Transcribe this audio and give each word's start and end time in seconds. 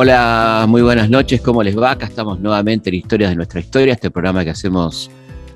Hola, 0.00 0.66
muy 0.68 0.82
buenas 0.82 1.10
noches, 1.10 1.40
¿cómo 1.40 1.62
les 1.62 1.76
va? 1.76 1.92
Acá 1.92 2.06
estamos 2.06 2.38
nuevamente 2.40 2.90
en 2.90 2.94
Historias 2.94 3.30
de 3.30 3.36
nuestra 3.36 3.60
historia, 3.60 3.94
este 3.94 4.10
programa 4.10 4.44
que 4.44 4.50
hacemos 4.50 5.10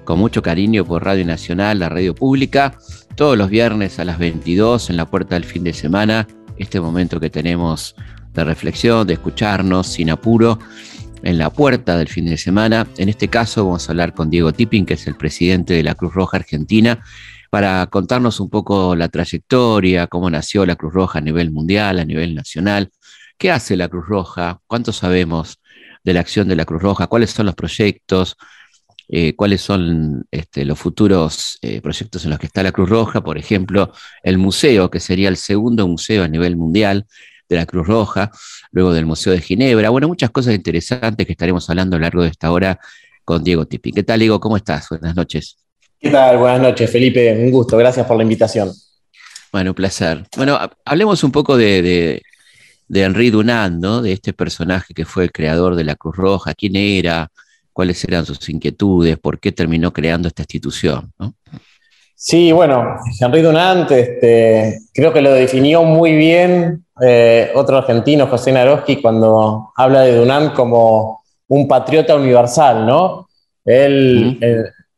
con 0.05 0.19
mucho 0.19 0.43
cariño 0.43 0.85
por 0.85 1.05
Radio 1.05 1.25
Nacional, 1.25 1.79
la 1.79 1.89
radio 1.89 2.15
pública, 2.15 2.77
todos 3.15 3.39
los 3.39 3.51
viernes 3.51 3.99
a 3.99 4.05
las 4.05 4.19
22 4.19 4.91
en 4.91 4.97
la 4.97 5.07
puerta 5.07 5.37
del 5.37 5.45
fin 5.45 5.63
de 5.63 5.73
semana, 5.73 6.27
este 6.57 6.81
momento 6.81 7.21
que 7.21 7.31
tenemos 7.31 7.95
de 8.35 8.45
reflexión, 8.45 9.07
de 9.07 9.15
escucharnos 9.15 9.87
sin 9.87 10.11
apuro 10.11 10.59
en 11.23 11.39
la 11.39 11.51
puerta 11.51 11.97
del 11.97 12.09
fin 12.09 12.27
de 12.27 12.37
semana. 12.37 12.87
En 12.97 13.09
este 13.09 13.29
caso 13.29 13.65
vamos 13.65 13.89
a 13.89 13.93
hablar 13.93 14.15
con 14.15 14.31
Diego 14.31 14.53
Tipping, 14.53 14.87
que 14.87 14.95
es 14.95 15.07
el 15.07 15.17
presidente 15.17 15.75
de 15.75 15.83
la 15.83 15.95
Cruz 15.95 16.15
Roja 16.15 16.39
Argentina, 16.39 17.03
para 17.51 17.87
contarnos 17.87 18.41
un 18.41 18.51
poco 18.51 18.97
la 18.97 19.09
trayectoria, 19.09 20.07
cómo 20.07 20.31
nació 20.31 20.65
la 20.67 20.77
Cruz 20.77 20.95
Roja 20.95 21.19
a 21.19 21.23
nivel 21.23 21.51
mundial, 21.51 21.99
a 21.99 22.05
nivel 22.05 22.35
nacional, 22.35 22.91
¿Qué 23.43 23.51
hace 23.51 23.77
la 23.77 23.89
Cruz 23.89 24.07
Roja? 24.07 24.61
¿Cuánto 24.69 24.93
sabemos 24.93 25.59
de 26.05 26.15
la 26.15 26.21
acción 26.21 26.47
de 26.47 26.55
la 26.55 26.65
Cruz 26.65 26.81
Roja? 26.81 27.09
¿Cuáles 27.09 27.31
son 27.33 27.47
los 27.47 27.57
proyectos? 27.57 28.37
Eh, 29.09 29.35
¿Cuáles 29.35 29.63
son 29.63 30.25
este, 30.31 30.65
los 30.65 30.79
futuros 30.79 31.59
eh, 31.61 31.81
proyectos 31.81 32.23
en 32.23 32.31
los 32.31 32.39
que 32.39 32.47
está 32.47 32.63
la 32.63 32.71
Cruz 32.71 32.89
Roja? 32.89 33.25
Por 33.25 33.39
ejemplo, 33.39 33.93
el 34.23 34.39
museo, 34.39 34.93
que 34.93 35.01
sería 35.01 35.29
el 35.29 35.37
segundo 35.37 35.89
museo 35.89 36.23
a 36.23 36.29
nivel 36.29 36.57
mundial 36.57 37.07
de 37.49 37.57
la 37.57 37.67
Cruz 37.67 37.85
Roja, 37.85 38.31
luego 38.73 38.93
del 38.93 39.07
Museo 39.07 39.33
de 39.33 39.41
Ginebra. 39.41 39.91
Bueno, 39.91 40.09
muchas 40.09 40.31
cosas 40.31 40.55
interesantes 40.55 41.25
que 41.27 41.33
estaremos 41.33 41.69
hablando 41.71 41.97
a 41.97 41.99
lo 41.99 42.03
largo 42.03 42.23
de 42.23 42.31
esta 42.31 42.51
hora 42.51 42.81
con 43.25 43.45
Diego 43.45 43.67
Tipi. 43.67 43.93
¿Qué 43.93 44.03
tal, 44.03 44.19
Diego? 44.19 44.41
¿Cómo 44.41 44.57
estás? 44.57 44.89
Buenas 44.89 45.15
noches. 45.15 45.57
¿Qué 46.01 46.11
tal? 46.11 46.39
Buenas 46.39 46.61
noches, 46.61 46.91
Felipe. 46.91 47.33
Un 47.33 47.51
gusto. 47.51 47.77
Gracias 47.77 48.05
por 48.07 48.17
la 48.17 48.25
invitación. 48.25 48.73
Bueno, 49.53 49.71
un 49.71 49.75
placer. 49.75 50.27
Bueno, 50.37 50.59
hablemos 50.85 51.23
un 51.23 51.31
poco 51.31 51.57
de, 51.57 52.23
de 52.89 53.03
Henri 53.03 53.31
Dunant, 53.31 53.81
¿no? 53.81 54.03
de 54.03 54.13
este 54.13 54.33
personaje 54.33 54.95
que 54.95 55.05
fue 55.05 55.25
el 55.25 55.33
creador 55.33 55.77
de 55.77 55.85
la 55.85 55.95
Cruz 55.95 56.17
Roja, 56.17 56.55
quién 56.55 56.77
era, 56.77 57.31
cuáles 57.73 58.03
eran 58.05 58.27
sus 58.27 58.49
inquietudes, 58.49 59.19
por 59.19 59.41
qué 59.41 59.53
terminó 59.53 59.93
creando 59.93 60.29
esta 60.29 60.43
institución. 60.43 61.13
Sí, 62.25 62.53
bueno, 62.53 62.99
Henri 63.21 63.43
Dunant 63.43 63.91
este, 63.91 64.79
creo 64.95 65.13
que 65.13 65.21
lo 65.21 65.33
definió 65.33 65.83
muy 65.83 66.15
bien 66.15 66.85
eh, 67.01 67.51
otro 67.53 67.79
argentino, 67.79 68.29
José 68.29 68.53
Naroski, 68.53 69.03
cuando 69.03 69.73
habla 69.75 70.03
de 70.03 70.15
Dunant 70.15 70.55
como 70.55 71.25
un 71.49 71.67
patriota 71.67 72.15
universal, 72.15 72.87
¿no? 72.87 73.27
Él, 73.65 74.39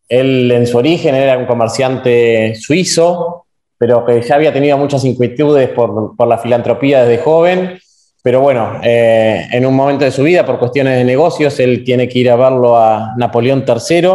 él 0.06 0.52
en 0.52 0.67
su 0.67 0.77
origen 0.77 1.14
era 1.14 1.39
un 1.39 1.47
comerciante 1.47 2.55
suizo, 2.56 3.47
pero 3.78 4.05
que 4.05 4.20
ya 4.20 4.34
había 4.34 4.52
tenido 4.52 4.77
muchas 4.77 5.02
inquietudes 5.06 5.70
por, 5.70 6.14
por 6.14 6.28
la 6.28 6.36
filantropía 6.36 7.06
desde 7.06 7.22
joven 7.22 7.78
pero 8.25 8.41
bueno, 8.41 8.80
eh, 8.83 9.48
en 9.52 9.67
un 9.67 9.77
momento 9.77 10.06
de 10.06 10.11
su 10.11 10.22
vida, 10.22 10.47
por 10.47 10.58
cuestiones 10.58 10.97
de 10.97 11.05
negocios, 11.05 11.61
él 11.61 11.84
tiene 11.84 12.08
que 12.08 12.20
ir 12.20 12.30
a 12.30 12.36
verlo 12.36 12.75
a 12.75 13.12
Napoleón 13.19 13.67
III 13.69 14.12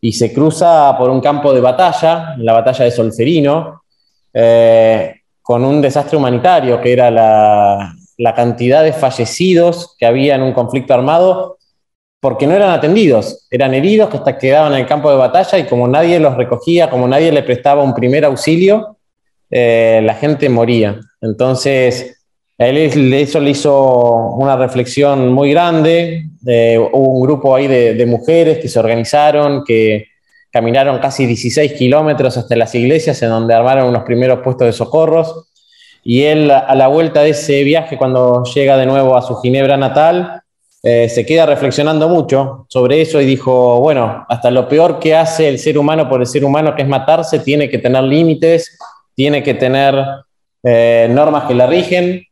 y 0.00 0.12
se 0.12 0.32
cruza 0.32 0.96
por 0.98 1.10
un 1.10 1.20
campo 1.20 1.52
de 1.52 1.60
batalla, 1.60 2.34
la 2.38 2.52
batalla 2.52 2.84
de 2.84 2.90
Solferino, 2.90 3.82
eh, 4.32 5.14
con 5.42 5.64
un 5.64 5.80
desastre 5.80 6.16
humanitario, 6.16 6.80
que 6.80 6.92
era 6.92 7.10
la, 7.10 7.92
la 8.18 8.34
cantidad 8.34 8.82
de 8.82 8.92
fallecidos 8.92 9.96
que 9.98 10.06
había 10.06 10.34
en 10.34 10.42
un 10.42 10.52
conflicto 10.52 10.94
armado 10.94 11.58
porque 12.20 12.46
no 12.46 12.54
eran 12.54 12.70
atendidos, 12.70 13.46
eran 13.50 13.72
heridos 13.72 14.10
que 14.10 14.18
hasta 14.18 14.36
quedaban 14.36 14.74
en 14.74 14.80
el 14.80 14.86
campo 14.86 15.10
de 15.10 15.16
batalla 15.16 15.58
y 15.58 15.64
como 15.64 15.88
nadie 15.88 16.20
los 16.20 16.36
recogía, 16.36 16.90
como 16.90 17.08
nadie 17.08 17.32
le 17.32 17.42
prestaba 17.42 17.82
un 17.82 17.94
primer 17.94 18.26
auxilio, 18.26 18.98
eh, 19.48 20.02
la 20.04 20.14
gente 20.14 20.50
moría. 20.50 21.00
Entonces, 21.22 22.19
él 22.60 23.14
eso 23.14 23.40
le 23.40 23.50
hizo 23.50 24.34
una 24.36 24.54
reflexión 24.54 25.32
muy 25.32 25.50
grande. 25.50 26.26
hubo 26.92 27.14
un 27.14 27.22
grupo 27.22 27.56
ahí 27.56 27.66
de, 27.66 28.04
mujeres 28.04 28.58
que 28.58 28.68
se 28.68 28.78
organizaron, 28.78 29.64
que 29.64 30.08
caminaron 30.52 30.98
casi 30.98 31.24
16 31.24 31.72
kilómetros 31.72 32.36
hasta 32.36 32.54
las 32.56 32.74
iglesias 32.74 33.22
en 33.22 33.30
donde 33.30 33.54
armaron 33.54 33.88
unos 33.88 34.02
primeros 34.02 34.40
puestos 34.40 34.66
de 34.66 34.72
socorros. 34.74 35.46
Y 36.04 36.22
él, 36.24 36.50
a 36.50 36.74
la 36.74 36.88
vuelta 36.88 37.22
de 37.22 37.30
ese 37.30 37.64
viaje, 37.64 37.96
cuando 37.96 38.44
llega 38.44 38.76
de 38.76 38.84
nuevo 38.84 39.16
a 39.16 39.22
su 39.22 39.36
Ginebra 39.36 39.78
natal, 39.78 40.42
eh, 40.82 41.08
se 41.08 41.24
queda 41.24 41.46
reflexionando 41.46 42.10
mucho 42.10 42.66
sobre 42.68 43.00
eso 43.00 43.22
y 43.22 43.24
dijo, 43.24 43.80
bueno, 43.80 44.26
hasta 44.28 44.50
lo 44.50 44.68
peor 44.68 44.98
que 44.98 45.14
hace 45.14 45.48
el 45.48 45.58
ser 45.58 45.78
humano 45.78 46.10
por 46.10 46.20
el 46.20 46.26
ser 46.26 46.44
humano, 46.44 46.74
que 46.74 46.82
es 46.82 46.88
matarse, 46.88 47.38
tiene 47.38 47.70
que 47.70 47.78
tener 47.78 48.02
límites, 48.02 48.78
tiene 49.14 49.42
que 49.42 49.54
tener 49.54 49.94
eh, 50.62 51.08
normas 51.10 51.44
que 51.44 51.54
la 51.54 51.66
rigen 51.66 52.22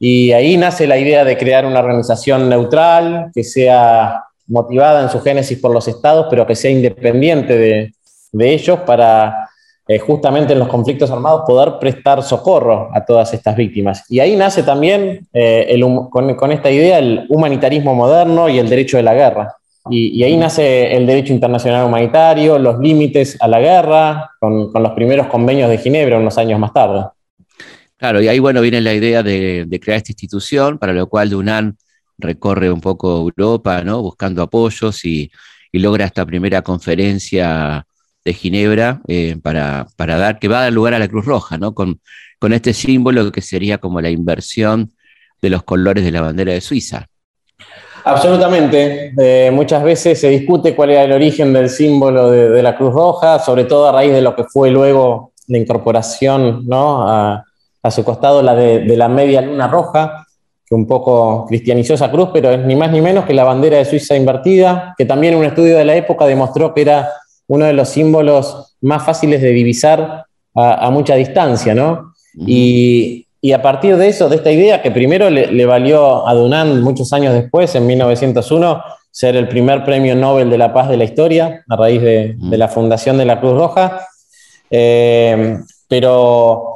y 0.00 0.32
ahí 0.32 0.56
nace 0.56 0.86
la 0.86 0.96
idea 0.96 1.24
de 1.24 1.36
crear 1.36 1.66
una 1.66 1.80
organización 1.80 2.48
neutral, 2.48 3.30
que 3.34 3.42
sea 3.42 4.24
motivada 4.46 5.02
en 5.02 5.10
su 5.10 5.20
génesis 5.20 5.58
por 5.58 5.72
los 5.72 5.88
estados, 5.88 6.26
pero 6.30 6.46
que 6.46 6.54
sea 6.54 6.70
independiente 6.70 7.56
de, 7.56 7.94
ellos 8.38 8.80
para 8.80 9.48
eh, 9.88 9.98
justamente 9.98 10.52
en 10.52 10.58
los 10.58 10.68
conflictos 10.68 11.10
armados 11.10 11.42
poder 11.46 11.78
prestar 11.80 12.22
socorro 12.22 12.90
a 12.92 13.04
todas 13.04 13.32
estas 13.32 13.56
víctimas. 13.56 14.04
Y 14.08 14.20
ahí 14.20 14.36
nace 14.36 14.62
también 14.62 15.26
eh, 15.32 15.80
con, 16.10 16.52
esta 16.52 16.70
idea 16.70 16.98
el 16.98 17.26
humanitarismo 17.28 17.94
moderno 17.94 18.48
y 18.48 18.58
el 18.58 18.68
derecho 18.68 18.98
de 18.98 19.02
la 19.02 19.14
guerra. 19.14 19.56
Y, 19.90 20.22
ahí 20.22 20.36
nace 20.36 20.94
el 20.94 21.06
derecho 21.06 21.32
internacional 21.32 21.86
humanitario, 21.86 22.58
los 22.58 22.78
límites 22.78 23.38
a 23.40 23.48
la 23.48 23.58
guerra, 23.58 24.30
con, 24.38 24.70
con 24.70 24.82
los 24.82 24.92
primeros 24.92 25.28
convenios 25.28 25.70
de 25.70 25.78
Ginebra 25.78 26.18
unos 26.18 26.36
años 26.36 26.60
más 26.60 26.74
tarde. 26.74 27.06
Claro, 27.98 28.22
y 28.22 28.28
ahí 28.28 28.38
bueno 28.38 28.60
viene 28.60 28.80
la 28.80 28.94
idea 28.94 29.24
de, 29.24 29.66
crear 29.82 29.96
esta 29.96 30.12
institución, 30.12 30.78
para 30.78 30.92
lo 30.92 31.08
cual 31.08 31.30
Dunan 31.30 31.76
recorre 32.16 32.70
un 32.70 32.80
poco 32.80 33.18
Europa, 33.18 33.82
¿no? 33.82 34.00
Buscando 34.02 34.42
apoyos 34.42 35.04
y, 35.04 35.30
logra 35.72 36.06
esta 36.06 36.24
primera 36.24 36.62
conferencia 36.62 37.86
de 38.24 38.32
Ginebra 38.32 39.00
eh, 39.06 39.36
para, 39.42 39.86
dar, 39.96 40.38
que 40.38 40.48
va 40.48 40.60
a 40.60 40.62
dar 40.62 40.72
lugar 40.72 40.94
a 40.94 40.98
la 40.98 41.08
Cruz 41.08 41.24
Roja, 41.24 41.58
¿no? 41.58 41.74
Con, 41.74 42.00
este 42.52 42.72
símbolo 42.72 43.32
que 43.32 43.42
sería 43.42 43.78
como 43.78 44.00
la 44.00 44.10
inversión 44.10 44.92
de 45.42 45.50
los 45.50 45.64
colores 45.64 46.04
de 46.04 46.12
la 46.12 46.20
bandera 46.20 46.52
de 46.52 46.60
Suiza. 46.60 47.06
Absolutamente. 48.04 49.12
Eh, 49.18 49.50
muchas 49.50 49.82
veces 49.82 50.20
se 50.20 50.28
discute 50.28 50.74
cuál 50.74 50.90
era 50.90 51.02
el 51.02 51.12
origen 51.12 51.52
del 51.52 51.68
símbolo 51.68 52.30
de, 52.30 52.62
la 52.62 52.76
Cruz 52.76 52.94
Roja, 52.94 53.40
sobre 53.40 53.64
todo 53.64 53.88
a 53.88 53.92
raíz 53.92 54.12
de 54.12 54.22
lo 54.22 54.36
que 54.36 54.44
fue 54.44 54.70
luego 54.70 55.32
la 55.48 55.58
incorporación 55.58 56.66
¿no? 56.66 57.08
a, 57.08 57.44
a 57.82 57.90
su 57.90 58.04
costado 58.04 58.42
la 58.42 58.54
de, 58.54 58.96
la 58.96 59.08
media 59.08 59.40
luna 59.40 59.68
roja, 59.68 60.26
que 60.66 60.74
un 60.74 60.86
poco 60.86 61.46
cristianizó 61.46 61.94
esa 61.94 62.10
cruz, 62.10 62.30
pero 62.32 62.50
es 62.50 62.64
ni 62.64 62.76
más 62.76 62.90
ni 62.90 63.00
menos 63.00 63.24
que 63.24 63.32
la 63.32 63.44
bandera 63.44 63.78
de 63.78 63.84
Suiza 63.84 64.16
invertida, 64.16 64.94
que 64.98 65.06
también 65.06 65.34
un 65.34 65.44
estudio 65.44 65.78
de 65.78 65.84
la 65.84 65.96
época 65.96 66.26
demostró 66.26 66.74
que 66.74 66.82
era 66.82 67.08
uno 67.46 67.64
de 67.64 67.72
los 67.72 67.88
símbolos 67.88 68.76
más 68.82 69.04
fáciles 69.04 69.40
de 69.40 69.50
divisar 69.50 70.26
a, 70.54 70.90
mucha 70.90 71.14
distancia, 71.14 71.74
¿no? 71.74 72.12
y, 72.34 73.24
a 73.54 73.62
partir 73.62 73.96
de 73.96 74.08
eso, 74.08 74.28
de 74.28 74.36
esta 74.36 74.50
idea, 74.50 74.82
que 74.82 74.90
primero 74.90 75.30
le, 75.30 75.64
valió 75.64 76.26
a 76.26 76.34
Dunant 76.34 76.82
muchos 76.82 77.12
años 77.12 77.32
después, 77.32 77.74
en 77.76 77.86
1901, 77.86 78.82
ser 79.10 79.36
el 79.36 79.48
primer 79.48 79.84
premio 79.84 80.14
Nobel 80.14 80.50
de 80.50 80.58
la 80.58 80.74
Paz 80.74 80.88
de 80.88 80.96
la 80.96 81.04
historia, 81.04 81.64
a 81.68 81.76
raíz 81.76 82.02
de, 82.02 82.36
la 82.50 82.68
fundación 82.68 83.16
de 83.16 83.24
la 83.24 83.40
Cruz 83.40 83.54
Roja, 83.54 84.06
eh, 84.70 85.56
pero 85.88 86.67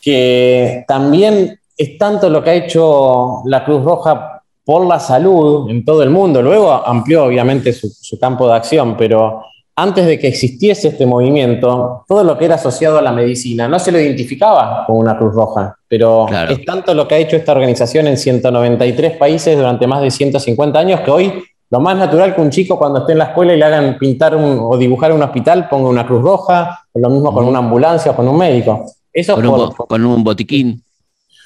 que 0.00 0.84
también 0.88 1.58
es 1.76 1.98
tanto 1.98 2.28
lo 2.28 2.42
que 2.42 2.50
ha 2.50 2.54
hecho 2.54 3.42
la 3.44 3.64
Cruz 3.64 3.84
Roja 3.84 4.42
por 4.64 4.86
la 4.86 5.00
salud 5.00 5.68
en 5.70 5.84
todo 5.84 6.02
el 6.02 6.10
mundo. 6.10 6.42
Luego 6.42 6.72
amplió 6.72 7.24
obviamente 7.24 7.72
su, 7.72 8.18
campo 8.18 8.46
de 8.48 8.54
acción, 8.54 8.96
pero 8.96 9.42
antes 9.76 10.06
de 10.06 10.18
que 10.18 10.28
existiese 10.28 10.88
este 10.88 11.06
movimiento, 11.06 12.04
todo 12.06 12.22
lo 12.22 12.36
que 12.36 12.44
era 12.44 12.56
asociado 12.56 12.98
a 12.98 13.02
la 13.02 13.12
medicina 13.12 13.66
no 13.66 13.78
se 13.78 13.90
lo 13.90 13.98
identificaba 13.98 14.84
como 14.86 14.98
una 14.98 15.16
Cruz 15.16 15.34
Roja, 15.34 15.74
pero 15.88 16.26
es 16.48 16.64
tanto 16.64 16.94
lo 16.94 17.08
que 17.08 17.14
ha 17.14 17.18
hecho 17.18 17.36
esta 17.36 17.52
organización 17.52 18.06
en 18.06 18.16
193 18.16 19.16
países 19.16 19.56
durante 19.56 19.86
más 19.86 20.02
de 20.02 20.10
150 20.10 20.78
años 20.78 21.00
que 21.00 21.10
hoy 21.10 21.44
lo 21.70 21.80
más 21.80 21.96
natural 21.96 22.34
que 22.34 22.40
un 22.40 22.50
chico 22.50 22.78
cuando 22.78 23.00
esté 23.00 23.12
en 23.12 23.18
la 23.18 23.26
escuela 23.26 23.54
y 23.54 23.56
le 23.56 23.64
hagan 23.64 23.96
pintar 23.96 24.34
o 24.34 24.76
dibujar 24.76 25.12
un 25.12 25.22
hospital 25.22 25.68
ponga 25.68 25.88
una 25.88 26.06
Cruz 26.06 26.20
Roja, 26.20 26.84
o 26.92 26.98
lo 26.98 27.08
mismo 27.08 27.32
con 27.32 27.44
una 27.44 27.60
ambulancia 27.60 28.10
o 28.10 28.16
con 28.16 28.28
un 28.28 28.36
médico. 28.36 28.84
Eso 29.12 29.34
con, 29.34 30.04
un, 30.04 30.22
botiquín. 30.22 30.82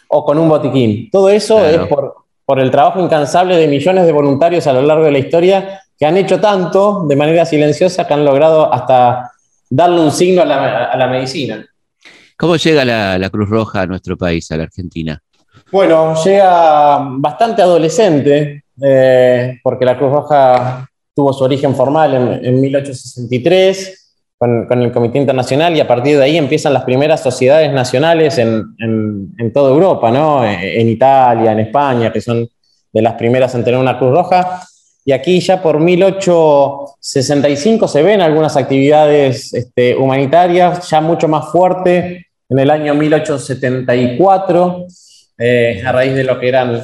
O 0.08 0.24
con 0.24 0.38
un 0.38 0.48
botiquín. 0.48 1.08
Todo 1.10 1.30
eso 1.30 1.64
es 1.64 1.80
por, 1.86 2.60
el 2.60 2.70
trabajo 2.70 3.00
incansable 3.00 3.56
de 3.56 3.66
millones 3.66 4.04
de 4.04 4.12
voluntarios 4.12 4.66
a 4.66 4.72
lo 4.72 4.82
largo 4.82 5.04
de 5.04 5.12
la 5.12 5.18
historia 5.18 5.80
que 5.98 6.04
han 6.04 6.16
hecho 6.16 6.40
tanto 6.40 7.04
de 7.06 7.16
manera 7.16 7.46
silenciosa 7.46 8.06
que 8.06 8.14
han 8.14 8.24
logrado 8.24 8.72
hasta 8.72 9.30
darle 9.70 10.00
un 10.00 10.10
signo 10.10 10.42
a 10.42 10.44
la, 10.44 11.06
medicina. 11.08 11.64
¿Cómo 12.36 12.56
llega 12.56 12.84
la, 12.84 13.30
Cruz 13.30 13.48
Roja 13.48 13.82
a 13.82 13.86
nuestro 13.86 14.16
país, 14.16 14.50
a 14.50 14.56
la 14.56 14.64
Argentina? 14.64 15.20
Bueno, 15.72 16.14
llega 16.22 16.98
bastante 17.18 17.62
adolescente, 17.62 18.64
eh, 18.82 19.58
porque 19.62 19.84
la 19.84 19.96
Cruz 19.96 20.12
Roja 20.12 20.86
tuvo 21.14 21.32
su 21.32 21.44
origen 21.44 21.74
formal 21.74 22.14
en, 22.14 22.44
en 22.44 22.60
1863 22.60 24.03
con, 24.38 24.82
el 24.82 24.92
Comité 24.92 25.18
Internacional 25.18 25.76
y 25.76 25.80
a 25.80 25.88
partir 25.88 26.18
de 26.18 26.24
ahí 26.24 26.36
empiezan 26.36 26.72
las 26.72 26.84
primeras 26.84 27.22
sociedades 27.22 27.72
nacionales 27.72 28.38
en, 28.38 28.74
en, 28.78 29.52
toda 29.52 29.70
Europa, 29.70 30.10
¿no? 30.10 30.44
En 30.44 30.88
Italia, 30.88 31.52
en 31.52 31.60
España, 31.60 32.12
que 32.12 32.20
son 32.20 32.48
de 32.92 33.02
las 33.02 33.14
primeras 33.14 33.54
en 33.54 33.62
tener 33.64 33.80
una 33.80 33.98
Cruz 33.98 34.12
Roja. 34.12 34.60
Y 35.04 35.12
aquí 35.12 35.38
ya 35.40 35.60
por 35.60 35.80
1865 35.80 37.88
se 37.88 38.02
ven 38.02 38.22
algunas 38.22 38.56
actividades 38.56 39.52
este, 39.52 39.96
humanitarias, 39.96 40.88
ya 40.88 41.00
mucho 41.00 41.26
más 41.28 41.52
fuerte, 41.52 42.28
en 42.48 42.58
el 42.58 42.70
año 42.70 42.94
1874, 42.94 44.86
eh, 45.38 45.82
a 45.84 45.92
raíz 45.92 46.14
de 46.14 46.24
lo 46.24 46.40
que 46.40 46.48
eran 46.48 46.82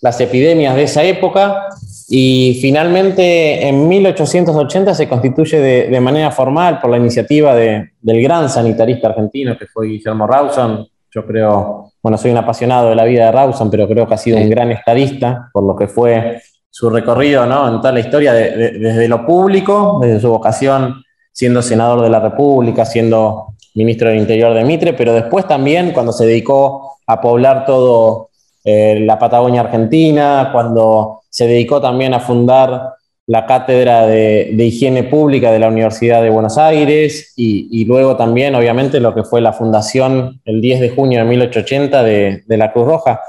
las 0.00 0.20
epidemias 0.20 0.76
de 0.76 0.82
esa 0.82 1.02
época. 1.04 1.68
Y 2.08 2.58
finalmente 2.60 3.66
en 3.66 3.88
1880 3.88 4.94
se 4.94 5.08
constituye 5.08 5.58
de, 5.58 6.00
manera 6.00 6.30
formal 6.30 6.80
por 6.80 6.90
la 6.90 6.98
iniciativa 6.98 7.54
del 7.54 7.92
gran 8.22 8.50
sanitarista 8.50 9.08
argentino 9.08 9.56
que 9.56 9.66
fue 9.66 9.88
Guillermo 9.88 10.26
Rawson. 10.26 10.86
Yo 11.10 11.26
creo, 11.26 11.92
bueno, 12.02 12.18
soy 12.18 12.32
un 12.32 12.38
apasionado 12.38 12.90
de 12.90 12.96
la 12.96 13.04
vida 13.04 13.26
de 13.26 13.32
Rawson, 13.32 13.70
pero 13.70 13.88
creo 13.88 14.06
que 14.06 14.14
ha 14.14 14.18
sido 14.18 14.36
un 14.36 14.50
gran 14.50 14.70
estadista 14.70 15.48
por 15.52 15.64
lo 15.64 15.74
que 15.74 15.86
fue 15.86 16.42
su 16.68 16.90
recorrido 16.90 17.46
¿no? 17.46 17.68
en 17.68 17.76
toda 17.76 17.92
la 17.92 18.00
historia, 18.00 18.32
desde 18.32 19.08
lo 19.08 19.24
público, 19.24 19.98
desde 20.02 20.20
su 20.20 20.28
vocación 20.28 21.04
siendo 21.34 21.62
senador 21.62 22.00
de 22.02 22.10
la 22.10 22.20
República, 22.20 22.84
siendo 22.84 23.54
ministro 23.74 24.08
del 24.08 24.18
Interior 24.18 24.54
de 24.54 24.64
Mitre, 24.64 24.92
pero 24.92 25.12
después 25.12 25.46
también 25.48 25.92
cuando 25.92 26.12
se 26.12 26.26
dedicó 26.26 26.98
a 27.06 27.20
poblar 27.20 27.66
todo 27.66 28.30
eh, 28.64 29.00
la 29.00 29.18
Patagonia 29.18 29.60
Argentina, 29.60 30.48
cuando 30.52 31.20
se 31.28 31.46
dedicó 31.46 31.80
también 31.80 32.14
a 32.14 32.20
fundar 32.20 32.94
la 33.26 33.46
cátedra 33.46 34.06
de, 34.06 34.54
higiene 34.58 35.04
pública 35.04 35.50
de 35.50 35.58
la 35.58 35.68
Universidad 35.68 36.22
de 36.22 36.30
Buenos 36.30 36.58
Aires 36.58 37.32
y, 37.36 37.84
luego 37.84 38.16
también, 38.16 38.54
obviamente, 38.54 39.00
lo 39.00 39.14
que 39.14 39.24
fue 39.24 39.40
la 39.40 39.52
fundación 39.52 40.40
el 40.44 40.60
10 40.60 40.80
de 40.80 40.90
junio 40.90 41.20
de 41.20 41.24
1880 41.24 42.02
de, 42.02 42.42
la 42.48 42.72
Cruz 42.72 42.86
Roja 42.86 43.20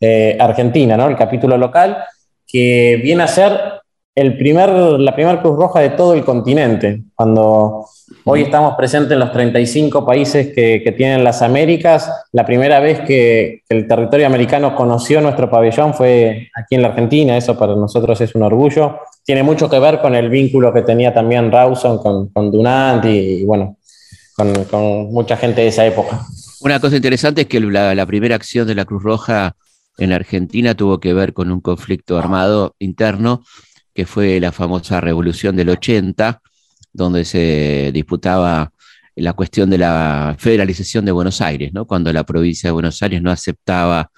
eh, 0.00 0.36
Argentina, 0.40 0.96
¿no? 0.96 1.08
el 1.08 1.16
capítulo 1.16 1.58
local, 1.58 2.04
que 2.46 3.00
viene 3.02 3.22
a 3.22 3.28
ser 3.28 3.58
el 4.14 4.38
primer, 4.38 4.70
la 4.70 5.14
primera 5.14 5.40
Cruz 5.40 5.56
Roja 5.56 5.80
de 5.80 5.90
todo 5.90 6.14
el 6.14 6.24
continente. 6.24 7.02
Cuando 7.14 7.86
hoy 8.24 8.42
estamos 8.42 8.74
presentes 8.74 9.12
en 9.12 9.18
los 9.18 9.32
35 9.32 10.04
países 10.04 10.52
que, 10.54 10.94
tienen 10.96 11.24
las 11.24 11.42
Américas, 11.42 12.10
la 12.32 12.44
primera 12.44 12.80
vez 12.80 13.00
que, 13.00 13.62
el 13.68 13.86
territorio 13.86 14.26
americano 14.26 14.74
conoció 14.74 15.20
nuestro 15.20 15.50
pabellón 15.50 15.94
fue 15.94 16.48
aquí 16.54 16.74
en 16.74 16.82
la 16.82 16.88
Argentina, 16.88 17.36
eso 17.36 17.58
para 17.58 17.74
nosotros 17.74 18.20
es 18.20 18.34
un 18.34 18.42
orgullo. 18.42 18.98
Tiene 19.24 19.42
mucho 19.42 19.68
que 19.68 19.78
ver 19.78 20.00
con 20.00 20.14
el 20.14 20.28
vínculo 20.28 20.72
que 20.72 20.82
tenía 20.82 21.12
también 21.12 21.50
Rawson 21.50 21.98
con, 21.98 22.50
Dunant 22.50 23.04
y, 23.04 23.44
bueno, 23.44 23.76
con, 24.36 25.12
mucha 25.12 25.36
gente 25.36 25.62
de 25.62 25.68
esa 25.68 25.86
época. 25.86 26.20
Una 26.60 26.80
cosa 26.80 26.96
interesante 26.96 27.42
es 27.42 27.46
que 27.46 27.60
la, 27.60 27.94
la 27.94 28.06
primera 28.06 28.36
acción 28.36 28.66
de 28.66 28.74
la 28.74 28.84
Cruz 28.84 29.02
Roja 29.02 29.56
en 29.98 30.12
Argentina 30.12 30.74
tuvo 30.74 30.98
que 30.98 31.14
ver 31.14 31.32
con 31.32 31.50
un 31.50 31.60
conflicto 31.60 32.18
armado 32.18 32.74
interno 32.78 33.42
que 33.94 34.06
fue 34.06 34.40
la 34.40 34.50
famosa 34.50 35.00
revolución 35.00 35.56
del 35.56 35.70
80, 35.70 36.42
donde 36.94 37.26
se 37.26 37.90
disputaba 37.92 38.72
la 39.16 39.32
cuestión 39.34 39.68
de 39.68 39.78
la 39.78 40.34
federalización 40.38 41.04
de 41.04 41.12
Buenos 41.12 41.40
Aires, 41.40 41.72
¿no? 41.72 41.86
cuando 41.86 42.12
la 42.12 42.24
provincia 42.24 42.68
de 42.68 42.72
Buenos 42.72 43.02
Aires 43.02 43.20
no 43.20 43.30
aceptaba 43.30 44.10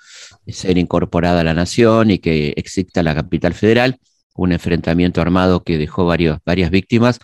ser 0.46 0.78
incorporada 0.78 1.40
a 1.40 1.44
la 1.44 1.54
nación 1.54 2.10
y 2.10 2.18
que 2.18 2.54
exista 2.56 3.02
la 3.02 3.14
capital 3.14 3.52
federal, 3.52 3.98
un 4.36 4.52
enfrentamiento 4.52 5.20
armado 5.20 5.64
que 5.64 5.78
dejó 5.78 6.06
varios, 6.06 6.38
varias 6.44 6.70
víctimas. 6.70 7.18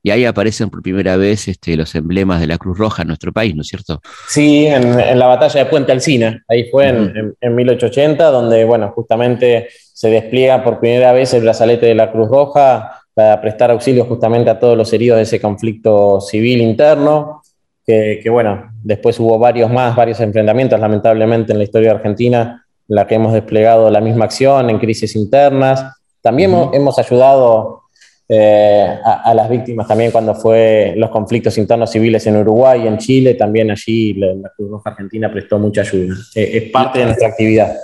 Y 0.00 0.10
ahí 0.10 0.24
aparecen 0.24 0.70
por 0.70 0.80
primera 0.80 1.16
vez 1.16 1.48
este, 1.48 1.76
los 1.76 1.92
emblemas 1.96 2.40
de 2.40 2.46
la 2.46 2.56
Cruz 2.56 2.78
Roja 2.78 3.02
en 3.02 3.08
nuestro 3.08 3.32
país, 3.32 3.56
¿no 3.56 3.62
es 3.62 3.68
cierto? 3.68 4.00
Sí, 4.28 4.66
en, 4.66 5.18
la 5.18 5.26
batalla 5.26 5.64
de 5.64 5.68
Puente 5.68 5.90
Alsina, 5.90 6.44
ahí 6.46 6.70
fue 6.70 6.88
en, 6.88 7.34
en 7.40 7.54
1880, 7.54 8.30
donde, 8.30 8.64
bueno, 8.64 8.92
justamente 8.94 9.68
se 9.92 10.08
despliega 10.08 10.62
por 10.62 10.78
primera 10.78 11.12
vez 11.12 11.34
el 11.34 11.42
brazalete 11.42 11.86
de 11.86 11.96
la 11.96 12.12
Cruz 12.12 12.28
Roja 12.28 13.02
para 13.18 13.40
prestar 13.40 13.72
auxilio 13.72 14.04
justamente 14.04 14.48
a 14.48 14.60
todos 14.60 14.78
los 14.78 14.92
heridos 14.92 15.16
de 15.16 15.24
ese 15.24 15.40
conflicto 15.40 16.20
civil 16.20 16.60
interno, 16.60 17.42
que, 17.84 18.22
bueno, 18.30 18.70
después 18.80 19.18
hubo 19.18 19.40
varios 19.40 19.72
más, 19.72 19.96
varios 19.96 20.20
enfrentamientos, 20.20 20.78
lamentablemente, 20.78 21.50
en 21.50 21.58
la 21.58 21.64
historia 21.64 21.90
argentina, 21.90 22.64
en 22.88 22.94
la 22.94 23.08
que 23.08 23.16
hemos 23.16 23.32
desplegado 23.32 23.90
la 23.90 24.00
misma 24.00 24.26
acción 24.26 24.70
en 24.70 24.78
crisis 24.78 25.16
internas. 25.16 25.84
También 26.20 26.54
hemos 26.72 26.96
ayudado 27.00 27.82
eh, 28.28 28.96
a, 29.04 29.34
las 29.34 29.50
víctimas 29.50 29.88
también 29.88 30.12
cuando 30.12 30.36
fue 30.36 30.94
los 30.96 31.10
conflictos 31.10 31.58
internos 31.58 31.90
civiles 31.90 32.24
en 32.28 32.36
Uruguay, 32.36 32.86
en 32.86 32.98
Chile, 32.98 33.34
también 33.34 33.72
allí 33.72 34.14
la, 34.14 34.48
Cruz 34.56 34.70
Roja 34.70 34.90
Argentina 34.90 35.28
prestó 35.28 35.58
mucha 35.58 35.80
ayuda. 35.80 36.14
Eh, 36.36 36.50
es 36.52 36.70
parte 36.70 37.00
de 37.00 37.06
nuestra 37.06 37.26
actividad. 37.26 37.74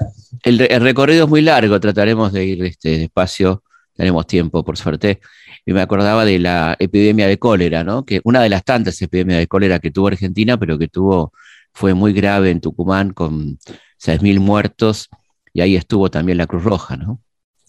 El, 0.45 0.61
recorrido 0.81 1.25
es 1.25 1.29
muy 1.29 1.43
largo, 1.43 1.81
trataremos 1.81 2.33
de 2.33 2.45
ir 2.45 2.65
este, 2.65 2.99
despacio, 2.99 3.65
tenemos 3.95 4.27
tiempo, 4.27 4.65
por 4.65 4.77
suerte. 4.77 5.21
Y 5.65 5.73
me 5.73 5.81
acordaba 5.81 6.25
de 6.25 6.39
la 6.39 6.77
epidemia 6.79 7.27
de 7.27 7.39
cólera, 7.39 7.85
¿no? 7.85 8.05
Que 8.05 8.21
una 8.25 8.43
de 8.43 8.49
las 8.49 8.65
tantas 8.65 9.01
epidemias 9.01 9.39
de 9.39 9.47
cólera 9.47 9.79
que 9.79 9.91
tuvo 9.91 10.09
Argentina, 10.09 10.59
pero 10.59 10.79
que 10.79 10.89
tuvo, 10.89 11.33
fue 11.73 11.95
muy 11.95 12.13
grave 12.13 12.51
en 12.51 12.61
Tucumán 12.61 13.11
con 13.11 13.59
6.000 14.05 14.41
muertos, 14.41 15.09
y 15.53 15.61
ahí 15.61 15.77
estuvo 15.77 16.11
también 16.11 16.39
la 16.39 16.47
Cruz 16.47 16.65
Roja, 16.65 16.97
¿no? 16.97 17.21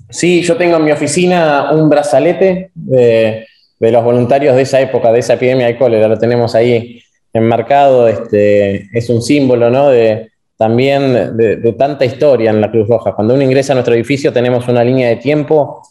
Sí, 0.10 0.42
yo 0.42 0.58
tengo 0.58 0.78
en 0.78 0.84
mi 0.84 0.92
oficina 0.92 1.72
un 1.72 1.90
brazalete 1.90 2.72
de, 2.74 3.46
los 3.80 4.04
voluntarios 4.04 4.56
de 4.56 4.64
esa 4.64 4.82
época, 4.82 5.12
de 5.12 5.20
esa 5.20 5.34
epidemia 5.34 5.68
de 5.68 5.78
cólera, 5.78 6.08
lo 6.08 6.18
tenemos 6.18 6.56
ahí 6.56 7.02
enmarcado, 7.34 8.08
este, 8.08 8.90
es 8.98 9.10
un 9.10 9.22
símbolo, 9.22 9.70
¿no? 9.70 9.90
De, 9.90 10.32
también 10.58 11.36
de, 11.38 11.76
tanta 11.78 12.06
historia 12.06 12.50
en 12.50 12.62
la 12.62 12.72
Cruz 12.72 12.88
Roja. 12.88 13.14
Cuando 13.14 13.34
uno 13.34 13.44
ingresa 13.44 13.74
a 13.74 13.76
nuestro 13.76 13.94
edificio 13.94 14.32
tenemos 14.32 14.68
una 14.68 14.84
línea 14.84 15.10
de 15.10 15.18
tiempo 15.18 15.82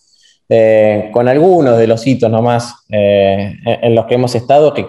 eh, 0.48 1.10
con 1.12 1.28
algunos 1.28 1.78
de 1.78 1.86
los 1.86 2.06
hitos 2.06 2.30
nomás 2.30 2.74
eh, 2.90 3.54
en 3.64 3.94
los 3.94 4.06
que 4.06 4.14
hemos 4.14 4.34
estado, 4.34 4.74
que, 4.74 4.86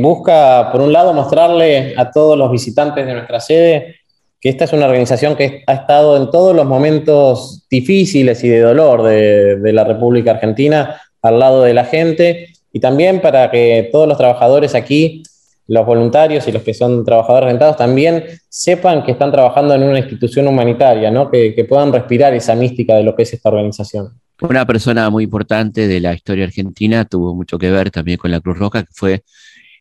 busca, 0.00 0.70
por 0.70 0.82
un 0.82 0.92
lado, 0.92 1.14
mostrarle 1.14 1.94
a 1.96 2.10
todos 2.10 2.36
los 2.36 2.50
visitantes 2.50 3.06
de 3.06 3.14
nuestra 3.14 3.40
sede 3.40 3.96
que 4.38 4.48
esta 4.48 4.64
es 4.64 4.72
una 4.72 4.86
organización 4.86 5.36
que 5.36 5.62
ha 5.66 5.72
estado 5.72 6.16
en 6.16 6.30
todos 6.30 6.54
los 6.54 6.66
momentos 6.66 7.66
difíciles 7.70 8.42
y 8.42 8.48
de 8.48 8.60
dolor 8.60 9.02
de, 9.04 9.56
de 9.56 9.72
la 9.72 9.84
República 9.84 10.32
Argentina 10.32 11.00
al 11.22 11.38
lado 11.38 11.62
de 11.62 11.74
la 11.74 11.84
gente 11.84 12.48
y 12.72 12.80
también 12.80 13.20
para 13.20 13.50
que 13.50 13.88
todos 13.92 14.08
los 14.08 14.18
trabajadores 14.18 14.74
aquí 14.74 15.22
los 15.68 15.86
voluntarios 15.86 16.46
y 16.48 16.52
los 16.52 16.62
que 16.62 16.74
son 16.74 17.04
trabajadores 17.04 17.48
rentados 17.48 17.76
también 17.76 18.24
sepan 18.48 19.04
que 19.04 19.12
están 19.12 19.30
trabajando 19.30 19.74
en 19.74 19.84
una 19.84 19.98
institución 19.98 20.46
humanitaria, 20.48 21.10
¿no? 21.10 21.30
que, 21.30 21.64
puedan 21.68 21.92
respirar 21.92 22.34
esa 22.34 22.54
mística 22.54 22.94
de 22.94 23.04
lo 23.04 23.14
que 23.14 23.22
es 23.22 23.32
esta 23.32 23.48
organización. 23.48 24.20
Una 24.48 24.66
persona 24.66 25.08
muy 25.10 25.24
importante 25.24 25.86
de 25.86 26.00
la 26.00 26.14
historia 26.14 26.44
argentina 26.44 27.04
tuvo 27.04 27.34
mucho 27.34 27.58
que 27.58 27.70
ver 27.70 27.90
también 27.90 28.18
con 28.18 28.30
la 28.30 28.40
Cruz 28.40 28.58
Roja, 28.58 28.82
que 28.82 28.92
fue 28.92 29.22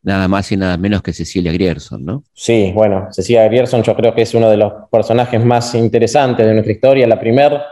nada 0.04 0.28
más 0.28 0.52
y 0.52 0.58
nada 0.58 0.78
menos 0.78 1.02
que 1.02 1.14
Cecilia 1.14 1.52
Grierson, 1.52 2.04
¿no? 2.04 2.24
Sí, 2.34 2.72
bueno, 2.74 3.08
Cecilia 3.12 3.48
Grierson 3.48 3.84
yo 3.84 3.96
creo 3.96 4.14
que 4.16 4.24
es 4.24 4.34
uno 4.34 4.50
de 4.50 4.58
los 4.58 4.74
personajes 4.92 5.44
más 5.44 5.76
interesantes 5.76 6.46
de 6.46 6.54
nuestra 6.54 6.74
historia, 6.74 7.08
la 7.08 7.20
primera 7.20 7.66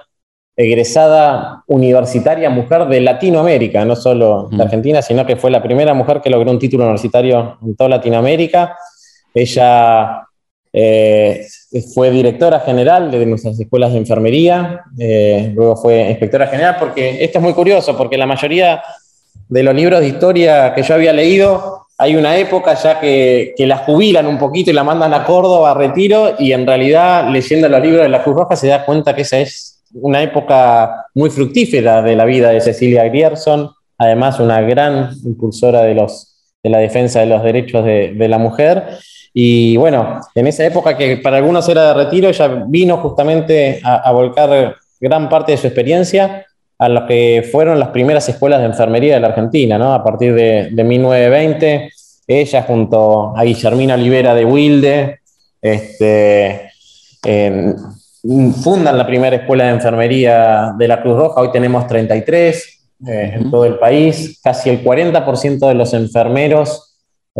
egresada 0.55 1.63
universitaria 1.67 2.49
mujer 2.49 2.85
de 2.87 2.99
Latinoamérica, 2.99 3.85
no 3.85 3.95
solo 3.95 4.49
de 4.51 4.61
Argentina, 4.61 5.01
sino 5.01 5.25
que 5.25 5.37
fue 5.37 5.49
la 5.51 5.63
primera 5.63 5.93
mujer 5.93 6.19
que 6.21 6.29
logró 6.29 6.51
un 6.51 6.59
título 6.59 6.83
universitario 6.83 7.57
en 7.61 7.75
toda 7.75 7.91
Latinoamérica. 7.91 8.75
Ella 9.33 10.27
eh, 10.71 11.47
fue 11.93 12.11
directora 12.11 12.59
general 12.59 13.11
de 13.11 13.25
nuestras 13.25 13.59
escuelas 13.59 13.91
de 13.91 13.97
enfermería, 13.99 14.81
eh, 14.97 15.51
luego 15.55 15.75
fue 15.75 16.09
inspectora 16.09 16.47
general, 16.47 16.75
porque 16.79 17.23
esto 17.23 17.39
es 17.39 17.43
muy 17.43 17.53
curioso, 17.53 17.97
porque 17.97 18.17
la 18.17 18.25
mayoría 18.25 18.81
de 19.47 19.63
los 19.63 19.73
libros 19.73 19.99
de 19.99 20.07
historia 20.07 20.73
que 20.73 20.83
yo 20.83 20.93
había 20.93 21.13
leído, 21.13 21.87
hay 21.97 22.15
una 22.15 22.37
época 22.37 22.75
ya 22.75 22.99
que, 22.99 23.53
la 23.57 23.77
jubilan 23.77 24.25
un 24.25 24.37
poquito 24.37 24.71
y 24.71 24.73
la 24.73 24.83
mandan 24.83 25.13
a 25.13 25.25
Córdoba 25.25 25.71
a 25.71 25.73
retiro, 25.73 26.35
y 26.39 26.53
en 26.53 26.65
realidad 26.65 27.29
leyendo 27.29 27.67
los 27.67 27.81
libros 27.81 28.03
de 28.03 28.09
la 28.09 28.23
Cruz 28.23 28.37
Roja 28.37 28.55
se 28.55 28.67
da 28.67 28.85
cuenta 28.85 29.15
que 29.15 29.23
esa 29.23 29.39
es 29.39 29.81
una 29.93 30.21
época 30.21 31.07
muy 31.15 31.29
fructífera 31.29 32.01
de 32.01 32.15
la 32.15 32.25
vida 32.25 32.51
de 32.51 32.61
Cecilia 32.61 33.05
Grierson, 33.05 33.71
además 33.97 34.39
una 34.39 34.61
gran 34.61 35.11
impulsora 35.25 35.81
de, 35.81 35.95
los, 35.95 36.35
de 36.63 36.69
la 36.69 36.79
defensa 36.79 37.19
de 37.19 37.25
los 37.25 37.43
derechos 37.43 37.83
de, 37.83 38.27
la 38.27 38.37
mujer. 38.37 38.97
Y 39.33 39.77
bueno, 39.77 40.19
en 40.35 40.47
esa 40.47 40.65
época 40.65 40.97
que 40.97 41.17
para 41.17 41.37
algunos 41.37 41.67
era 41.69 41.89
de 41.89 42.05
retiro, 42.05 42.29
ella 42.29 42.63
vino 42.67 42.97
justamente 42.97 43.79
a, 43.83 44.11
volcar 44.11 44.75
gran 44.99 45.29
parte 45.29 45.51
de 45.51 45.57
su 45.57 45.67
experiencia 45.67 46.45
a 46.77 46.89
lo 46.89 47.05
que 47.05 47.47
fueron 47.51 47.79
las 47.79 47.89
primeras 47.89 48.27
escuelas 48.29 48.59
de 48.59 48.65
enfermería 48.65 49.15
de 49.15 49.19
la 49.19 49.27
Argentina, 49.27 49.77
¿no? 49.77 49.93
A 49.93 50.03
partir 50.03 50.33
de, 50.33 50.71
1920, 50.71 51.91
ella 52.27 52.63
junto 52.63 53.35
a 53.35 53.43
Guillermina 53.43 53.95
Olivera 53.95 54.33
de 54.33 54.45
Wilde, 54.45 55.19
este, 55.61 56.71
fundan 58.63 58.97
la 58.97 59.05
primera 59.05 59.35
escuela 59.35 59.65
de 59.65 59.71
enfermería 59.71 60.73
de 60.77 60.87
la 60.87 61.01
Cruz 61.01 61.17
Roja, 61.17 61.41
hoy 61.41 61.51
tenemos 61.51 61.85
33, 61.87 62.79
eh, 63.07 63.31
en 63.35 63.49
todo 63.49 63.65
el 63.65 63.77
país. 63.77 64.39
Casi 64.43 64.69
el 64.69 64.83
40% 64.83 65.67
de 65.67 65.73
los 65.73 65.93
enfermeros 65.93 66.88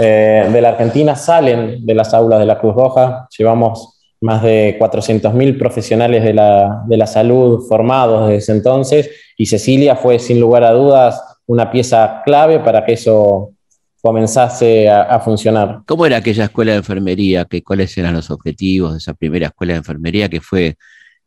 eh, 0.02 0.48
de 0.50 0.62
la 0.62 0.70
Argentina 0.70 1.14
salen 1.14 1.86
de 1.86 1.94
las 1.94 2.14
aulas 2.14 2.40
de 2.40 2.46
la 2.46 2.58
Cruz 2.58 2.74
Roja. 2.74 3.28
Llevamos 3.38 4.00
más 4.22 4.42
de 4.42 4.78
400.000 4.80 5.60
profesionales 5.60 6.24
de 6.24 6.34
la, 6.34 6.84
de 6.88 6.96
la 6.96 7.06
salud 7.06 7.66
formados 7.68 8.28
desde 8.28 8.38
ese 8.38 8.52
entonces 8.54 9.10
y 9.38 9.46
Cecilia 9.46 9.98
fue 9.98 10.18
sin 10.20 10.40
lugar 10.40 10.64
a 10.64 10.72
dudas 10.72 11.22
una 11.48 11.70
pieza 11.70 12.22
clave 12.24 12.60
para 12.60 12.86
que 12.86 12.94
eso 12.94 13.52
comenzase 14.02 14.88
a, 14.90 15.20
funcionar. 15.20 15.82
¿Cómo 15.86 16.06
era 16.06 16.16
aquella 16.16 16.46
escuela 16.46 16.72
de 16.72 16.78
enfermería? 16.78 17.44
¿Qué, 17.44 17.62
¿Cuáles 17.62 17.98
eran 17.98 18.14
los 18.14 18.32
objetivos 18.32 18.94
de 18.94 19.00
esa 19.00 19.14
primera 19.14 19.48
escuela 19.48 19.74
de 19.74 19.80
enfermería 19.80 20.30
que 20.30 20.40
fue 20.40 20.78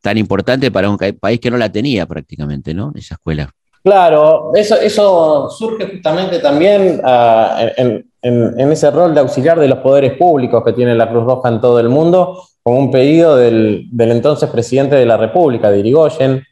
tan 0.01 0.17
importante 0.17 0.71
para 0.71 0.89
un 0.89 0.97
país 0.97 1.41
que 1.41 1.51
no 1.51 1.59
la 1.59 1.71
tenía 1.71 2.07
prácticamente, 2.07 2.73
¿no? 2.73 2.91
Esa 2.95 3.17
escuela. 3.17 3.51
Claro, 3.85 4.53
eso, 4.55 4.77
eso 4.77 5.51
surge 5.51 5.87
justamente 5.87 6.39
también 6.39 7.03
ah, 7.05 7.67
en, 7.77 8.11
ese 8.23 8.91
rol 8.91 9.15
de 9.15 9.21
auxiliar 9.21 9.59
de 9.59 9.69
los 9.69 9.79
poderes 9.79 10.17
públicos 10.17 10.63
que 10.65 10.73
tiene 10.73 10.95
la 10.95 11.09
Cruz 11.09 11.25
Roja 11.25 11.49
en 11.49 11.61
todo 11.61 11.81
el 11.81 11.89
mundo, 11.89 12.41
con 12.63 12.75
un 12.75 12.91
pedido 12.91 13.37
del, 13.37 13.89
entonces 13.99 14.49
presidente 14.49 14.95
de 14.95 15.07
la 15.07 15.17
República, 15.17 15.71
de 15.71 15.81
Irigoyen, 15.81 16.43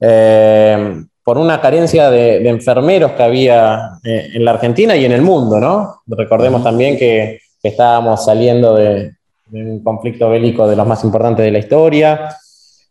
eh, 0.00 1.02
por 1.24 1.38
una 1.38 1.60
carencia 1.60 2.10
de, 2.10 2.48
enfermeros 2.48 3.12
que 3.12 3.22
había 3.22 3.98
eh, 4.04 4.30
en 4.34 4.44
la 4.44 4.52
Argentina 4.52 4.96
y 4.96 5.04
en 5.04 5.12
el 5.12 5.22
mundo, 5.22 5.58
¿no? 5.58 6.00
Recordemos 6.06 6.62
también 6.62 6.96
que, 6.96 7.40
estábamos 7.60 8.24
saliendo 8.24 8.76
de, 8.76 9.12
un 9.50 9.82
conflicto 9.82 10.30
bélico 10.30 10.66
de 10.66 10.76
los 10.76 10.86
más 10.86 11.02
importantes 11.04 11.44
de 11.44 11.50
la 11.50 11.58
historia. 11.58 12.28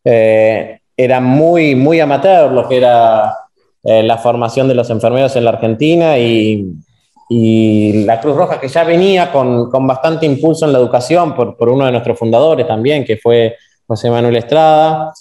Eh, 0.03 0.79
era 0.95 1.19
muy, 1.19 1.73
muy 1.75 1.99
amateur 1.99 2.51
lo 2.51 2.67
que 2.67 2.77
era 2.77 3.33
eh, 3.83 4.03
la 4.03 4.17
formación 4.17 4.67
de 4.67 4.75
los 4.75 4.89
enfermeros 4.89 5.35
en 5.35 5.45
la 5.45 5.51
Argentina 5.51 6.19
y, 6.19 6.73
la 7.29 8.19
Cruz 8.19 8.35
Roja, 8.35 8.59
que 8.59 8.67
ya 8.67 8.83
venía 8.83 9.31
con, 9.31 9.69
bastante 9.87 10.25
impulso 10.25 10.65
en 10.65 10.73
la 10.73 10.79
educación 10.79 11.35
por, 11.35 11.57
por, 11.57 11.69
uno 11.69 11.85
de 11.85 11.91
nuestros 11.91 12.17
fundadores 12.17 12.67
también, 12.67 13.03
que 13.03 13.17
fue 13.17 13.55
José 13.85 14.09
Manuel 14.09 14.37
Estrada. 14.37 15.13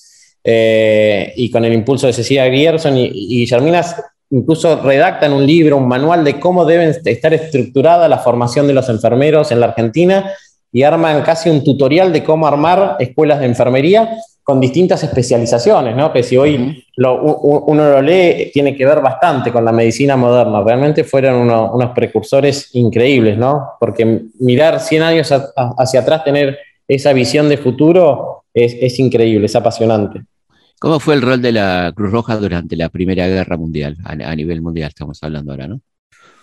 Eh, 0.49 1.33
y 1.35 1.51
con 1.51 1.65
el 1.65 1.73
impulso 1.73 2.07
de 2.07 2.13
Cecilia 2.13 2.49
Gierson 2.49 2.97
y, 2.97 3.09
Guillermina 3.11 3.85
incluso 4.31 4.81
redactan 4.81 5.33
un 5.33 5.45
libro, 5.45 5.77
un 5.77 5.89
manual 5.89 6.23
de 6.23 6.39
cómo 6.39 6.65
deben 6.65 6.95
estar 7.05 7.35
estructurada 7.35 8.09
la 8.09 8.19
formación 8.19 8.69
de 8.69 8.73
los 8.73 8.89
enfermeros 8.89 9.51
en 9.51 9.59
la 9.59 9.67
Argentina 9.67 10.31
y 10.71 10.85
arman 10.85 11.23
casi 11.23 11.51
un 11.51 11.65
tutorial 11.65 12.13
de 12.13 12.23
cómo 12.23 12.47
armar 12.47 12.95
escuelas 13.01 13.41
de 13.41 13.47
enfermería 13.47 14.09
con 14.47 14.61
distintas 14.61 15.03
especializaciones, 15.03 15.97
¿no? 15.97 16.13
que 16.13 16.23
si 16.23 16.37
hoy 16.37 16.87
uno 16.97 17.91
lo 17.91 18.01
lee 18.01 18.53
tiene 18.55 18.77
que 18.77 18.87
ver 18.87 19.01
bastante 19.01 19.51
con 19.51 19.65
la 19.65 19.73
medicina 19.73 20.17
moderna. 20.17 20.63
Realmente 20.63 21.03
fueron 21.03 21.51
unos 21.51 21.91
precursores 21.91 22.71
increíbles, 22.75 23.37
¿no? 23.37 23.71
porque 23.81 24.23
mirar 24.39 24.79
100 24.79 25.03
años 25.03 25.33
hacia 25.33 25.99
atrás, 25.99 26.23
tener 26.23 26.61
esa 26.87 27.13
visión 27.13 27.49
de 27.49 27.57
futuro 27.57 28.45
es, 28.55 28.77
es 28.81 29.01
increíble, 29.01 29.47
es 29.47 29.57
apasionante. 29.57 30.23
¿Cómo 30.79 31.01
fue 31.01 31.15
el 31.15 31.23
rol 31.23 31.43
de 31.43 31.51
la 31.51 31.93
Cruz 31.93 32.13
Roja 32.13 32.37
durante 32.37 32.77
la 32.77 32.89
Primera 32.89 33.27
Guerra 33.27 33.57
Mundial, 33.57 33.97
a, 34.05 34.37
nivel 34.37 34.63
mundial 34.63 34.91
estamos 34.91 35.21
hablando 35.25 35.51
ahora, 35.51 35.67
¿no? 35.67 35.81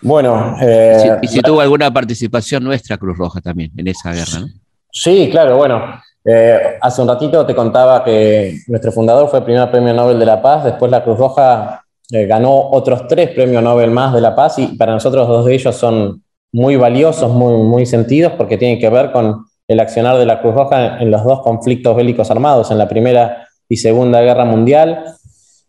Bueno, 0.02 0.58
eh, 0.60 1.20
y 1.22 1.28
si 1.28 1.40
tuvo 1.40 1.62
alguna 1.62 1.90
participación 1.90 2.64
nuestra 2.64 2.98
Cruz 2.98 3.16
Roja 3.16 3.40
también 3.40 3.72
en 3.78 3.88
esa 3.88 4.12
guerra, 4.12 4.40
¿no? 4.40 4.48
Sí, 4.92 5.28
claro, 5.30 5.56
bueno, 5.56 6.00
eh, 6.26 6.78
hace 6.80 7.02
un 7.02 7.08
ratito 7.08 7.44
te 7.44 7.54
contaba 7.54 8.02
que 8.02 8.60
nuestro 8.68 8.90
fundador 8.92 9.28
fue 9.28 9.40
el 9.40 9.44
primer 9.44 9.70
premio 9.70 9.92
Nobel 9.92 10.18
de 10.18 10.24
la 10.24 10.40
Paz, 10.40 10.64
después 10.64 10.90
la 10.90 11.04
Cruz 11.04 11.18
Roja 11.18 11.84
eh, 12.10 12.24
ganó 12.24 12.70
otros 12.70 13.06
tres 13.06 13.30
premios 13.30 13.62
Nobel 13.62 13.90
más 13.90 14.14
de 14.14 14.22
la 14.22 14.34
Paz 14.34 14.58
y 14.58 14.68
para 14.68 14.92
nosotros 14.92 15.28
dos 15.28 15.44
de 15.44 15.54
ellos 15.54 15.76
son 15.76 16.22
muy 16.50 16.76
valiosos, 16.76 17.30
muy, 17.30 17.62
muy 17.62 17.84
sentidos 17.84 18.32
porque 18.38 18.56
tienen 18.56 18.78
que 18.78 18.88
ver 18.88 19.12
con 19.12 19.44
el 19.68 19.80
accionar 19.80 20.16
de 20.16 20.24
la 20.24 20.40
Cruz 20.40 20.54
Roja 20.54 20.98
en 20.98 21.10
los 21.10 21.24
dos 21.24 21.42
conflictos 21.42 21.94
bélicos 21.94 22.30
armados, 22.30 22.70
en 22.70 22.78
la 22.78 22.88
primera 22.88 23.46
y 23.68 23.76
Segunda 23.76 24.22
Guerra 24.22 24.46
Mundial. 24.46 25.04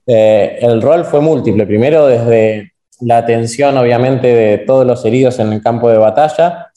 Eh, 0.08 0.60
el 0.62 0.82
rol 0.82 1.04
fue 1.04 1.20
múltiple. 1.20 1.66
Primero, 1.66 2.06
desde 2.08 2.72
la 3.02 3.18
atención, 3.18 3.78
obviamente, 3.78 4.28
de 4.28 4.58
todos 4.60 4.86
los 4.86 5.04
heridos 5.04 5.40
en 5.40 5.52
el 5.52 5.62
campo 5.62 5.90
de 5.90 5.98
batalla, 5.98 6.72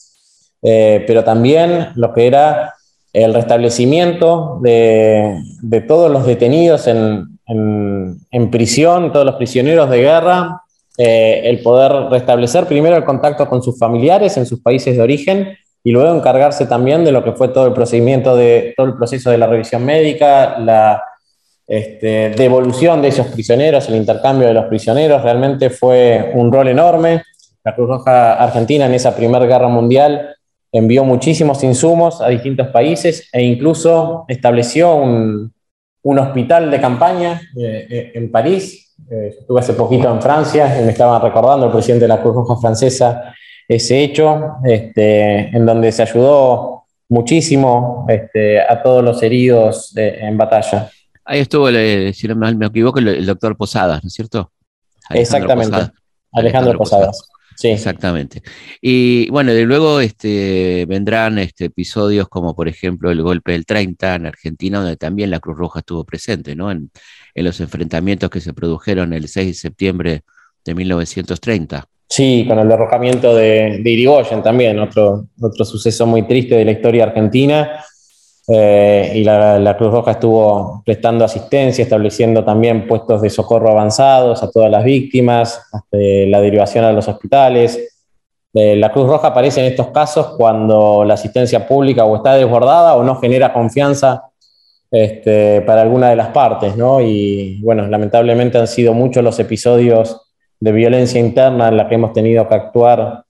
pero 0.60 1.22
también 1.22 1.90
lo 1.94 2.12
que 2.12 2.26
era 2.26 2.74
el 3.12 3.34
restablecimiento 3.34 4.58
de, 4.62 5.40
todos 5.86 6.10
los 6.10 6.26
detenidos 6.26 6.86
en, 6.86 8.50
prisión, 8.50 9.12
todos 9.12 9.26
los 9.26 9.36
prisioneros 9.36 9.88
de 9.90 9.98
guerra, 9.98 10.62
eh, 10.98 11.42
el 11.44 11.60
poder 11.62 12.10
restablecer 12.10 12.66
primero 12.66 12.96
el 12.96 13.04
contacto 13.04 13.48
con 13.48 13.62
sus 13.62 13.78
familiares 13.78 14.36
en 14.36 14.46
sus 14.46 14.60
países 14.60 14.96
de 14.96 15.02
origen 15.02 15.56
y 15.84 15.92
luego 15.92 16.14
encargarse 16.14 16.66
también 16.66 17.04
de 17.04 17.12
lo 17.12 17.22
que 17.22 17.32
fue 17.32 17.48
todo 17.48 17.66
el 17.66 17.72
procedimiento 17.72 18.36
de 18.36 18.74
todo 18.76 18.88
el 18.88 18.96
proceso 18.96 19.30
de 19.30 19.38
la 19.38 19.46
revisión 19.46 19.84
médica, 19.84 20.58
la 20.58 21.02
este, 21.66 22.30
devolución 22.30 23.00
de 23.00 23.08
esos 23.08 23.28
prisioneros, 23.28 23.88
el 23.88 23.96
intercambio 23.96 24.48
de 24.48 24.54
los 24.54 24.64
prisioneros, 24.66 25.22
realmente 25.22 25.70
fue 25.70 26.32
un 26.34 26.52
rol 26.52 26.68
enorme. 26.68 27.22
La 27.62 27.74
Cruz 27.74 27.88
Roja 27.88 28.34
Argentina 28.34 28.86
en 28.86 28.94
esa 28.94 29.14
Primera 29.14 29.44
Guerra 29.46 29.68
Mundial 29.68 30.34
envió 30.72 31.04
muchísimos 31.04 31.62
insumos 31.64 32.20
a 32.20 32.28
distintos 32.28 32.68
países 32.68 33.28
e 33.32 33.42
incluso 33.42 34.24
estableció 34.28 34.94
un, 34.96 35.52
un 36.02 36.18
hospital 36.18 36.70
de 36.70 36.80
campaña 36.80 37.40
eh, 37.56 37.86
eh, 37.90 38.12
en 38.14 38.30
París. 38.30 38.96
Eh, 39.10 39.34
estuve 39.40 39.60
hace 39.60 39.74
poquito 39.74 40.10
en 40.10 40.20
Francia 40.20 40.80
y 40.80 40.84
me 40.84 40.92
estaban 40.92 41.20
recordando 41.20 41.66
el 41.66 41.72
presidente 41.72 42.04
de 42.04 42.08
la 42.08 42.20
Cruz 42.20 42.34
Roja 42.34 42.56
Francesa 42.56 43.34
ese 43.66 44.02
hecho, 44.02 44.54
este, 44.64 45.54
en 45.54 45.66
donde 45.66 45.92
se 45.92 46.02
ayudó 46.02 46.84
muchísimo 47.10 48.06
este, 48.08 48.62
a 48.62 48.82
todos 48.82 49.04
los 49.04 49.22
heridos 49.22 49.92
en 49.94 50.38
batalla. 50.38 50.90
Ahí 51.22 51.40
estuvo, 51.40 51.68
si 51.68 52.28
no 52.28 52.36
me 52.36 52.66
equivoco, 52.66 52.98
el, 52.98 53.26
doctor 53.26 53.58
Posadas, 53.58 54.02
¿no 54.02 54.08
es 54.08 54.14
cierto? 54.14 54.50
Exactamente, 55.10 55.76
Alejandro, 56.32 56.78
Posadas. 56.78 57.28
Sí. 57.58 57.70
Exactamente. 57.70 58.40
Y 58.80 59.28
bueno, 59.30 59.52
de 59.52 59.64
luego 59.64 59.98
este, 59.98 60.86
vendrán 60.86 61.40
este, 61.40 61.64
episodios 61.64 62.28
como 62.28 62.54
por 62.54 62.68
ejemplo 62.68 63.10
el 63.10 63.20
golpe 63.20 63.50
del 63.50 63.66
30 63.66 64.14
en 64.14 64.26
Argentina, 64.26 64.78
donde 64.78 64.96
también 64.96 65.32
la 65.32 65.40
Cruz 65.40 65.58
Roja 65.58 65.80
estuvo 65.80 66.04
presente, 66.04 66.54
¿no? 66.54 66.70
En, 66.70 66.92
en 67.34 67.44
los 67.44 67.58
enfrentamientos 67.58 68.30
que 68.30 68.40
se 68.40 68.52
produjeron 68.52 69.12
el 69.12 69.26
6 69.26 69.48
de 69.48 69.54
septiembre 69.54 70.22
de 70.64 70.74
1930. 70.76 71.84
Sí, 72.08 72.44
con 72.46 72.60
el 72.60 72.68
derrocamiento 72.68 73.34
de, 73.34 73.80
de 73.82 73.90
Irigoyen 73.90 74.40
también, 74.40 74.78
otro, 74.78 75.26
otro 75.40 75.64
suceso 75.64 76.06
muy 76.06 76.28
triste 76.28 76.54
de 76.54 76.64
la 76.64 76.70
historia 76.70 77.04
argentina. 77.06 77.84
Eh, 78.50 79.12
y 79.14 79.24
la, 79.24 79.76
Cruz 79.76 79.92
Roja 79.92 80.12
estuvo 80.12 80.82
prestando 80.84 81.24
asistencia, 81.24 81.82
estableciendo 81.82 82.44
también 82.44 82.86
puestos 82.86 83.20
de 83.20 83.28
socorro 83.28 83.70
avanzados 83.70 84.42
a 84.42 84.50
todas 84.50 84.70
las 84.70 84.84
víctimas, 84.84 85.62
la 85.90 86.40
derivación 86.40 86.84
a 86.84 86.92
los 86.92 87.08
hospitales. 87.08 87.78
Eh, 88.54 88.76
la 88.76 88.90
Cruz 88.90 89.06
Roja 89.06 89.28
aparece 89.28 89.60
en 89.60 89.66
estos 89.66 89.88
casos 89.88 90.34
cuando 90.36 91.04
la 91.04 91.14
asistencia 91.14 91.66
pública 91.66 92.04
está 92.14 92.34
desbordada 92.34 92.96
o 92.96 93.04
no 93.04 93.16
genera 93.16 93.52
confianza 93.52 94.24
este, 94.90 95.60
para 95.62 95.82
alguna 95.82 96.08
de 96.08 96.16
las 96.16 96.28
partes, 96.28 96.74
¿no? 96.76 97.00
Y 97.00 97.60
bueno, 97.62 97.86
lamentablemente 97.86 98.56
han 98.56 98.66
sido 98.66 98.94
muchos 98.94 99.22
los 99.22 99.38
episodios 99.38 100.22
de 100.60 100.72
violencia 100.72 101.20
interna 101.20 101.68
en 101.68 101.76
la 101.76 101.88
que 101.88 101.96
hemos 101.96 102.14
tenido 102.14 102.48
que 102.48 102.54
actuar 102.54 103.24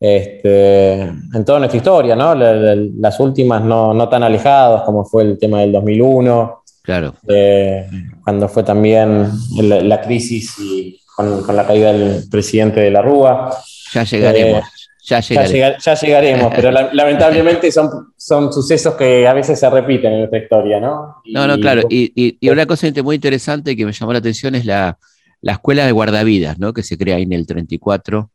este, 0.00 1.02
en 1.02 1.44
toda 1.44 1.58
nuestra 1.58 1.76
historia, 1.76 2.16
¿no? 2.16 2.34
las 2.34 3.20
últimas 3.20 3.62
no, 3.62 3.92
no, 3.92 4.08
tan 4.08 4.22
alejadas, 4.22 4.82
como 4.82 5.04
fue 5.04 5.24
el 5.24 5.38
tema 5.38 5.60
del 5.60 5.72
2001. 5.72 6.62
Claro. 6.82 7.14
Eh, 7.28 7.86
cuando 8.24 8.48
fue 8.48 8.62
también 8.62 9.30
la, 9.58 10.00
crisis 10.00 10.58
y 10.58 10.98
con, 11.14 11.42
con, 11.42 11.54
la 11.54 11.66
caída 11.66 11.92
del 11.92 12.24
presidente 12.30 12.80
de 12.80 12.90
la 12.90 13.02
Rúa. 13.02 13.50
Ya 13.92 14.04
llegaremos. 14.04 14.62
Eh, 14.62 14.70
ya, 15.02 15.20
llegaremos. 15.20 15.84
Ya, 15.84 15.94
llegaremos, 15.94 16.52
pero 16.56 16.70
lamentablemente 16.92 17.70
son, 17.70 18.14
son 18.16 18.50
sucesos 18.50 18.94
que 18.94 19.28
a 19.28 19.34
veces 19.34 19.60
se 19.60 19.68
repiten 19.68 20.12
en 20.14 20.18
nuestra 20.20 20.38
historia, 20.38 20.80
¿no? 20.80 21.16
no, 21.26 21.46
no, 21.46 21.58
claro. 21.58 21.82
Y, 21.90 22.10
y, 22.14 22.38
y, 22.40 22.48
una 22.48 22.64
cosa 22.64 22.88
muy 23.04 23.16
interesante 23.16 23.76
que 23.76 23.84
me 23.84 23.92
llamó 23.92 24.14
la 24.14 24.20
atención 24.20 24.54
es 24.54 24.64
la, 24.64 24.98
la 25.42 25.52
escuela 25.52 25.84
de 25.84 25.92
guardavidas, 25.92 26.58
¿no? 26.58 26.72
Que 26.72 26.82
se 26.82 26.96
crea 26.96 27.16
ahí 27.16 27.24
en 27.24 27.34
el 27.34 27.46
34 27.46 28.30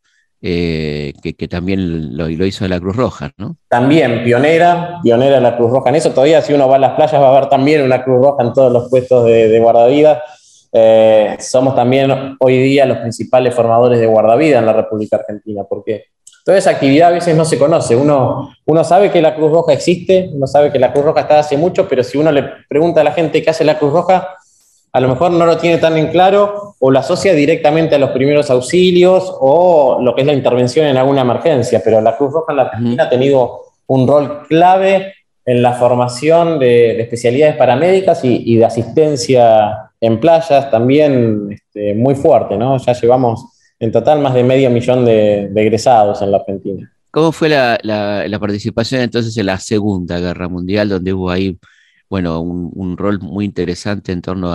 eh, 0.48 1.12
que, 1.20 1.48
también 1.48 2.16
lo, 2.16 2.28
hizo 2.28 2.68
la 2.68 2.78
Cruz 2.78 2.94
Roja, 2.94 3.32
¿no? 3.36 3.56
También, 3.66 4.22
pionera, 4.22 5.00
pionera 5.02 5.40
la 5.40 5.56
Cruz 5.56 5.72
Roja 5.72 5.88
en 5.88 5.96
eso. 5.96 6.10
Todavía 6.10 6.40
si 6.40 6.52
uno 6.52 6.68
va 6.68 6.76
a 6.76 6.78
las 6.78 6.92
playas 6.92 7.20
va 7.20 7.36
a 7.36 7.40
ver 7.40 7.48
también 7.48 7.82
una 7.82 8.04
Cruz 8.04 8.24
Roja 8.24 8.44
en 8.44 8.52
todos 8.52 8.72
los 8.72 8.88
puestos 8.88 9.24
de, 9.24 9.58
guardavidas. 9.58 10.22
Eh, 10.70 11.36
somos 11.40 11.74
también 11.74 12.36
hoy 12.38 12.58
día 12.58 12.86
los 12.86 12.98
principales 12.98 13.56
formadores 13.56 13.98
de 13.98 14.06
guardavidas 14.06 14.60
en 14.60 14.66
la 14.66 14.72
República 14.72 15.16
Argentina, 15.16 15.64
porque 15.68 16.04
toda 16.44 16.58
esa 16.58 16.70
actividad 16.70 17.08
a 17.08 17.14
veces 17.14 17.34
no 17.34 17.44
se 17.44 17.58
conoce. 17.58 17.96
Uno, 17.96 18.54
uno 18.66 18.84
sabe 18.84 19.10
que 19.10 19.20
la 19.20 19.34
Cruz 19.34 19.50
Roja 19.50 19.72
existe, 19.72 20.30
uno 20.32 20.46
sabe 20.46 20.70
que 20.70 20.78
la 20.78 20.92
Cruz 20.92 21.06
Roja 21.06 21.22
está 21.22 21.40
hace 21.40 21.56
mucho, 21.56 21.88
pero 21.88 22.04
si 22.04 22.18
uno 22.18 22.30
le 22.30 22.44
pregunta 22.68 23.00
a 23.00 23.04
la 23.04 23.10
gente 23.10 23.42
qué 23.42 23.50
hace 23.50 23.64
la 23.64 23.80
Cruz 23.80 23.92
Roja, 23.92 24.28
a 24.92 25.00
lo 25.00 25.08
mejor 25.08 25.32
no 25.32 25.44
lo 25.44 25.58
tiene 25.58 25.78
tan 25.78 25.96
en 25.96 26.06
claro 26.12 26.65
o 26.78 26.90
lo 26.90 26.98
asocia 26.98 27.34
directamente 27.34 27.94
a 27.94 27.98
los 27.98 28.10
primeros 28.10 28.50
auxilios 28.50 29.34
o 29.40 29.98
lo 30.00 30.14
que 30.14 30.20
es 30.20 30.26
la 30.26 30.34
intervención 30.34 30.86
en 30.86 30.96
alguna 30.96 31.22
emergencia, 31.22 31.80
pero 31.82 32.00
la 32.00 32.16
Cruz 32.16 32.32
Roja 32.32 32.52
en 32.52 32.56
la 32.56 32.62
Argentina 32.64 33.04
ha 33.04 33.08
tenido 33.08 33.60
un 33.86 34.06
rol 34.06 34.42
clave 34.48 35.14
en 35.44 35.62
la 35.62 35.72
formación 35.74 36.58
de, 36.58 37.00
especialidades 37.00 37.56
paramédicas 37.56 38.20
y, 38.24 38.56
de 38.56 38.64
asistencia 38.64 39.90
en 40.00 40.20
playas 40.20 40.70
también 40.70 41.48
este, 41.52 41.94
muy 41.94 42.14
fuerte, 42.16 42.56
¿no? 42.56 42.76
Ya 42.78 42.92
llevamos 42.92 43.44
en 43.78 43.92
total 43.92 44.20
más 44.20 44.34
de 44.34 44.42
medio 44.42 44.70
millón 44.70 45.04
de, 45.04 45.44
egresados 45.54 46.20
en 46.20 46.32
la 46.32 46.38
Argentina. 46.38 46.90
¿Cómo 47.10 47.32
fue 47.32 47.48
la, 47.48 48.38
participación 48.40 49.02
entonces 49.02 49.36
en 49.38 49.46
la 49.46 49.58
Segunda 49.58 50.18
Guerra 50.18 50.48
Mundial, 50.48 50.88
donde 50.88 51.12
hubo 51.12 51.30
ahí, 51.30 51.56
bueno, 52.10 52.40
un, 52.40 52.96
rol 52.96 53.20
muy 53.20 53.44
interesante 53.44 54.12
en 54.12 54.20
torno 54.20 54.52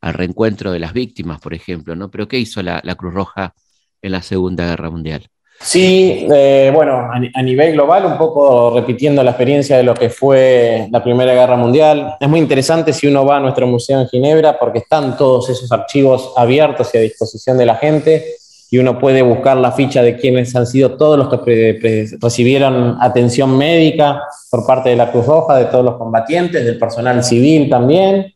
al 0.00 0.14
reencuentro 0.14 0.72
de 0.72 0.78
las 0.78 0.92
víctimas, 0.92 1.40
por 1.40 1.54
ejemplo, 1.54 1.96
¿no? 1.96 2.10
Pero 2.10 2.28
¿qué 2.28 2.38
hizo 2.38 2.62
la 2.62 2.94
Cruz 2.96 3.14
Roja 3.14 3.54
en 4.02 4.12
la 4.12 4.22
Segunda 4.22 4.66
Guerra 4.66 4.90
Mundial? 4.90 5.28
Sí, 5.60 6.26
eh, 6.32 6.70
bueno, 6.72 7.10
a, 7.10 7.42
nivel 7.42 7.72
global, 7.72 8.06
un 8.06 8.16
poco 8.16 8.72
repitiendo 8.74 9.22
la 9.24 9.32
experiencia 9.32 9.76
de 9.76 9.82
lo 9.82 9.92
que 9.92 10.08
fue 10.08 10.86
la 10.90 11.02
Primera 11.02 11.34
Guerra 11.34 11.56
Mundial, 11.56 12.14
es 12.20 12.28
muy 12.28 12.38
interesante 12.38 12.92
si 12.92 13.08
uno 13.08 13.26
va 13.26 13.38
a 13.38 13.40
nuestro 13.40 13.66
museo 13.66 14.00
en 14.00 14.08
Ginebra 14.08 14.56
porque 14.58 14.78
están 14.78 15.16
todos 15.16 15.50
esos 15.50 15.70
archivos 15.72 16.32
abiertos 16.36 16.94
y 16.94 16.98
a 16.98 17.00
disposición 17.00 17.58
de 17.58 17.66
la 17.66 17.74
gente 17.74 18.24
y 18.70 18.78
uno 18.78 18.98
puede 18.98 19.20
buscar 19.20 19.56
la 19.56 19.72
ficha 19.72 20.00
de 20.00 20.16
quienes 20.16 20.54
han 20.54 20.66
sido 20.66 20.96
todos 20.96 21.18
los 21.18 21.28
que 21.42 22.16
recibieron 22.20 22.96
atención 23.00 23.56
médica 23.58 24.22
por 24.50 24.64
parte 24.64 24.90
de 24.90 24.96
la 24.96 25.10
Cruz 25.10 25.26
Roja, 25.26 25.56
de 25.56 25.64
todos 25.64 25.84
los 25.84 25.96
combatientes, 25.96 26.64
del 26.64 26.78
personal 26.78 27.24
civil 27.24 27.68
también, 27.68 28.32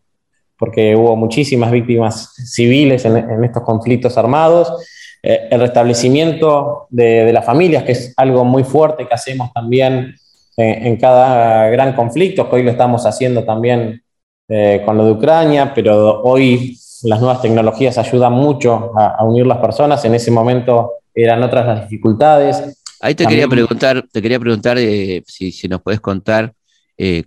porque 0.63 0.95
hubo 0.95 1.17
muchísimas 1.17 1.73
víctimas 1.73 2.35
civiles 2.37 3.05
en 3.05 3.43
estos 3.43 3.65
conflictos 3.65 4.17
armados. 4.17 4.73
Eh, 5.21 5.49
el 5.51 5.59
restablecimiento 5.59 6.87
de, 6.89 7.33
las 7.33 7.45
familias, 7.45 7.83
que 7.83 7.91
es 7.91 8.15
algo 8.17 8.45
muy 8.45 8.63
fuerte 8.63 9.09
que 9.09 9.13
hacemos 9.13 9.53
también 9.53 10.15
en, 10.57 10.97
cada 10.99 11.69
gran 11.71 11.97
conflicto, 11.97 12.49
que 12.49 12.55
hoy 12.55 12.63
lo 12.63 12.71
estamos 12.71 13.05
haciendo 13.07 13.43
también 13.43 14.05
eh, 14.49 14.83
con 14.85 14.97
lo 14.97 15.05
de 15.05 15.11
Ucrania, 15.11 15.73
pero 15.75 16.23
hoy 16.23 16.79
las 17.03 17.19
nuevas 17.19 17.43
tecnologías 17.43 17.99
ayudan 17.99 18.35
mucho 18.35 18.93
a, 18.97 19.25
unir 19.25 19.45
las 19.45 19.59
personas, 19.59 20.05
en 20.05 20.15
ese 20.15 20.31
momento 20.31 20.93
eran 21.13 21.43
otras 21.43 21.67
las 21.67 21.91
dificultades. 21.91 22.81
Ahí 23.01 23.17
te 23.17 23.27
quería 23.27 23.49
preguntar, 23.49 24.05
te 24.13 24.23
quería 24.23 24.39
preguntar 24.39 24.79
eh, 24.79 25.25
si, 25.27 25.67
nos 25.67 25.83
puedes 25.83 26.01
contar 26.01 26.53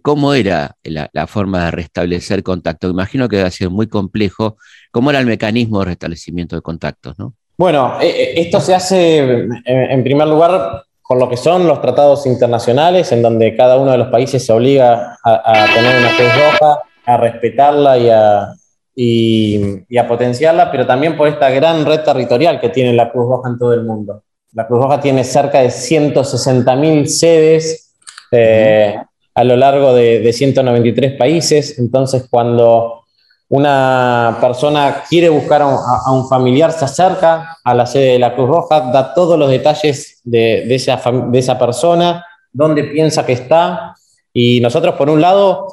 cómo 0.01 0.33
era 0.33 0.77
la, 0.83 1.09
la, 1.11 1.27
forma 1.27 1.65
de 1.65 1.71
restablecer 1.71 2.43
contacto. 2.43 2.89
Imagino 2.89 3.27
que 3.27 3.41
ha 3.41 3.51
sido 3.51 3.71
muy 3.71 3.87
complejo. 3.87 4.57
¿Cómo 4.91 5.09
era 5.09 5.19
el 5.19 5.25
mecanismo 5.25 5.79
de 5.79 5.85
restablecimiento 5.85 6.55
de 6.55 6.61
contactos? 6.61 7.19
¿no? 7.19 7.33
Bueno, 7.57 7.97
eh, 8.01 8.07
eh, 8.07 8.33
esto 8.41 8.59
se 8.59 8.75
hace 8.75 9.47
en 9.65 10.03
primer 10.03 10.27
lugar 10.27 10.83
con 11.01 11.19
lo 11.19 11.29
que 11.29 11.37
son 11.37 11.67
los 11.67 11.81
tratados 11.81 12.25
internacionales, 12.25 13.11
en 13.11 13.21
donde 13.21 13.55
cada 13.55 13.77
uno 13.77 13.91
de 13.91 13.97
los 13.97 14.07
países 14.07 14.45
se 14.45 14.51
obliga 14.51 15.17
a, 15.23 15.65
tener 15.73 15.99
una 15.99 16.09
Cruz 16.17 16.31
Roja, 16.35 16.79
a 17.05 17.17
respetarla 17.17 17.97
y 17.97 18.09
a, 18.09 18.53
y, 18.95 19.97
a 19.97 20.07
potenciarla, 20.07 20.71
pero 20.71 20.87
también 20.87 21.15
por 21.15 21.27
esta 21.27 21.49
gran 21.51 21.85
red 21.85 22.01
territorial 22.01 22.59
que 22.59 22.69
tiene 22.69 22.91
la 22.91 23.11
Cruz 23.11 23.29
Roja 23.29 23.49
en 23.49 23.59
todo 23.59 23.73
el 23.73 23.83
mundo. 23.83 24.23
La 24.53 24.65
Cruz 24.67 24.81
Roja 24.81 24.99
tiene 24.99 25.23
cerca 25.23 25.59
de 25.59 25.67
160.000 25.67 27.05
sedes 27.05 27.93
eh, 28.31 28.95
a 29.35 29.43
lo 29.43 29.55
largo 29.55 29.93
de, 29.93 30.19
de 30.21 30.33
193 30.33 31.17
países, 31.17 31.77
entonces 31.77 32.25
cuando 32.29 33.05
una 33.47 34.37
persona 34.41 35.03
quiere 35.07 35.29
buscar 35.29 35.61
a 35.61 36.11
un, 36.11 36.27
familiar, 36.27 36.71
se 36.71 36.85
acerca 36.85 37.57
a 37.63 37.73
la 37.73 37.85
sede 37.85 38.13
de 38.13 38.19
la 38.19 38.33
Cruz 38.33 38.49
Roja, 38.49 38.91
da 38.91 39.13
todos 39.13 39.37
los 39.37 39.49
detalles 39.49 40.19
de, 40.23 40.73
esa, 40.73 40.99
de 41.27 41.39
esa 41.39 41.59
persona, 41.59 42.25
dónde 42.51 42.85
piensa 42.85 43.25
que 43.25 43.33
está, 43.33 43.95
y 44.33 44.59
nosotros, 44.61 44.95
por 44.95 45.09
un 45.09 45.21
lado, 45.21 45.67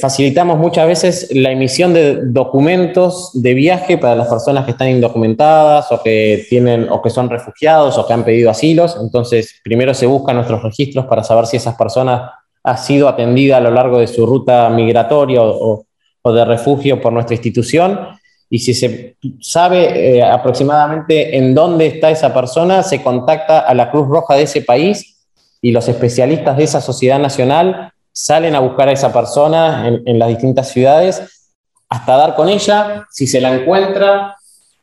facilitamos 0.00 0.58
muchas 0.58 0.86
veces 0.88 1.28
la 1.32 1.52
emisión 1.52 1.92
de 1.92 2.20
documentos 2.24 3.30
de 3.34 3.54
viaje 3.54 3.98
para 3.98 4.16
las 4.16 4.26
personas 4.26 4.64
que 4.64 4.72
están 4.72 4.88
indocumentadas 4.88 5.92
o 5.92 6.02
que 6.02 6.44
tienen 6.48 6.88
o 6.90 7.00
que 7.00 7.10
son 7.10 7.30
refugiados 7.30 7.96
o 7.96 8.06
que 8.06 8.12
han 8.12 8.24
pedido 8.24 8.50
asilos. 8.50 8.96
Entonces, 9.00 9.60
primero 9.62 9.94
se 9.94 10.06
buscan 10.06 10.34
nuestros 10.34 10.62
registros 10.62 11.06
para 11.06 11.22
saber 11.22 11.46
si 11.46 11.58
esas 11.58 11.76
personas 11.76 12.32
ha 12.64 12.76
sido 12.76 13.08
atendida 13.08 13.58
a 13.58 13.60
lo 13.60 13.70
largo 13.70 13.98
de 13.98 14.06
su 14.06 14.26
ruta 14.26 14.68
migratoria 14.70 15.42
o, 15.42 15.86
o 16.22 16.32
de 16.32 16.44
refugio 16.44 17.00
por 17.00 17.12
nuestra 17.12 17.34
institución. 17.34 18.00
Y 18.48 18.58
si 18.60 18.72
se 18.74 19.16
sabe 19.40 20.16
eh, 20.16 20.22
aproximadamente 20.22 21.36
en 21.36 21.54
dónde 21.54 21.86
está 21.86 22.10
esa 22.10 22.32
persona, 22.32 22.82
se 22.82 23.02
contacta 23.02 23.60
a 23.60 23.74
la 23.74 23.90
Cruz 23.90 24.08
Roja 24.08 24.34
de 24.34 24.44
ese 24.44 24.62
país 24.62 25.18
y 25.60 25.72
los 25.72 25.88
especialistas 25.88 26.56
de 26.56 26.64
esa 26.64 26.80
sociedad 26.80 27.18
nacional 27.18 27.92
salen 28.12 28.54
a 28.54 28.60
buscar 28.60 28.88
a 28.88 28.92
esa 28.92 29.12
persona 29.12 29.88
en, 29.88 30.18
las 30.18 30.28
distintas 30.28 30.68
ciudades 30.68 31.50
hasta 31.88 32.16
dar 32.16 32.34
con 32.34 32.48
ella. 32.48 33.06
Si 33.10 33.26
se 33.26 33.40
la 33.40 33.52
encuentra, 33.52 34.36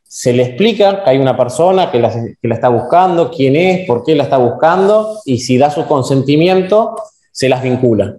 se 0.03 0.33
le 0.33 0.43
explica 0.43 1.03
que 1.03 1.11
hay 1.11 1.17
una 1.17 1.37
persona 1.37 1.91
que 1.91 1.99
la, 1.99 2.11
que 2.11 2.47
la, 2.47 2.55
está 2.55 2.69
buscando, 2.69 3.31
quién 3.31 3.55
es, 3.55 3.87
por 3.87 4.03
qué 4.03 4.15
la 4.15 4.23
está 4.23 4.37
buscando, 4.37 5.19
y 5.23 5.39
si 5.39 5.57
da 5.57 5.69
su 5.69 5.85
consentimiento, 5.85 6.95
se 7.41 7.49
las 7.49 7.63
vincula 7.63 8.17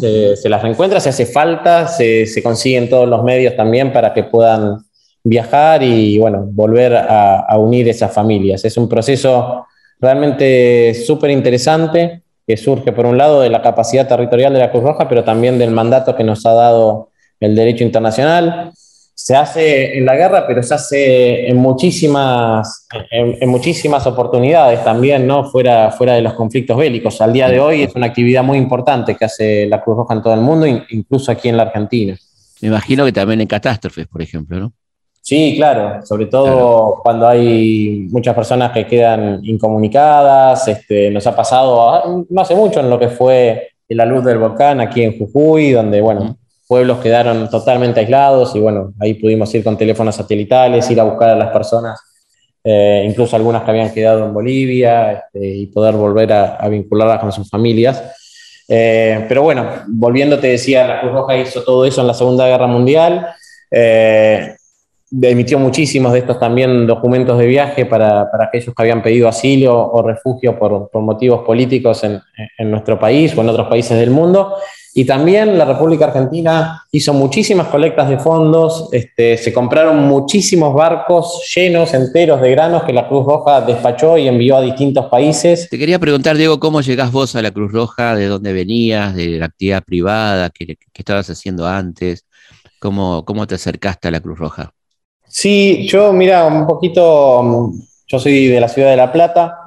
se, 0.00 0.48
las 0.48 0.62
reencuentra, 0.62 1.00
se 1.00 1.08
hace 1.08 1.26
falta, 1.26 1.88
se, 1.88 2.42
consiguen 2.42 2.88
todos 2.88 3.08
los 3.08 3.22
medios 3.24 3.56
también 3.56 3.92
para 3.92 4.12
que 4.12 4.24
puedan 4.24 4.78
viajar 5.24 5.82
y, 5.82 6.18
bueno, 6.18 6.46
volver 6.46 6.94
a, 6.96 7.56
unir 7.58 7.88
esas 7.88 8.12
familias. 8.12 8.64
Es 8.64 8.76
un 8.76 8.88
proceso 8.88 9.66
realmente 9.98 10.94
súper 10.94 11.30
interesante 11.30 12.22
que 12.46 12.56
surge, 12.56 12.92
por 12.92 13.06
un 13.06 13.18
lado, 13.18 13.40
de 13.40 13.48
la 13.48 13.62
capacidad 13.62 14.06
territorial 14.06 14.52
de 14.52 14.60
la 14.60 14.70
Cruz 14.70 14.84
Roja, 14.84 15.08
pero 15.08 15.24
también 15.24 15.58
del 15.58 15.70
mandato 15.70 16.14
que 16.14 16.22
nos 16.22 16.44
ha 16.46 16.52
dado 16.52 17.10
el 17.40 17.56
derecho 17.56 17.82
internacional 17.82 18.72
se 19.18 19.34
hace 19.34 19.96
en 19.96 20.04
la 20.04 20.14
guerra, 20.14 20.46
pero 20.46 20.62
se 20.62 20.74
hace 20.74 21.48
en 21.48 21.56
muchísimas, 21.56 22.86
en, 23.10 23.48
muchísimas 23.48 24.06
oportunidades 24.06 24.84
también, 24.84 25.26
¿no? 25.26 25.50
Fuera, 25.50 25.90
fuera 25.90 26.12
de 26.12 26.20
los 26.20 26.34
conflictos 26.34 26.76
bélicos. 26.76 27.22
Al 27.22 27.32
día 27.32 27.48
de 27.48 27.58
hoy 27.58 27.82
es 27.82 27.94
una 27.94 28.06
actividad 28.06 28.44
muy 28.44 28.58
importante 28.58 29.14
que 29.14 29.24
hace 29.24 29.66
la 29.66 29.80
Cruz 29.80 29.96
Roja 29.96 30.12
en 30.12 30.22
todo 30.22 30.34
el 30.34 30.42
mundo, 30.42 30.66
incluso 30.66 31.32
aquí 31.32 31.48
en 31.48 31.56
la 31.56 31.62
Argentina. 31.62 32.14
Me 32.60 32.68
imagino 32.68 33.06
que 33.06 33.12
también 33.12 33.40
en 33.40 33.46
catástrofes, 33.46 34.06
por 34.06 34.20
ejemplo, 34.20 34.60
¿no? 34.60 34.72
Sí, 35.22 35.54
claro, 35.56 36.04
sobre 36.04 36.26
todo 36.26 37.00
cuando 37.02 37.26
hay 37.26 38.06
muchas 38.10 38.34
personas 38.34 38.70
que 38.72 38.86
quedan 38.86 39.40
incomunicadas. 39.44 40.68
Este, 40.68 41.10
nos 41.10 41.26
ha 41.26 41.34
pasado 41.34 41.90
ah, 41.90 42.04
no 42.28 42.40
hace 42.42 42.54
mucho 42.54 42.80
en 42.80 42.90
lo 42.90 42.98
que 42.98 43.08
fue 43.08 43.70
la 43.88 44.04
luz 44.04 44.22
del 44.26 44.38
volcán 44.38 44.78
aquí 44.82 45.02
en 45.02 45.18
Jujuy, 45.18 45.72
donde, 45.72 46.02
bueno, 46.02 46.36
pueblos 46.66 46.98
quedaron 46.98 47.48
totalmente 47.48 48.00
aislados 48.00 48.54
y 48.56 48.60
bueno, 48.60 48.92
ahí 49.00 49.14
pudimos 49.14 49.54
ir 49.54 49.62
con 49.62 49.76
teléfonos 49.76 50.16
satelitales, 50.16 50.90
ir 50.90 51.00
a 51.00 51.04
buscar 51.04 51.30
a 51.30 51.36
las 51.36 51.52
personas, 51.52 52.00
eh, 52.64 53.04
incluso 53.08 53.36
algunas 53.36 53.62
que 53.62 53.70
habían 53.70 53.92
quedado 53.92 54.26
en 54.26 54.34
Bolivia 54.34 55.12
este, 55.12 55.46
y 55.46 55.66
poder 55.66 55.94
volver 55.94 56.32
a, 56.32 56.68
vincularlas 56.68 57.20
con 57.20 57.32
sus 57.32 57.48
familias. 57.48 58.02
Eh, 58.68 59.24
pero 59.28 59.42
bueno, 59.42 59.68
volviendo 59.86 60.38
te 60.40 60.48
decía, 60.48 60.86
la 60.86 61.00
Cruz 61.00 61.12
Roja 61.12 61.36
hizo 61.36 61.62
todo 61.62 61.84
eso 61.84 62.00
en 62.00 62.08
la 62.08 62.14
Segunda 62.14 62.48
Guerra 62.48 62.66
Mundial. 62.66 63.28
Eh, 63.70 64.56
emitió 65.22 65.60
muchísimos 65.60 66.12
de 66.12 66.18
estos 66.18 66.40
también 66.40 66.86
documentos 66.86 67.38
de 67.38 67.46
viaje 67.46 67.86
para, 67.86 68.28
para 68.28 68.46
aquellos 68.46 68.74
que 68.74 68.82
habían 68.82 69.02
pedido 69.02 69.28
asilo 69.28 69.88
o 69.92 70.02
refugio 70.02 70.58
por, 70.58 70.90
por 70.90 71.02
motivos 71.02 71.46
políticos 71.46 72.02
en, 72.02 72.20
en, 72.58 72.70
nuestro 72.70 72.98
país 72.98 73.36
o 73.36 73.40
en 73.40 73.48
otros 73.48 73.68
países 73.68 73.96
del 73.96 74.10
mundo. 74.10 74.56
Y 74.98 75.04
también 75.04 75.58
la 75.58 75.66
República 75.66 76.06
Argentina 76.06 76.82
hizo 76.90 77.12
muchísimas 77.12 77.66
colectas 77.66 78.08
de 78.08 78.18
fondos, 78.18 78.88
este, 78.92 79.36
se 79.36 79.52
compraron 79.52 79.98
muchísimos 80.08 80.72
barcos 80.72 81.46
llenos, 81.54 81.92
enteros 81.92 82.40
de 82.40 82.50
granos 82.52 82.82
que 82.84 82.94
la 82.94 83.06
Cruz 83.06 83.26
Roja 83.26 83.60
despachó 83.60 84.16
y 84.16 84.26
envió 84.26 84.56
a 84.56 84.62
distintos 84.62 85.04
países. 85.10 85.68
Te 85.68 85.78
quería 85.78 85.98
preguntar, 85.98 86.38
Diego, 86.38 86.58
¿cómo 86.58 86.80
llegás 86.80 87.12
vos 87.12 87.36
a 87.36 87.42
la 87.42 87.50
Cruz 87.50 87.72
Roja? 87.72 88.16
¿De 88.16 88.24
dónde 88.24 88.54
venías? 88.54 89.14
¿De 89.14 89.38
la 89.38 89.44
actividad 89.44 89.84
privada? 89.84 90.48
¿Qué, 90.48 90.78
estabas 90.94 91.28
haciendo 91.28 91.66
antes? 91.66 92.24
¿Cómo, 92.80 93.22
¿Cómo 93.26 93.46
te 93.46 93.56
acercaste 93.56 94.08
a 94.08 94.12
la 94.12 94.20
Cruz 94.20 94.38
Roja? 94.38 94.72
Sí, 95.28 95.86
yo, 95.86 96.10
mira, 96.14 96.46
un 96.46 96.66
poquito, 96.66 97.70
yo 98.06 98.18
soy 98.18 98.46
de 98.46 98.60
la 98.60 98.68
ciudad 98.70 98.92
de 98.92 98.96
La 98.96 99.12
Plata, 99.12 99.58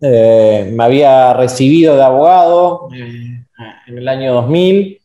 eh, 0.00 0.72
me 0.74 0.84
había 0.84 1.34
recibido 1.34 1.96
de 1.96 2.02
abogado. 2.02 2.88
Eh, 2.94 3.39
en 3.86 3.98
el 3.98 4.08
año 4.08 4.34
2000 4.34 5.00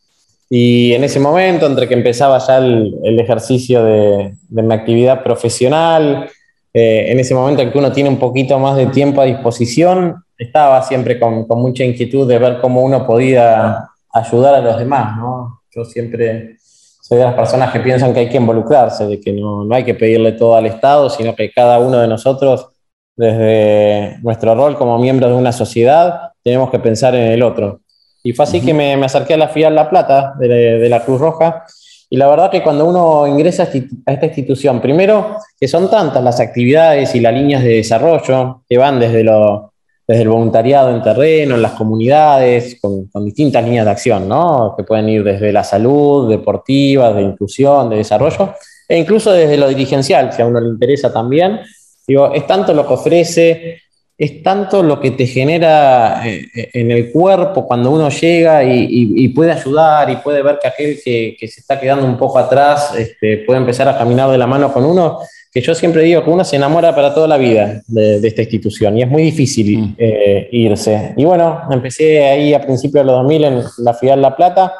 y 0.49 0.93
en 0.93 1.03
ese 1.03 1.19
momento, 1.19 1.65
entre 1.65 1.87
que 1.87 1.95
empezaba 1.95 2.37
ya 2.37 2.57
el, 2.57 3.19
ejercicio 3.19 3.83
de, 3.83 4.35
mi 4.49 4.73
actividad 4.73 5.23
profesional, 5.23 6.29
eh, 6.73 7.05
en 7.09 7.19
ese 7.19 7.33
momento 7.33 7.61
en 7.61 7.71
que 7.71 7.77
uno 7.77 7.91
tiene 7.91 8.09
un 8.09 8.19
poquito 8.19 8.59
más 8.59 8.75
de 8.77 8.87
tiempo 8.87 9.21
a 9.21 9.25
disposición, 9.25 10.23
estaba 10.37 10.81
siempre 10.83 11.19
con, 11.19 11.47
con, 11.47 11.61
mucha 11.61 11.83
inquietud 11.83 12.27
de 12.27 12.37
ver 12.37 12.59
cómo 12.61 12.81
uno 12.81 13.07
podía 13.07 13.87
ayudar 14.13 14.55
a 14.55 14.61
los 14.61 14.77
demás. 14.77 15.17
¿no? 15.17 15.61
Yo 15.73 15.83
siempre, 15.83 16.57
soy 17.01 17.17
de 17.17 17.23
las 17.23 17.33
personas 17.33 17.71
que 17.71 17.79
piensan 17.79 18.13
que 18.13 18.19
hay 18.21 18.29
que 18.29 18.37
involucrarse, 18.37 19.07
de 19.07 19.19
que 19.19 19.33
no, 19.33 19.63
no 19.63 19.73
hay 19.73 19.83
que 19.83 19.95
pedirle 19.95 20.33
todo 20.33 20.55
al 20.55 20.67
Estado, 20.67 21.09
sino 21.09 21.35
que 21.35 21.51
cada 21.51 21.79
uno 21.79 21.97
de 21.99 22.07
nosotros, 22.07 22.67
desde 23.15 24.19
nuestro 24.21 24.53
rol 24.53 24.77
como 24.77 24.99
miembros 24.99 25.31
de 25.31 25.37
una 25.37 25.51
sociedad, 25.51 26.33
tenemos 26.43 26.69
que 26.69 26.79
pensar 26.79 27.15
en 27.15 27.31
el 27.31 27.41
otro. 27.41 27.79
Y 28.25 28.33
fue 28.33 28.43
así 28.43 28.59
que 28.59 28.73
me, 28.73 28.95
acerqué 28.95 29.35
a 29.35 29.37
la 29.37 29.49
FIAL 29.49 29.75
La 29.75 29.87
Plata 29.87 30.33
de, 30.39 30.89
la 30.89 31.05
Cruz 31.05 31.21
Roja. 31.21 31.63
Y 32.09 32.17
la 32.17 32.27
verdad 32.27 32.49
que 32.49 32.63
cuando 32.63 32.87
uno 32.87 33.27
ingresa 33.27 33.69
a 34.07 34.11
esta 34.11 34.25
institución, 34.25 34.81
primero 34.81 35.37
que 35.59 35.67
son 35.67 35.91
tantas 35.91 36.23
las 36.23 36.39
actividades 36.39 37.13
y 37.13 37.19
las 37.19 37.35
líneas 37.35 37.63
de 37.63 37.75
desarrollo 37.75 38.63
que 38.67 38.79
van 38.79 38.99
desde, 38.99 39.23
lo, 39.23 39.73
desde 40.07 40.23
el 40.23 40.29
voluntariado 40.29 40.89
en 40.89 41.03
terreno, 41.03 41.53
en 41.53 41.61
las 41.61 41.73
comunidades, 41.73 42.79
con, 42.81 43.07
distintas 43.23 43.63
líneas 43.63 43.85
de 43.85 43.91
acción, 43.91 44.27
¿no? 44.27 44.73
que 44.75 44.83
pueden 44.83 45.07
ir 45.07 45.23
desde 45.23 45.53
la 45.53 45.63
salud, 45.63 46.27
deportiva, 46.27 47.13
de 47.13 47.21
inclusión, 47.21 47.91
de 47.91 47.97
desarrollo, 47.97 48.55
e 48.89 48.97
incluso 48.97 49.31
desde 49.33 49.55
lo 49.55 49.67
dirigencial, 49.67 50.33
si 50.33 50.41
a 50.41 50.47
uno 50.47 50.59
le 50.59 50.69
interesa 50.69 51.13
también. 51.13 51.59
Digo, 52.07 52.33
es 52.33 52.47
tanto 52.47 52.73
lo 52.73 52.87
que 52.87 52.93
ofrece 52.95 53.81
es 54.17 54.43
tanto 54.43 54.81
lo 54.81 54.99
que 55.01 55.11
te 55.11 55.27
genera 55.27 56.25
eh, 56.25 56.47
eh, 56.55 56.69
en 56.73 56.91
el 56.91 57.11
cuerpo 57.11 57.67
cuando 57.67 57.91
uno 57.91 58.09
llega 58.09 58.63
y, 58.63 59.27
puede 59.29 59.51
ayudar 59.51 60.09
y 60.09 60.15
puede 60.17 60.41
ver 60.41 60.57
que 60.61 60.67
aquel 60.69 60.99
que, 61.03 61.35
se 61.39 61.59
está 61.59 61.79
quedando 61.79 62.05
un 62.05 62.17
poco 62.17 62.39
atrás 62.39 62.93
este, 62.97 63.39
puede 63.39 63.59
empezar 63.59 63.89
a 63.89 63.97
caminar 63.97 64.29
de 64.29 64.37
la 64.37 64.47
mano 64.47 64.71
con 64.71 64.85
uno, 64.85 65.19
que 65.51 65.59
yo 65.59 65.75
siempre 65.75 66.03
digo 66.03 66.23
que 66.23 66.29
uno 66.29 66.45
se 66.45 66.55
enamora 66.55 66.95
para 66.95 67.13
toda 67.13 67.27
la 67.27 67.37
vida 67.37 67.81
de, 67.87 68.25
esta 68.25 68.41
institución 68.43 68.97
y 68.97 69.01
es 69.01 69.09
muy 69.09 69.23
difícil 69.23 69.79
mm. 69.79 69.95
eh, 69.97 70.49
irse. 70.51 71.13
Y 71.17 71.25
bueno, 71.25 71.63
empecé 71.69 72.23
ahí 72.23 72.53
a 72.53 72.61
principios 72.61 73.03
de 73.03 73.11
los 73.11 73.21
2000 73.21 73.43
en 73.43 73.63
la 73.79 73.93
Fidel 73.93 74.21
La 74.21 74.35
Plata, 74.35 74.73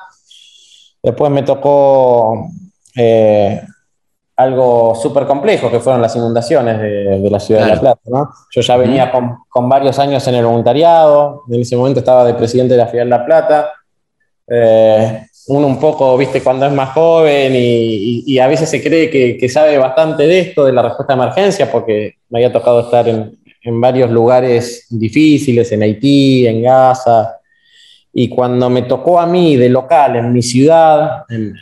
después 1.04 1.30
me 1.30 1.44
tocó 1.44 2.50
algo 4.38 4.96
súper 4.96 5.26
complejo, 5.26 5.72
que 5.72 5.80
fueron 5.80 6.02
las 6.02 6.16
inundaciones 6.16 6.80
de, 6.82 7.30
la 7.30 7.40
ciudad 7.40 7.62
de 7.62 7.76
La 7.76 7.80
Plata. 7.80 8.02
¿no? 8.06 8.30
Yo 8.52 8.62
ya 8.62 8.76
venía 8.76 9.12
con, 9.12 9.70
varios 9.70 9.98
años 9.98 10.28
en 10.28 10.36
el 10.36 10.46
voluntariado, 10.46 11.44
en 11.50 11.62
ese 11.62 11.78
momento 11.78 12.00
estaba 12.00 12.26
de 12.26 12.34
presidente 12.34 12.74
de 12.74 12.80
la 12.80 12.88
ciudad 12.88 13.06
de 13.06 13.10
La 13.10 13.26
Plata. 13.26 13.72
Eh, 14.48 15.22
uno 15.48 15.68
un 15.68 15.80
poco, 15.80 16.18
viste, 16.18 16.42
cuando 16.42 16.66
es 16.66 16.74
más 16.74 16.90
joven 16.90 17.54
y, 17.56 18.38
a 18.40 18.48
veces 18.48 18.70
se 18.70 18.84
cree 18.84 19.10
que, 19.10 19.50
sabe 19.50 19.78
bastante 19.78 20.28
de 20.28 20.40
esto, 20.40 20.66
de 20.66 20.74
la 20.74 20.82
respuesta 20.82 21.16
de 21.16 21.22
emergencia, 21.22 21.72
porque 21.72 22.16
me 22.30 22.40
había 22.40 22.52
tocado 22.52 22.82
estar 22.82 23.08
en, 23.08 23.38
en 23.62 23.80
varios 23.80 24.10
lugares 24.10 24.88
difíciles, 24.90 25.72
en 25.72 25.84
Haití, 25.84 26.46
en 26.46 26.62
Gaza. 26.62 27.38
Y 28.12 28.28
cuando 28.28 28.70
me 28.70 28.82
tocó 28.82 29.20
a 29.20 29.26
mí 29.26 29.56
de 29.56 29.70
local 29.70 30.18
en 30.18 30.34
mi 30.34 30.42
ciudad, 30.42 31.24
en, 31.30 31.54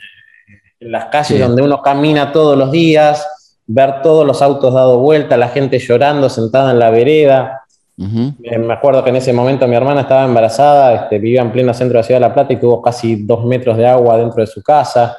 en 0.83 0.91
las 0.91 1.05
calles 1.05 1.39
donde 1.39 1.61
uno 1.61 1.81
camina 1.81 2.31
todos 2.31 2.57
los 2.57 2.71
días, 2.71 3.25
ver 3.65 4.01
todos 4.01 4.25
los 4.25 4.41
autos 4.41 4.73
dado 4.73 4.99
vuelta, 4.99 5.37
la 5.37 5.47
gente 5.47 5.79
llorando 5.79 6.29
sentada 6.29 6.71
en 6.71 6.79
la 6.79 6.89
vereda. 6.89 7.61
Eh, 7.97 8.57
me 8.57 8.73
acuerdo 8.73 9.03
que 9.03 9.11
en 9.11 9.17
ese 9.17 9.31
momento 9.31 9.67
mi 9.67 9.75
hermana 9.75 10.01
estaba 10.01 10.25
embarazada, 10.25 10.95
este, 10.95 11.19
vivía 11.19 11.41
en 11.41 11.51
pleno 11.51 11.73
centro 11.73 11.93
de 11.93 11.99
la 11.99 12.03
ciudad 12.03 12.19
de 12.19 12.27
La 12.27 12.33
Plata 12.33 12.53
y 12.53 12.57
tuvo 12.57 12.81
casi 12.81 13.23
dos 13.23 13.45
metros 13.45 13.77
de 13.77 13.87
agua 13.87 14.17
dentro 14.17 14.41
de 14.41 14.47
su 14.47 14.61
casa. 14.61 15.17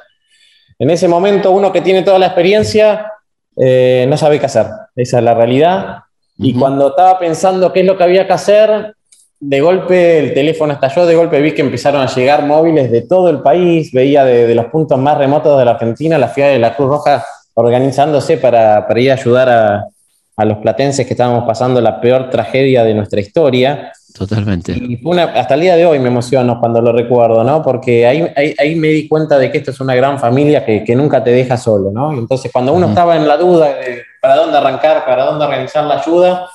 En 0.77 0.89
ese 0.89 1.07
momento 1.07 1.51
uno 1.51 1.71
que 1.71 1.81
tiene 1.81 2.03
toda 2.03 2.19
la 2.19 2.27
experiencia 2.27 3.11
eh, 3.55 4.05
no 4.07 4.17
sabe 4.17 4.39
qué 4.39 4.45
hacer, 4.45 4.67
esa 4.95 5.17
es 5.17 5.23
la 5.23 5.33
realidad. 5.33 5.99
Y 6.37 6.53
cuando 6.53 6.89
estaba 6.89 7.17
pensando 7.17 7.71
qué 7.71 7.79
es 7.79 7.85
lo 7.85 7.97
que 7.97 8.03
había 8.03 8.27
que 8.27 8.33
hacer, 8.33 8.93
de 9.39 9.61
golpe 9.61 10.19
el 10.19 10.33
teléfono 10.33 10.73
estalló, 10.73 11.05
de 11.05 11.15
golpe 11.15 11.41
vi 11.41 11.53
que 11.53 11.61
empezaron 11.61 12.01
a 12.01 12.07
llegar 12.07 12.45
móviles 12.45 12.91
de 12.91 13.01
todo 13.01 13.29
el 13.29 13.41
país, 13.41 13.91
veía 13.91 14.23
de, 14.23 14.53
los 14.55 14.65
puntos 14.67 14.97
más 14.97 15.17
remotos 15.17 15.57
de 15.59 15.65
la 15.65 15.71
Argentina 15.71 16.17
la 16.17 16.29
FIA 16.29 16.47
de 16.47 16.59
la 16.59 16.75
Cruz 16.75 16.89
Roja 16.89 17.23
organizándose 17.55 18.37
para, 18.37 18.85
ir 18.95 19.11
a 19.11 19.13
ayudar 19.13 19.49
a, 19.49 20.45
los 20.45 20.57
platenses 20.57 21.05
que 21.05 21.13
estábamos 21.13 21.45
pasando 21.45 21.79
la 21.79 22.01
peor 22.01 22.29
tragedia 22.29 22.83
de 22.83 22.93
nuestra 22.93 23.21
historia. 23.21 23.93
Totalmente. 24.13 24.73
Y 24.73 25.01
hasta 25.17 25.53
el 25.53 25.61
día 25.61 25.77
de 25.77 25.85
hoy 25.85 25.99
me 25.99 26.09
emociono 26.09 26.59
cuando 26.59 26.81
lo 26.81 26.91
recuerdo, 26.91 27.41
¿no? 27.43 27.61
Porque 27.61 28.05
ahí, 28.05 28.27
ahí, 28.57 28.75
me 28.75 28.89
di 28.89 29.07
cuenta 29.07 29.37
de 29.37 29.49
que 29.49 29.59
esto 29.59 29.71
es 29.71 29.79
una 29.79 29.95
gran 29.95 30.19
familia 30.19 30.65
que, 30.65 30.95
nunca 30.95 31.23
te 31.23 31.31
deja 31.31 31.55
solo, 31.55 31.89
¿no? 31.91 32.11
Entonces, 32.11 32.51
cuando 32.51 32.73
uno 32.73 32.89
estaba 32.89 33.15
en 33.15 33.27
la 33.27 33.37
duda 33.37 33.67
de 33.75 34.03
para 34.21 34.35
dónde 34.35 34.57
arrancar, 34.57 35.05
para 35.05 35.25
dónde 35.25 35.45
organizar 35.45 35.85
la 35.85 35.99
ayuda, 35.99 36.49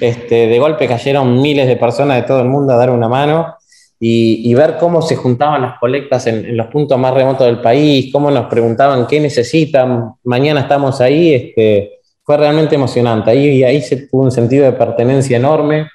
este, 0.00 0.46
de 0.46 0.58
golpe 0.58 0.88
cayeron 0.88 1.40
miles 1.40 1.66
de 1.66 1.76
personas 1.76 2.16
de 2.16 2.22
todo 2.22 2.40
el 2.40 2.48
mundo 2.48 2.72
a 2.72 2.76
dar 2.76 2.90
una 2.90 3.08
mano 3.08 3.54
y, 4.02 4.54
ver 4.54 4.78
cómo 4.78 5.02
se 5.02 5.14
juntaban 5.14 5.60
las 5.60 5.78
colectas 5.78 6.26
en, 6.26 6.56
los 6.56 6.68
puntos 6.68 6.98
más 6.98 7.12
remotos 7.12 7.46
del 7.46 7.60
país, 7.60 8.10
cómo 8.10 8.30
nos 8.30 8.46
preguntaban 8.46 9.06
qué 9.06 9.20
necesitan, 9.20 10.14
mañana 10.24 10.60
estamos 10.60 11.02
ahí, 11.02 11.34
este, 11.34 12.00
fue 12.22 12.38
realmente 12.38 12.76
emocionante. 12.76 13.30
Ahí, 13.30 13.62
ahí 13.62 13.82
se 13.82 14.06
tuvo 14.06 14.22
un 14.22 14.30
sentido 14.30 14.64
de 14.64 14.72
pertenencia 14.72 15.36
enorme. 15.36 15.88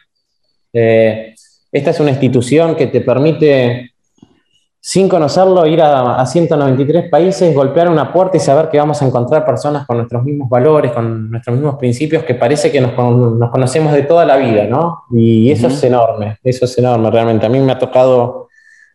Eh, 0.72 1.34
esta 1.72 1.90
es 1.90 2.00
una 2.00 2.12
institución 2.12 2.76
que 2.76 2.88
te 2.88 3.02
permite 3.02 3.95
sin 4.88 5.10
conocerlo, 5.10 5.66
ir 5.66 5.82
a, 5.82 6.24
193 6.24 7.10
países, 7.10 7.56
golpear 7.56 7.90
una 7.90 8.14
puerta 8.14 8.38
y 8.38 8.40
saber 8.40 8.70
que 8.70 8.78
vamos 8.78 9.02
a 9.02 9.08
encontrar 9.08 9.44
personas 9.44 9.84
con 9.88 9.98
nuestros 9.98 10.24
mismos 10.24 10.48
valores, 10.48 10.92
con 10.92 11.32
nuestros 11.32 11.56
mismos 11.56 11.78
principios, 11.78 12.24
que 12.24 12.36
parece 12.36 12.72
que 12.72 12.80
nos, 12.80 12.92
conocemos 12.92 13.94
de 13.94 14.04
toda 14.04 14.26
la 14.26 14.38
vida, 14.38 14.66
¿no? 14.66 15.06
Y 15.10 15.50
eso 15.50 15.70
es 15.70 15.84
enorme, 15.84 16.38
eso 16.44 16.66
es 16.66 16.78
enorme 16.78 17.10
realmente. 17.10 17.48
A 17.48 17.50
mí 17.50 17.60
me 17.62 17.72
ha 17.72 17.80
tocado 17.80 18.50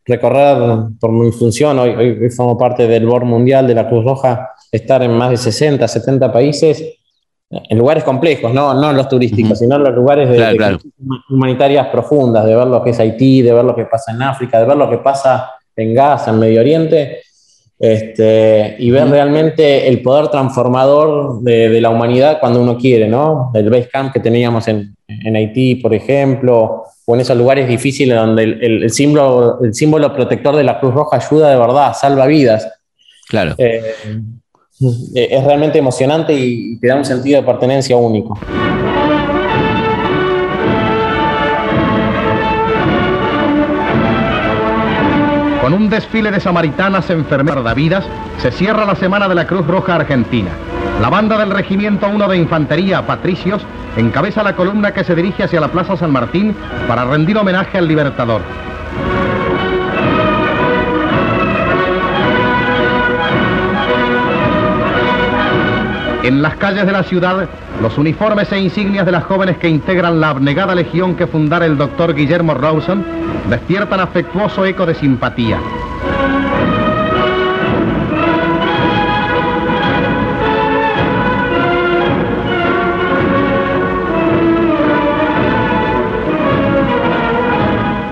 recorrer 0.04 0.92
por 1.00 1.10
mi 1.10 1.32
función, 1.32 1.76
hoy, 1.80 1.90
hoy, 1.90 2.30
formo 2.30 2.56
parte 2.56 2.86
del 2.86 3.04
Board 3.04 3.24
Mundial 3.24 3.66
de 3.66 3.74
la 3.74 3.88
Cruz 3.88 4.04
Roja, 4.04 4.50
estar 4.70 5.02
en 5.02 5.10
más 5.10 5.30
de 5.30 5.38
60, 5.38 5.88
70 5.88 6.32
países, 6.32 6.84
en 7.50 7.76
lugares 7.76 8.04
complejos, 8.04 8.54
no, 8.54 8.74
no 8.74 8.92
los 8.92 9.08
turísticos, 9.08 9.58
sino 9.58 9.74
en 9.74 9.82
los 9.82 9.94
lugares 9.96 10.30
de, 10.30 10.78
humanitarias 11.30 11.88
profundas, 11.88 12.44
de 12.44 12.54
ver 12.54 12.68
lo 12.68 12.80
que 12.80 12.90
es 12.90 13.00
Haití, 13.00 13.42
de 13.42 13.52
ver 13.52 13.64
lo 13.64 13.74
que 13.74 13.86
pasa 13.86 14.12
en 14.12 14.22
África, 14.22 14.60
de 14.60 14.66
ver 14.66 14.76
lo 14.76 14.88
que 14.88 14.98
pasa 14.98 15.50
en 15.76 15.94
Gaza, 15.94 16.30
en 16.30 16.38
Medio 16.38 16.60
Oriente, 16.60 17.22
este, 17.78 18.76
y 18.78 18.90
ver 18.90 19.08
realmente 19.08 19.88
el 19.88 20.02
poder 20.02 20.28
transformador 20.28 21.40
de, 21.40 21.80
la 21.80 21.88
humanidad 21.88 22.38
cuando 22.38 22.60
uno 22.60 22.76
quiere, 22.76 23.08
¿no? 23.08 23.50
El 23.54 23.70
base 23.70 23.88
camp 23.88 24.12
que 24.12 24.20
teníamos 24.20 24.68
en, 24.68 24.94
Haití, 25.34 25.76
por 25.76 25.94
ejemplo, 25.94 26.84
o 27.06 27.14
en 27.14 27.20
esos 27.22 27.36
lugares 27.36 27.66
difíciles 27.66 28.16
donde 28.16 28.42
el, 28.42 28.90
símbolo, 28.90 29.60
el 29.64 29.74
símbolo 29.74 30.14
protector 30.14 30.54
de 30.56 30.64
la 30.64 30.78
Cruz 30.78 30.92
Roja 30.92 31.16
ayuda 31.16 31.50
de 31.50 31.56
verdad, 31.56 31.94
salva 31.98 32.26
vidas. 32.26 32.68
Claro. 33.28 33.54
Eh, 33.56 33.94
es 35.14 35.44
realmente 35.44 35.78
emocionante 35.78 36.34
y 36.34 36.78
te 36.78 36.88
da 36.88 36.96
un 36.96 37.04
sentido 37.04 37.40
de 37.40 37.46
pertenencia 37.46 37.96
único. 37.96 38.38
Con 45.70 45.82
un 45.82 45.88
desfile 45.88 46.32
de 46.32 46.40
samaritanas 46.40 47.10
enfermeras 47.10 47.76
vidas, 47.76 48.04
se 48.38 48.50
cierra 48.50 48.84
la 48.84 48.96
Semana 48.96 49.28
de 49.28 49.36
la 49.36 49.46
Cruz 49.46 49.64
Roja 49.68 49.94
Argentina. 49.94 50.50
La 51.00 51.08
banda 51.08 51.38
del 51.38 51.50
Regimiento 51.50 52.08
1 52.08 52.26
de 52.26 52.38
Infantería, 52.38 53.06
Patricios, 53.06 53.62
encabeza 53.96 54.42
la 54.42 54.56
columna 54.56 54.92
que 54.92 55.04
se 55.04 55.14
dirige 55.14 55.44
hacia 55.44 55.60
la 55.60 55.68
Plaza 55.68 55.96
San 55.96 56.10
Martín 56.10 56.56
para 56.88 57.04
rendir 57.04 57.38
homenaje 57.38 57.78
al 57.78 57.86
Libertador. 57.86 58.40
En 66.22 66.42
las 66.42 66.56
calles 66.56 66.84
de 66.84 66.92
la 66.92 67.02
ciudad, 67.02 67.48
los 67.80 67.96
uniformes 67.96 68.52
e 68.52 68.60
insignias 68.60 69.06
de 69.06 69.12
las 69.12 69.24
jóvenes 69.24 69.56
que 69.56 69.70
integran 69.70 70.20
la 70.20 70.28
abnegada 70.28 70.74
legión 70.74 71.16
que 71.16 71.26
fundara 71.26 71.64
el 71.64 71.78
doctor 71.78 72.14
Guillermo 72.14 72.52
Rawson 72.52 73.02
despiertan 73.48 74.00
afectuoso 74.00 74.66
eco 74.66 74.84
de 74.84 74.94
simpatía. 74.94 75.58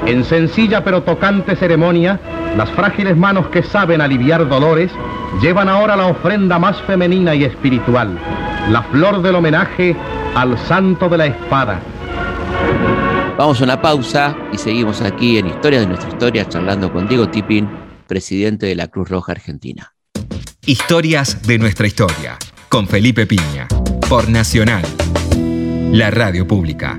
En 0.09 0.25
sencilla 0.25 0.83
pero 0.83 1.03
tocante 1.03 1.55
ceremonia, 1.55 2.19
las 2.57 2.71
frágiles 2.71 3.15
manos 3.15 3.49
que 3.49 3.63
saben 3.63 4.01
aliviar 4.01 4.49
dolores 4.49 4.91
llevan 5.43 5.69
ahora 5.69 5.97
la 5.97 6.07
ofrenda 6.07 6.59
más 6.59 6.81
femenina 6.81 7.35
y 7.35 7.45
espiritual, 7.45 8.19
la 8.71 8.85
flor 8.85 9.21
del 9.21 9.35
homenaje 9.35 9.95
al 10.35 10.57
santo 10.61 11.11
de 11.11 11.19
la 11.19 11.27
espada. 11.27 11.81
Vamos 13.37 13.61
a 13.61 13.65
una 13.65 13.83
pausa 13.83 14.35
y 14.51 14.57
seguimos 14.57 15.03
aquí 15.03 15.37
en 15.37 15.49
Historia 15.49 15.81
de 15.81 15.87
nuestra 15.87 16.09
historia 16.09 16.49
charlando 16.49 16.91
con 16.91 17.07
Diego 17.07 17.29
Tipin, 17.29 17.69
presidente 18.07 18.65
de 18.65 18.77
la 18.77 18.89
Cruz 18.89 19.11
Roja 19.11 19.33
Argentina. 19.33 19.93
Historias 20.65 21.43
de 21.43 21.59
nuestra 21.59 21.87
historia, 21.87 22.39
con 22.71 22.89
Felipe 22.89 23.27
Piña, 23.27 23.69
por 24.09 24.31
Nacional, 24.31 24.85
la 25.93 26.11
radio 26.11 26.49
pública. 26.49 26.99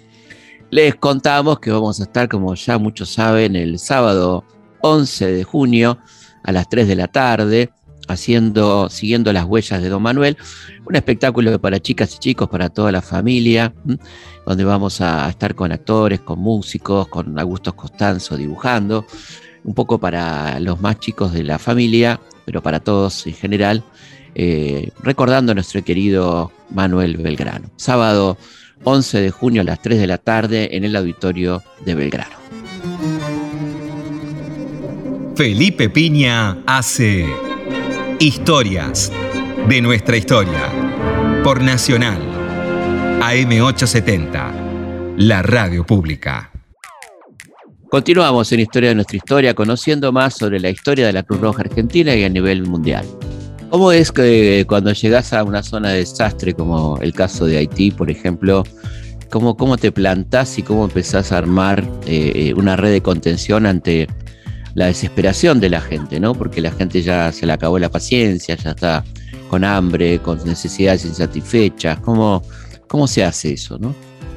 Les 0.71 0.95
contamos 0.95 1.61
que 1.61 1.71
vamos 1.71 2.01
a 2.01 2.05
estar, 2.05 2.27
como 2.31 2.55
ya 2.55 2.79
muchos 2.79 3.11
saben, 3.11 3.55
el 3.55 3.79
sábado 3.79 4.47
11 4.81 5.31
de 5.31 5.45
junio 5.45 5.99
a 6.43 6.53
las 6.53 6.71
3 6.71 6.89
de 6.89 6.97
la 6.97 7.09
tarde 7.09 7.71
haciendo, 8.09 8.89
siguiendo 8.89 9.33
las 9.33 9.45
huellas 9.45 9.83
de 9.83 9.89
Don 9.89 10.03
Manuel, 10.03 10.37
un 10.85 10.97
espectáculo 10.97 11.61
para 11.61 11.81
chicas 11.81 12.15
y 12.17 12.19
chicos, 12.19 12.49
para 12.49 12.69
toda 12.69 12.93
la 12.93 13.03
familia, 13.03 13.73
donde 14.47 14.65
vamos 14.65 15.01
a 15.01 15.29
estar 15.29 15.55
con 15.55 15.73
actores, 15.73 16.21
con 16.21 16.39
músicos, 16.39 17.09
con 17.09 17.39
Augusto 17.39 17.75
Costanzo 17.75 18.37
dibujando, 18.37 19.07
un 19.65 19.75
poco 19.75 19.99
para 19.99 20.59
los 20.61 20.81
más 20.81 20.99
chicos 20.99 21.33
de 21.33 21.45
la 21.45 21.59
familia, 21.59 22.21
pero 22.45 22.63
para 22.63 22.81
todos 22.81 23.27
en 23.27 23.35
general, 23.35 23.85
eh, 24.35 24.91
recordando 25.03 25.53
a 25.53 25.55
nuestro 25.55 25.85
querido 25.85 26.51
Manuel 26.71 27.17
Belgrano. 27.17 27.71
Sábado 27.77 28.37
11 28.85 29.21
de 29.21 29.31
junio 29.31 29.63
a 29.63 29.65
las 29.65 29.81
3 29.81 30.01
de 30.01 30.07
la 30.07 30.19
tarde 30.19 30.77
en 30.77 30.85
el 30.85 30.97
auditorio 30.97 31.63
de 31.85 31.95
Belgrano. 31.95 32.43
Felipe 35.37 35.89
Piña 35.89 36.59
hace 36.67 37.27
Historias 38.23 39.11
de 39.69 39.83
nuestra 39.83 40.17
historia. 40.17 40.71
Por 41.43 41.61
Nacional. 41.61 42.21
AM870. 43.21 45.17
La 45.17 45.43
radio 45.43 45.85
pública. 45.85 46.53
Continuamos 47.91 48.53
en 48.53 48.61
Historia 48.61 48.91
de 48.91 48.95
nuestra 48.95 49.17
historia, 49.17 49.55
conociendo 49.55 50.13
más 50.13 50.35
sobre 50.35 50.61
la 50.61 50.71
historia 50.71 51.05
de 51.05 51.13
la 51.13 51.25
Cruz 51.25 51.41
Roja 51.41 51.63
Argentina 51.63 52.15
y 52.15 52.23
a 52.23 52.29
nivel 52.29 52.63
mundial. 52.63 53.05
¿Cómo 53.71 53.91
es 53.91 54.13
que 54.13 54.67
cuando 54.69 54.93
llegas 54.93 55.33
a 55.33 55.43
una 55.43 55.65
zona 55.65 55.89
de 55.89 55.99
desastre, 55.99 56.55
como 56.55 56.99
el 56.99 57.13
caso 57.15 57.47
de 57.47 57.59
Haití, 57.59 57.91
por 57.91 58.09
ejemplo, 58.09 58.63
cómo, 59.33 59.57
cómo 59.57 59.79
te 59.79 59.91
plantás 59.91 60.59
y 60.59 60.63
cómo 60.63 60.85
empezás 60.85 61.33
a 61.33 61.39
armar 61.39 61.85
eh, 62.07 62.55
una 62.57 62.77
red 62.77 62.93
de 62.93 63.01
contención 63.01 63.67
ante 63.67 64.07
la 64.75 64.87
desesperación 64.87 65.61
de 65.61 65.71
la 65.71 65.81
gente, 65.81 66.19
¿no? 66.21 66.35
Porque 66.35 66.61
la 66.61 66.71
gente 66.71 67.03
ya 67.03 67.31
se 67.33 67.47
le 67.47 67.53
acabó 67.53 67.79
la 67.79 67.89
paciencia, 67.89 68.57
ya 68.57 68.71
está 68.71 69.05
con 69.49 69.65
hambre, 69.65 70.19
con 70.19 70.43
necesidades 70.45 71.05
insatisfechas. 71.05 71.99
¿Cómo, 72.01 72.43
cómo 72.89 73.07
se 73.07 73.25
hace 73.25 73.53
eso, 73.53 73.79
no? 73.79 73.95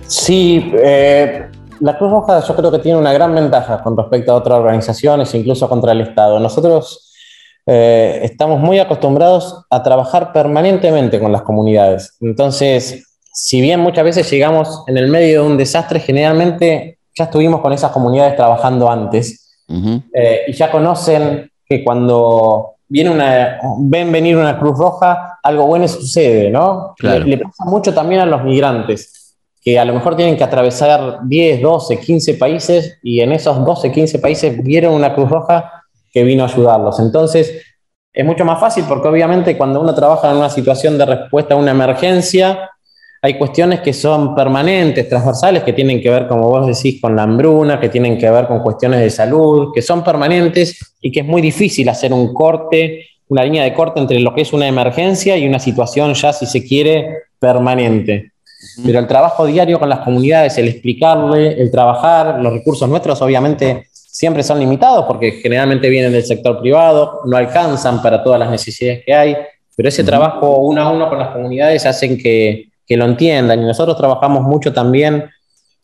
Sí, 0.08 0.72
eh, 0.78 1.46
la 1.80 1.98
Cruz 1.98 2.12
Roja 2.12 2.42
yo 2.46 2.56
creo 2.56 2.72
que 2.72 2.80
tiene 2.80 2.98
una 2.98 3.14
gran 3.14 3.34
ventaja 3.34 3.82
con 3.82 3.98
respecto 3.98 4.32
a 4.32 4.36
otras 4.36 4.60
organizaciones, 4.60 5.34
incluso 5.34 5.70
contra 5.70 5.94
el 5.94 6.02
Estado. 6.02 6.40
Nosotros 6.40 7.14
eh, 7.66 8.20
estamos 8.24 8.60
muy 8.60 8.80
acostumbrados 8.80 9.64
a 9.70 9.82
trabajar 9.82 10.32
permanentemente 10.34 11.20
con 11.20 11.32
las 11.32 11.42
comunidades. 11.42 12.16
Entonces, 12.20 13.18
si 13.34 13.62
bien 13.62 13.80
muchas 13.80 14.04
veces 14.04 14.30
llegamos 14.30 14.84
en 14.88 14.98
el 14.98 15.08
medio 15.08 15.44
de 15.44 15.48
un 15.48 15.58
desastre, 15.58 16.00
generalmente 16.00 17.00
ya 17.18 17.26
estuvimos 17.26 17.62
con 17.62 17.74
esas 17.74 17.92
comunidades 17.92 18.36
trabajando 18.36 18.92
antes 18.92 19.45
eh, 19.68 20.42
y 20.48 20.54
ya 20.54 20.70
conocen 20.70 21.50
que 21.68 21.84
cuando 21.84 22.76
viene 22.88 23.10
una, 23.10 23.60
ven 23.80 24.12
venir 24.12 24.38
una 24.38 24.60
Cruz 24.60 24.78
Roja, 24.78 25.40
algo 25.42 25.66
bueno 25.66 25.88
sucede, 25.88 26.50
¿no? 26.50 26.96
Le, 27.00 27.38
pasa 27.38 27.66
mucho 27.66 27.94
también 27.94 28.22
a 28.22 28.26
los 28.26 28.44
migrantes, 28.44 29.36
que 29.62 29.80
a 29.80 29.86
lo 29.86 29.94
mejor 29.94 30.16
tienen 30.16 30.38
que 30.38 30.44
atravesar 30.44 31.20
10, 31.24 31.62
12, 31.62 32.00
15 32.00 32.34
países 32.36 33.00
y 33.02 33.22
en 33.22 33.32
esos 33.32 33.66
12, 33.66 33.92
15 33.92 34.20
países 34.20 34.64
vieron 34.64 34.94
una 34.94 35.14
Cruz 35.14 35.30
Roja 35.30 35.84
que 36.14 36.24
vino 36.24 36.44
a 36.44 36.48
ayudarlos. 36.48 37.00
Entonces, 37.00 37.64
es 38.14 38.26
mucho 38.26 38.46
más 38.46 38.60
fácil 38.60 38.86
porque 38.88 39.08
obviamente 39.08 39.58
cuando 39.58 39.82
uno 39.82 39.94
trabaja 39.94 40.32
en 40.32 40.38
una 40.38 40.50
situación 40.50 40.98
de 40.98 41.06
respuesta 41.06 41.56
a 41.56 41.58
una 41.58 41.72
emergencia, 41.72 42.70
hay 43.22 43.38
cuestiones 43.38 43.82
que 43.82 43.94
son 43.94 44.36
permanentes, 44.36 45.10
transversales, 45.10 45.64
que 45.64 45.74
tienen 45.74 46.02
que 46.02 46.10
ver, 46.10 46.28
como 46.28 46.48
vos 46.50 46.68
decís, 46.68 47.02
con 47.02 47.16
la 47.16 47.24
hambruna, 47.24 47.80
que 47.80 47.90
tienen 47.90 48.18
que 48.18 48.30
ver 48.30 48.48
con 48.48 48.60
cuestiones 48.60 49.00
de 49.00 49.10
salud, 49.10 49.72
que 49.74 49.82
son 49.82 50.04
permanentes 50.04 50.96
y 51.02 51.12
que 51.12 51.22
es 51.22 51.26
muy 51.26 51.42
difícil 51.42 51.90
hacer 51.90 52.14
un 52.14 52.34
corte, 52.34 53.08
una 53.28 53.44
línea 53.44 53.64
de 53.64 53.74
corte 53.74 54.00
entre 54.00 54.20
lo 54.20 54.34
que 54.36 54.42
es 54.42 54.54
una 54.54 54.68
emergencia 54.68 55.36
y 55.38 55.48
una 55.48 55.60
situación 55.60 56.14
ya, 56.14 56.34
si 56.34 56.46
se 56.46 56.64
quiere, 56.64 57.08
permanente. 57.40 58.32
Pero 58.86 59.00
el 59.00 59.08
trabajo 59.08 59.46
diario 59.46 59.80
con 59.80 59.90
las 59.90 60.00
comunidades, 60.00 60.58
el 60.58 60.68
explicarle, 60.68 61.60
el 61.60 61.72
trabajar, 61.72 62.40
los 62.42 62.54
recursos 62.54 62.88
nuestros 62.90 63.22
obviamente 63.22 63.88
siempre 63.92 64.44
son 64.44 64.60
limitados 64.60 65.06
porque 65.06 65.34
generalmente 65.34 65.90
vienen 65.90 66.12
del 66.12 66.24
sector 66.24 66.60
privado, 66.62 67.22
no 67.26 67.38
alcanzan 67.38 68.02
para 68.02 68.24
todas 68.24 68.40
las 68.40 68.50
necesidades 68.50 69.04
que 69.06 69.14
hay, 69.14 69.36
pero 69.76 69.90
ese 69.90 70.04
trabajo 70.04 70.58
uno 70.60 70.82
a 70.82 70.90
uno 70.90 71.10
con 71.10 71.20
las 71.20 71.30
comunidades 71.30 71.86
hacen 71.86 72.18
que, 72.18 72.65
que 72.86 72.98
lo 72.98 73.06
entiendan. 73.06 73.62
Y 73.62 73.66
nosotros 73.66 73.98
trabajamos 73.98 74.44
mucho 74.44 74.74
también 74.74 75.30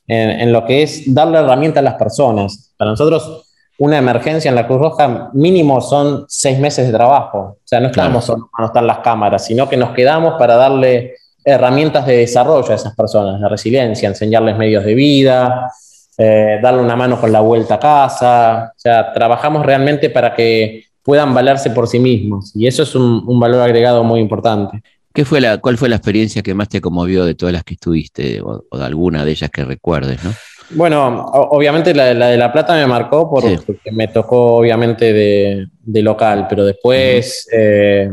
en, 0.07 0.51
lo 0.51 0.65
que 0.65 0.83
es 0.83 1.13
darle 1.13 1.39
herramienta 1.39 1.79
a 1.79 1.83
las 1.83 1.95
personas. 1.95 2.73
Para 2.77 2.91
nosotros, 2.91 3.45
una 3.79 3.97
emergencia 3.97 4.49
en 4.49 4.55
la 4.55 4.67
Cruz 4.67 4.79
Roja 4.79 5.29
mínimo 5.33 5.79
son 5.81 6.25
seis 6.27 6.59
meses 6.59 6.87
de 6.87 6.93
trabajo. 6.93 7.39
O 7.39 7.61
sea, 7.63 7.79
no 7.79 7.87
estamos 7.87 8.25
solo 8.25 8.49
cuando 8.51 8.67
están 8.67 8.87
las 8.87 8.99
cámaras, 8.99 9.45
sino 9.45 9.69
que 9.69 9.77
nos 9.77 9.91
quedamos 9.91 10.35
para 10.37 10.55
darle 10.55 11.15
herramientas 11.43 12.05
de 12.05 12.17
desarrollo 12.17 12.71
a 12.71 12.75
esas 12.75 12.95
personas, 12.95 13.39
de 13.39 13.47
resiliencia, 13.47 14.09
enseñarles 14.09 14.57
medios 14.57 14.83
de 14.83 14.93
vida, 14.93 15.71
eh, 16.17 16.59
darle 16.61 16.81
una 16.81 16.95
mano 16.95 17.19
con 17.19 17.31
la 17.31 17.39
vuelta 17.39 17.75
a 17.75 17.79
casa. 17.79 18.73
O 18.75 18.79
sea, 18.79 19.13
trabajamos 19.13 19.65
realmente 19.65 20.09
para 20.09 20.35
que 20.35 20.83
puedan 21.01 21.33
valerse 21.33 21.71
por 21.71 21.87
sí 21.87 21.99
mismos. 21.99 22.51
Y 22.55 22.67
eso 22.67 22.83
es 22.83 22.93
un 22.93 23.39
valor 23.39 23.61
agregado 23.61 24.03
muy 24.03 24.19
importante. 24.19 24.83
¿Qué 25.13 25.25
fue 25.25 25.41
la, 25.41 25.57
¿Cuál 25.57 25.77
fue 25.77 25.89
la 25.89 25.97
experiencia 25.97 26.41
que 26.41 26.53
más 26.53 26.69
te 26.69 26.79
conmovió 26.79 27.25
de 27.25 27.35
todas 27.35 27.53
las 27.53 27.63
que 27.63 27.73
estuviste, 27.73 28.41
o, 28.41 28.63
de 28.71 28.83
alguna 28.83 29.25
de 29.25 29.31
ellas 29.31 29.49
que 29.49 29.65
recuerdes? 29.65 30.23
¿no? 30.23 30.31
Bueno, 30.71 31.25
obviamente 31.33 31.93
la, 31.93 32.05
de 32.05 32.37
La 32.37 32.51
Plata 32.51 32.73
me 32.75 32.87
marcó 32.87 33.29
porque 33.29 33.59
me 33.91 34.07
tocó 34.07 34.55
obviamente 34.57 35.11
de, 35.11 36.01
local, 36.01 36.47
pero 36.49 36.63
después 36.63 37.47
eh, 37.51 38.09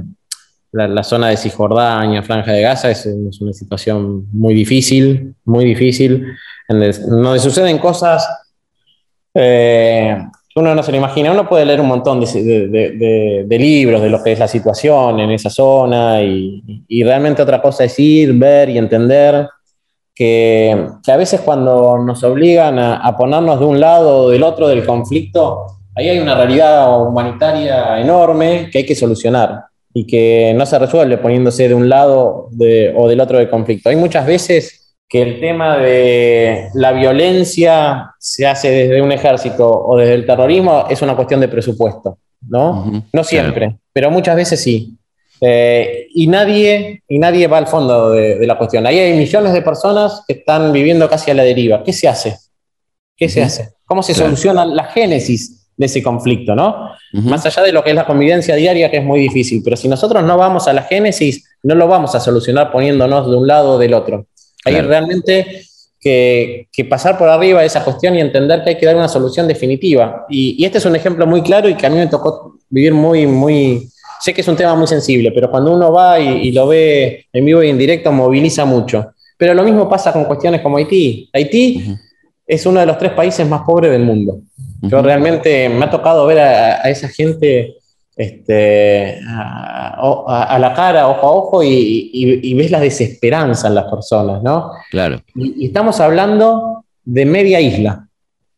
la, 0.73 1.03
zona 1.05 1.29
de 1.29 1.37
Cisjordania, 1.37 2.23
Franja 2.23 2.53
de 2.53 2.63
Gaza, 2.63 2.91
es, 2.91 3.07
una 3.07 3.53
situación 3.53 4.27
muy 4.33 4.55
difícil, 4.55 5.35
muy 5.45 5.65
difícil, 5.65 6.27
en 6.69 6.79
donde 7.09 7.39
suceden 7.39 7.79
cosas 7.79 8.27
eh, 9.35 10.17
uno 10.59 10.75
no 10.75 10.83
se 10.83 10.91
lo 10.91 10.99
imagina. 10.99 11.33
Uno 11.33 11.49
puede 11.49 11.65
leer 11.65 11.81
un 11.81 11.89
montón 11.89 12.21
de, 12.21 13.59
libros 13.59 14.03
de 14.03 14.11
lo 14.11 14.23
que 14.23 14.33
es 14.33 14.39
la 14.39 14.49
situación 14.49 15.21
en 15.21 15.31
esa 15.31 15.51
zona 15.51 16.23
y, 16.23 17.03
realmente 17.03 17.43
otra 17.43 17.63
cosa 17.63 17.85
es 17.85 17.99
ir, 17.99 18.33
ver 18.35 18.69
y 18.69 18.79
entender 18.79 19.49
que, 20.15 20.87
a 21.07 21.17
veces 21.17 21.41
cuando 21.41 21.99
nos 21.99 22.23
obligan 22.25 22.79
a, 22.79 23.17
ponernos 23.17 23.61
de 23.61 23.67
un 23.67 23.81
lado 23.81 24.25
o 24.25 24.31
del 24.31 24.43
otro 24.43 24.69
del 24.69 24.85
conflicto, 24.85 25.65
ahí 25.95 26.09
hay 26.09 26.19
una 26.19 26.35
realidad 26.35 27.01
humanitaria 27.01 28.01
enorme 28.01 28.69
que 28.71 28.79
hay 28.79 28.87
que 28.87 28.95
solucionar 28.95 29.65
y 29.95 30.07
que 30.07 30.53
no 30.57 30.67
se 30.67 30.79
resuelve 30.79 31.19
poniéndose 31.19 31.69
de 31.69 31.75
un 31.75 31.89
lado 31.89 32.51
o 32.97 33.09
del 33.09 33.21
otro 33.21 33.39
del 33.39 33.49
conflicto. 33.49 33.89
Hay 33.89 33.97
muchas 33.97 34.27
veces 34.27 34.78
que 35.09 35.23
el 35.23 35.41
tema 35.41 35.79
de 35.79 36.69
la 36.75 36.93
violencia 36.93 38.15
se 38.19 38.47
hace 38.47 38.71
desde 38.71 39.01
un 39.01 39.11
ejército 39.11 39.67
o 39.67 39.97
desde 39.97 40.15
el 40.15 40.27
terrorismo 40.27 40.85
es 40.91 41.01
una 41.01 41.17
cuestión 41.17 41.41
de 41.41 41.49
presupuesto, 41.49 42.19
¿no? 42.47 43.05
no 43.13 43.25
siempre, 43.25 43.77
pero 43.93 44.11
muchas 44.11 44.37
veces 44.37 44.61
sí. 44.61 44.95
Eh, 45.41 46.09
y, 46.15 46.27
nadie, 46.27 47.03
y 47.09 47.19
nadie 47.19 47.47
va 47.47 47.59
al 47.59 47.69
fondo 47.69 48.11
de, 48.11 48.45
la 48.47 48.59
cuestión. 48.59 48.87
Ahí 48.87 48.99
hay 48.99 49.17
millones 49.17 49.53
de 49.53 49.63
personas 49.63 50.25
que 50.27 50.35
están 50.35 50.73
viviendo 50.73 51.09
casi 51.09 51.31
a 51.31 51.35
la 51.35 51.45
deriva. 51.45 51.83
¿Qué 51.85 51.93
se 51.93 52.09
hace? 52.09 52.37
¿Qué 53.17 53.29
se 53.29 53.43
hace? 53.43 53.71
¿Cómo 53.85 54.03
se 54.03 54.15
soluciona 54.15 54.65
la 54.65 54.85
génesis 54.85 55.71
de 55.77 55.87
ese 55.87 56.03
conflicto, 56.03 56.55
¿no? 56.57 56.91
Más 57.13 57.47
allá 57.47 57.63
de 57.63 57.73
lo 57.73 57.83
que 57.83 57.91
es 57.91 57.97
la 57.97 58.05
convivencia 58.05 58.57
diaria, 58.57 58.91
que 58.91 58.99
es 58.99 59.05
muy 59.05 59.21
difícil, 59.21 59.63
pero 59.65 59.77
si 59.77 59.89
nosotros 59.89 60.25
no 60.25 60.37
vamos 60.37 60.67
a 60.67 60.73
la 60.73 60.83
génesis, 60.83 61.49
no 61.63 61.77
lo 61.77 61.87
vamos 61.87 62.15
a 62.15 62.21
solucionar 62.21 62.71
poniéndonos 62.71 63.31
de 63.31 63.37
un 63.37 63.47
lado 63.47 63.73
o 63.75 63.79
del 63.79 63.95
otro. 63.95 64.27
Hay 64.65 64.81
realmente 64.81 65.63
que, 66.01 66.69
pasar 66.89 67.19
por 67.19 67.29
arriba 67.29 67.61
de 67.61 67.67
esa 67.67 67.85
cuestión 67.85 68.15
y 68.15 68.21
entender 68.21 68.63
que 68.63 68.71
hay 68.71 68.79
que 68.79 68.87
dar 68.87 68.97
una 68.97 69.09
solución 69.09 69.47
definitiva. 69.49 70.27
Y, 70.29 70.65
este 70.65 70.79
es 70.79 70.85
un 70.85 70.97
ejemplo 70.97 71.27
muy 71.27 71.43
claro 71.43 71.69
y 71.69 71.75
que 71.75 71.87
a 71.87 71.91
mí 71.91 71.97
me 71.97 72.07
tocó 72.07 72.59
vivir 72.69 72.95
muy, 72.95 73.27
muy... 73.27 73.89
Sé 74.21 74.35
que 74.35 74.41
es 74.41 74.49
un 74.49 74.57
tema 74.57 74.75
muy 74.75 74.87
sensible, 74.87 75.31
pero 75.33 75.51
cuando 75.51 75.73
uno 75.73 75.93
va 75.93 76.19
y, 76.19 76.51
lo 76.53 76.67
ve 76.67 77.27
en 77.33 77.45
vivo 77.45 77.63
y 77.63 77.69
en 77.69 77.79
directo, 77.79 78.11
moviliza 78.13 78.65
mucho. 78.65 79.13
Pero 79.37 79.55
lo 79.55 79.63
mismo 79.63 79.89
pasa 79.89 80.13
con 80.13 80.25
cuestiones 80.25 80.61
como 80.61 80.77
Haití. 80.77 81.31
Haití 81.33 81.95
es 82.47 82.67
uno 82.67 82.81
de 82.81 82.87
los 82.87 82.99
tres 82.99 83.13
países 83.13 83.47
más 83.47 83.63
pobres 83.63 83.93
del 83.93 84.03
mundo. 84.03 84.41
Yo 84.83 85.03
realmente 85.03 85.69
me 85.69 85.85
ha 85.85 85.91
tocado 85.91 86.27
ver 86.27 86.39
a, 86.39 86.83
esa 86.91 87.09
gente 87.09 87.77
este, 88.19 89.21
a, 89.29 90.59
la 90.61 90.75
cara, 90.75 91.07
ojo 91.07 91.27
a 91.27 91.31
ojo, 91.31 91.63
y, 91.63 92.53
ves 92.55 92.73
la 92.73 92.81
desesperanza 92.81 93.69
en 93.69 93.77
las 93.77 93.85
personas, 93.85 94.43
¿no? 94.43 94.73
Claro. 94.91 95.21
Y, 95.37 95.67
estamos 95.67 96.01
hablando 96.01 96.85
de 97.05 97.25
media 97.25 97.61
isla, 97.61 98.09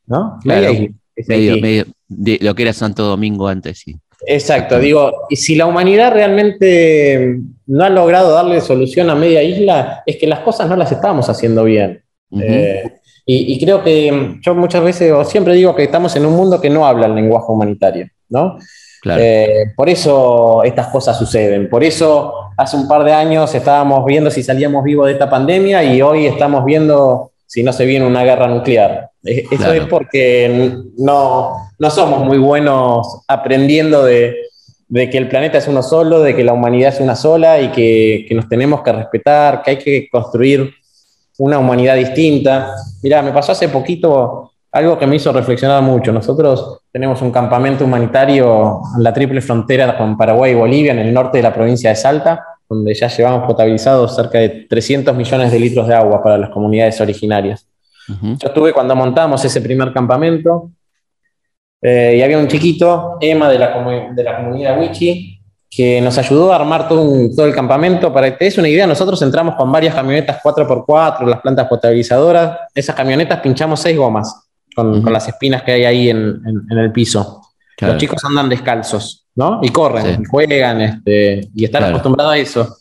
¿no? 0.07 0.39
Media 0.45 0.71
isla. 0.71 0.95
Medio, 1.29 1.85
de 2.09 2.39
lo 2.41 2.55
que 2.55 2.63
era 2.63 2.73
Santo 2.73 3.05
Domingo 3.05 3.49
antes, 3.49 3.81
sí. 3.81 3.95
Exacto, 4.27 4.79
digo, 4.79 5.13
y 5.29 5.37
si 5.37 5.55
la 5.55 5.67
humanidad 5.67 6.13
realmente 6.13 7.39
no 7.67 7.85
ha 7.85 7.91
logrado 7.91 8.33
darle 8.33 8.63
solución 8.63 9.11
a 9.11 9.15
media 9.15 9.43
isla, 9.43 10.03
es 10.07 10.17
que 10.17 10.27
las 10.27 10.41
cosas 10.41 10.71
no 10.71 10.77
las 10.77 10.91
estamos 10.91 11.29
haciendo 11.29 11.65
bien. 11.65 12.03
Y, 13.27 13.63
creo 13.63 13.85
que 13.85 14.39
yo 14.41 14.55
muchas 14.55 14.83
veces, 14.83 15.13
o 15.13 15.23
siempre 15.25 15.53
digo 15.53 15.77
que 15.77 15.85
estamos 15.85 16.17
en 16.17 16.25
un 16.25 16.35
mundo 16.35 16.61
que 16.61 16.71
no 16.71 16.87
habla 16.87 17.07
el 17.07 17.15
lenguaje 17.15 17.47
humanitario, 17.49 18.09
¿no? 18.31 18.59
Eh, 19.05 19.73
por 19.75 19.89
eso 19.89 20.63
estas 20.63 20.89
cosas 20.89 21.19
suceden. 21.19 21.69
Por 21.69 21.83
eso 21.83 22.35
hace 22.57 22.77
un 22.77 22.87
par 22.87 23.05
de 23.05 23.13
años 23.13 23.55
estábamos 23.55 24.05
viendo 24.05 24.31
si 24.31 24.43
salíamos 24.43 24.85
vivos 24.85 25.07
de 25.07 25.13
esta 25.13 25.31
pandemia 25.31 25.83
y 25.83 26.03
hoy 26.03 26.27
estamos 26.27 26.65
viendo 26.65 27.33
si 27.47 27.63
no 27.63 27.73
se 27.73 27.87
viene 27.87 28.07
una 28.07 28.23
guerra 28.23 28.47
nuclear. 28.47 29.11
Eso 29.23 29.73
es 29.73 29.87
porque 29.87 30.79
no, 30.99 31.71
no 31.79 31.91
somos 31.91 32.25
muy 32.25 32.39
buenos 32.39 33.23
aprendiendo 33.27 34.05
de, 34.05 34.37
que 34.93 35.19
el 35.19 35.29
planeta 35.29 35.59
es 35.59 35.69
uno 35.69 35.83
solo, 35.83 36.21
de 36.21 36.35
que 36.35 36.45
la 36.45 36.53
humanidad 36.53 36.95
es 36.95 37.01
una 37.01 37.17
sola 37.17 37.61
y 37.61 37.69
que, 37.69 38.25
que 38.29 38.35
nos 38.35 38.49
tenemos 38.49 38.83
que 38.83 38.93
respetar, 38.93 39.63
que 39.63 39.71
hay 39.73 39.79
que 39.79 40.09
construir 40.11 40.71
una 41.39 41.59
humanidad 41.59 41.97
distinta. 41.97 42.75
Mira, 43.03 43.23
me 43.23 43.33
pasó 43.33 43.53
hace 43.53 43.69
poquito 43.69 44.50
algo 44.73 44.99
que 44.99 45.07
me 45.07 45.17
hizo 45.17 45.33
reflexionar 45.33 45.83
mucho. 45.83 46.13
Nosotros 46.13 46.81
tenemos 46.93 47.21
un 47.23 47.31
campamento 47.31 47.85
humanitario 47.85 48.81
en 48.97 49.03
la 49.03 49.13
triple 49.13 49.41
frontera 49.41 49.97
con 49.97 50.17
Paraguay 50.17 50.53
y 50.53 50.55
Bolivia, 50.55 50.93
en 50.93 51.01
el 51.01 51.13
norte 51.13 51.39
de 51.39 51.43
la 51.43 51.53
provincia 51.55 51.91
de 51.91 51.97
Salta, 51.97 52.45
donde 52.69 52.95
ya 52.95 53.09
llevamos 53.09 53.47
potabilizados 53.47 54.15
cerca 54.15 54.39
de 54.39 54.67
300 54.69 55.15
millones 55.17 55.51
de 55.51 55.59
litros 55.59 55.89
de 55.89 55.95
agua 55.95 56.23
para 56.23 56.39
las 56.39 56.51
comunidades 56.51 57.01
originarias. 57.01 57.67
Yo 58.09 58.49
estuve 58.49 58.73
cuando 58.73 58.97
montamos 58.97 59.45
ese 59.45 59.61
primer 59.61 59.93
campamento 59.93 60.73
eh, 61.81 62.17
y 62.17 62.23
había 62.23 62.39
un 62.39 62.49
chiquito, 62.49 63.19
Emma, 63.21 63.49
de 63.49 63.57
la, 63.57 64.11
de 64.13 64.25
la 64.25 64.37
comunidad 64.37 64.81
Wichi, 64.81 65.41
que 65.71 66.01
nos 66.01 66.19
ayudó 66.19 66.53
a 66.53 66.57
armar 66.57 66.89
todo, 66.89 67.47
el 67.47 67.55
campamento. 67.55 68.13
Para 68.13 68.33
que 68.33 68.37
te 68.37 68.45
des 68.47 68.59
una 68.59 68.69
idea, 68.69 68.85
nosotros 68.85 69.23
entramos 69.23 69.55
con 69.55 69.71
varias 69.71 69.95
camionetas 69.95 70.43
4x4, 70.43 71.25
las 71.25 71.41
plantas 71.41 71.69
potabilizadoras. 71.69 72.59
Esas 72.75 72.97
camionetas 72.97 73.39
pinchamos 73.41 73.79
seis 73.79 73.97
gomas 73.97 74.50
con, 74.75 75.05
las 75.13 75.29
espinas 75.29 75.63
que 75.63 75.73
hay 75.73 75.85
ahí 75.85 76.11
en, 76.11 76.43
el 76.71 76.93
piso. 76.93 77.43
Los 77.81 77.97
chicos 77.97 78.23
andan 78.25 78.49
descalzos, 78.49 79.27
¿no? 79.35 79.61
Y 79.63 79.71
corren, 79.71 80.23
y 80.23 80.25
juegan, 80.27 80.81
este, 80.83 81.49
y 81.55 81.65
están 81.65 81.85
acostumbrados 81.85 82.35
a 82.35 82.39
eso. 82.39 82.77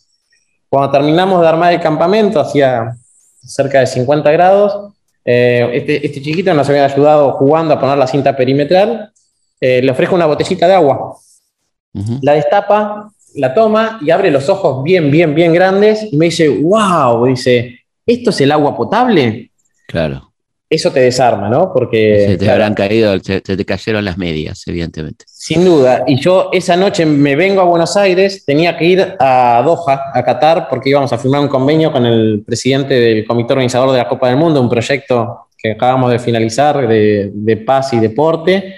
Cuando 0.67 0.91
terminamos 0.91 1.41
de 1.41 1.47
armar 1.47 1.73
el 1.73 1.79
campamento, 1.79 2.39
hacía 2.39 2.95
cerca 3.41 3.79
de 3.79 3.87
50 3.87 4.31
grados, 4.31 4.93
eh, 5.23 5.69
este, 5.73 6.05
este, 6.05 6.21
chiquito 6.21 6.53
nos 6.53 6.67
había 6.69 6.85
ayudado 6.85 7.31
jugando 7.33 7.73
a 7.73 7.79
poner 7.79 7.97
la 7.97 8.07
cinta 8.07 8.35
perimetral. 8.35 9.11
Eh, 9.61 9.81
le 9.81 9.91
ofrezco 9.91 10.15
una 10.15 10.25
botellita 10.25 10.67
de 10.67 10.73
agua 10.73 11.17
la 12.21 12.33
destapa, 12.33 13.11
la 13.35 13.53
toma 13.53 13.99
y 14.01 14.11
abre 14.11 14.31
los 14.31 14.49
ojos 14.49 14.83
bien, 14.83 15.11
bien, 15.11 15.33
bien 15.33 15.53
grandes 15.53 16.11
y 16.11 16.17
me 16.17 16.25
dice, 16.25 16.49
wow, 16.49 17.25
dice, 17.25 17.79
¿esto 18.05 18.29
es 18.29 18.41
el 18.41 18.51
agua 18.51 18.75
potable? 18.75 19.51
Claro. 19.87 20.28
Eso 20.69 20.91
te 20.91 20.99
desarma, 20.99 21.49
¿no? 21.49 21.73
Porque... 21.73 22.25
Se 22.27 22.37
te 22.37 22.49
habrán 22.49 22.75
caído, 22.75 23.17
se, 23.19 23.41
te 23.41 23.65
cayeron 23.65 24.05
las 24.05 24.19
medias, 24.19 24.67
evidentemente. 24.67 25.25
Sin 25.27 25.65
duda. 25.65 26.03
Y 26.05 26.19
yo 26.19 26.49
esa 26.53 26.75
noche 26.75 27.07
me 27.07 27.35
vengo 27.35 27.61
a 27.61 27.63
Buenos 27.63 27.97
Aires, 27.97 28.45
tenía 28.45 28.77
que 28.77 28.85
ir 28.85 29.15
a 29.19 29.63
Doha, 29.65 30.11
a 30.13 30.23
Qatar, 30.23 30.67
porque 30.69 30.89
íbamos 30.89 31.11
a 31.11 31.17
firmar 31.17 31.41
un 31.41 31.47
convenio 31.47 31.91
con 31.91 32.05
el 32.05 32.43
presidente 32.45 32.93
del 32.93 33.25
comité 33.25 33.53
organizador 33.53 33.91
de 33.91 33.97
la 33.97 34.07
Copa 34.07 34.27
del 34.27 34.37
Mundo, 34.37 34.61
un 34.61 34.69
proyecto 34.69 35.47
que 35.57 35.71
acabamos 35.71 36.11
de 36.11 36.19
finalizar 36.19 36.87
de, 36.87 37.31
de 37.33 37.57
paz 37.57 37.93
y 37.93 37.99
deporte 37.99 38.75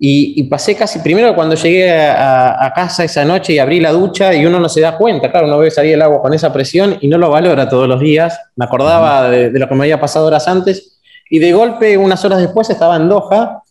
y, 0.00 0.44
pasé 0.44 0.76
casi, 0.76 1.00
primero 1.00 1.34
cuando 1.34 1.56
llegué 1.56 1.90
a, 1.90 2.72
casa 2.72 3.02
esa 3.02 3.24
noche 3.24 3.54
y 3.54 3.58
abrí 3.58 3.80
la 3.80 3.90
ducha 3.90 4.32
y 4.32 4.46
uno 4.46 4.60
no 4.60 4.68
se 4.68 4.80
da 4.80 4.96
cuenta, 4.96 5.32
claro, 5.32 5.48
uno 5.48 5.58
ve 5.58 5.72
salir 5.72 5.94
el 5.94 6.02
agua 6.02 6.22
con 6.22 6.32
esa 6.32 6.52
presión 6.52 6.98
y 7.00 7.08
no 7.08 7.18
lo 7.18 7.30
valora 7.30 7.68
todos 7.68 7.88
los 7.88 8.00
días. 8.00 8.38
Me 8.54 8.64
acordaba 8.64 9.28
de, 9.28 9.50
lo 9.50 9.68
que 9.68 9.74
me 9.74 9.84
había 9.84 10.00
pasado 10.00 10.26
horas 10.26 10.46
antes 10.46 10.97
y 11.30 11.38
de 11.38 11.52
golpe, 11.52 11.96
unas 11.96 12.24
horas 12.24 12.40
después, 12.40 12.70
estaba 12.70 12.96
en 12.96 13.08
Doha, 13.08 13.62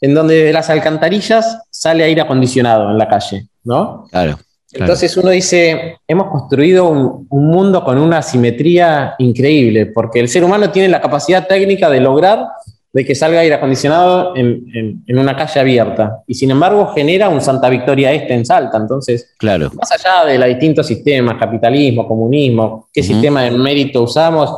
en 0.00 0.14
donde 0.14 0.44
de 0.44 0.52
las 0.52 0.70
alcantarillas 0.70 1.58
sale 1.70 2.04
aire 2.04 2.20
acondicionado 2.20 2.90
en 2.90 2.98
la 2.98 3.08
calle, 3.08 3.46
¿no? 3.64 4.06
Claro. 4.10 4.38
Entonces 4.72 5.16
uno 5.16 5.30
dice, 5.30 5.98
hemos 6.08 6.28
construido 6.30 6.88
un, 6.88 7.28
un, 7.30 7.46
mundo 7.46 7.84
con 7.84 7.96
una 7.96 8.22
simetría 8.22 9.14
increíble, 9.18 9.86
porque 9.86 10.18
el 10.18 10.28
ser 10.28 10.42
humano 10.42 10.70
tiene 10.70 10.88
la 10.88 11.00
capacidad 11.00 11.46
técnica 11.46 11.88
de 11.88 12.00
lograr 12.00 12.48
de 12.94 13.04
que 13.04 13.16
salga 13.16 13.40
aire 13.40 13.56
acondicionado 13.56 14.34
en, 14.36 15.02
una 15.08 15.36
calle 15.36 15.58
abierta. 15.58 16.22
Y 16.28 16.34
sin 16.34 16.52
embargo 16.52 16.92
genera 16.94 17.28
un 17.28 17.40
Santa 17.40 17.68
Victoria 17.68 18.12
Este 18.12 18.32
en 18.32 18.46
Salta. 18.46 18.78
Entonces, 18.78 19.34
claro. 19.36 19.68
más 19.74 19.90
allá 19.90 20.24
de 20.24 20.38
los 20.38 20.48
distintos 20.48 20.86
sistemas, 20.86 21.36
capitalismo, 21.36 22.06
comunismo, 22.06 22.88
qué 22.92 23.02
sistema 23.02 23.42
de 23.42 23.50
mérito 23.50 24.00
usamos, 24.00 24.48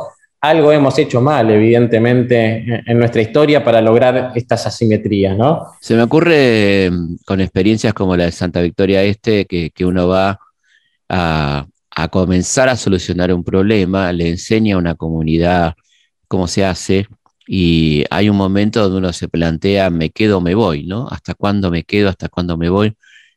algo 0.41 0.71
hemos 0.71 0.97
hecho 0.99 1.21
mal, 1.21 1.49
evidentemente, 1.49 2.83
en 2.85 2.99
nuestra 2.99 3.21
historia 3.21 3.63
para 3.63 3.81
lograr 3.81 4.31
estas 4.35 4.67
asimetrías, 4.67 5.37
¿no? 5.37 5.67
Se 5.81 5.95
me 5.95 6.03
ocurre 6.03 6.89
mm, 6.91 7.15
con 7.25 7.41
experiencias 7.41 7.93
como 7.93 8.15
la 8.15 8.25
de 8.25 8.31
Santa 8.31 8.61
Victoria 8.61 9.03
Este, 9.03 9.45
que, 9.45 9.85
uno 9.85 10.07
va 10.07 10.39
a, 11.09 11.65
a 11.91 12.07
comenzar 12.09 12.69
a 12.69 12.75
solucionar 12.75 13.33
un 13.33 13.43
problema, 13.43 14.11
le 14.13 14.29
enseña 14.29 14.75
a 14.75 14.79
una 14.79 14.95
comunidad 14.95 15.73
cómo 16.27 16.47
se 16.47 16.65
hace, 16.65 17.07
y 17.47 18.03
hay 18.09 18.29
un 18.29 18.35
momento 18.35 18.81
donde 18.83 18.97
uno 18.97 19.13
se 19.13 19.29
plantea, 19.29 19.89
me 19.89 20.09
quedo 20.09 20.39
o 20.39 20.41
me 20.41 20.53
voy, 20.53 20.83
¿no? 20.85 21.07
¿Hasta 21.07 21.33
cuándo 21.33 21.71
me 21.71 21.83
quedo? 21.83 22.09
¿Hasta 22.09 22.27
cuándo 22.27 22.57
me 22.57 22.69
voy? 22.69 22.93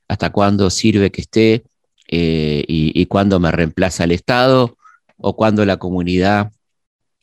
¿Hasta 0.09 0.31
cuándo 0.31 0.69
sirve 0.69 1.13
que 1.13 1.21
esté? 1.21 1.63
Eh, 2.09 2.65
y, 2.67 3.07
cuándo 3.07 3.39
me 3.39 3.53
reemplaza 3.53 4.03
el 4.03 4.11
Estado? 4.11 4.77
¿O 5.17 5.37
cuándo 5.37 5.65
la 5.65 5.77
comunidad 5.77 6.51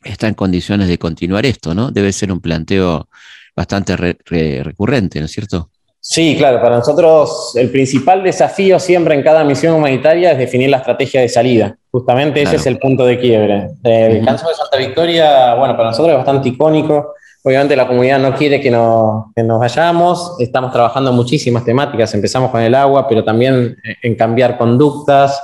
está 0.02 0.28
en 0.28 0.34
condiciones 0.34 0.88
de 0.88 0.98
continuar 0.98 1.46
esto, 1.46 1.74
¿no? 1.74 1.90
Debe 1.90 2.12
ser 2.12 2.32
un 2.32 2.40
planteo 2.40 3.08
bastante 3.54 3.96
recurrente, 3.96 5.18
¿no 5.18 5.26
es 5.26 5.32
cierto? 5.32 5.70
Sí, 6.00 6.36
claro, 6.38 6.62
para 6.62 6.76
nosotros 6.76 7.52
el 7.56 7.70
principal 7.70 8.22
desafío 8.22 8.78
siempre 8.78 9.14
en 9.14 9.22
cada 9.22 9.42
misión 9.44 9.74
humanitaria 9.74 10.32
es 10.32 10.38
definir 10.38 10.70
la 10.70 10.78
estrategia 10.78 11.20
de 11.20 11.28
salida. 11.28 11.76
Justamente 11.90 12.40
ese 12.40 12.56
es 12.56 12.66
el 12.66 12.78
punto 12.78 13.04
de 13.04 13.18
quiebre. 13.18 13.70
El 13.82 14.14
descanso 14.14 14.48
de 14.48 14.54
Santa 14.54 14.78
Victoria, 14.78 15.54
bueno, 15.54 15.76
para 15.76 15.90
nosotros 15.90 16.12
es 16.12 16.16
bastante 16.16 16.50
icónico. 16.50 17.14
Obviamente 17.42 17.76
la 17.76 17.86
comunidad 17.86 18.18
no 18.20 18.34
quiere 18.34 18.60
que, 18.60 18.70
nos 18.70 19.58
vayamos. 19.58 20.36
Estamos 20.38 20.72
trabajando 20.72 21.12
muchísimas 21.12 21.64
temáticas. 21.64 22.14
Empezamos 22.14 22.50
con 22.50 22.60
el 22.60 22.74
agua, 22.74 23.08
pero 23.08 23.24
también 23.24 23.76
en 24.02 24.14
cambiar 24.14 24.56
conductas. 24.56 25.42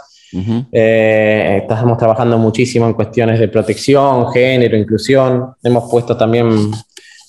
Eh, 0.73 1.59
estamos 1.63 1.97
trabajando 1.99 2.39
muchísimo 2.39 2.87
en 2.87 2.95
cuestiones 2.95 3.39
de 3.39 3.49
protección, 3.49 4.31
género, 4.33 4.77
inclusión. 4.77 5.55
Hemos 5.63 5.91
puesto 5.91 6.17
también 6.17 6.71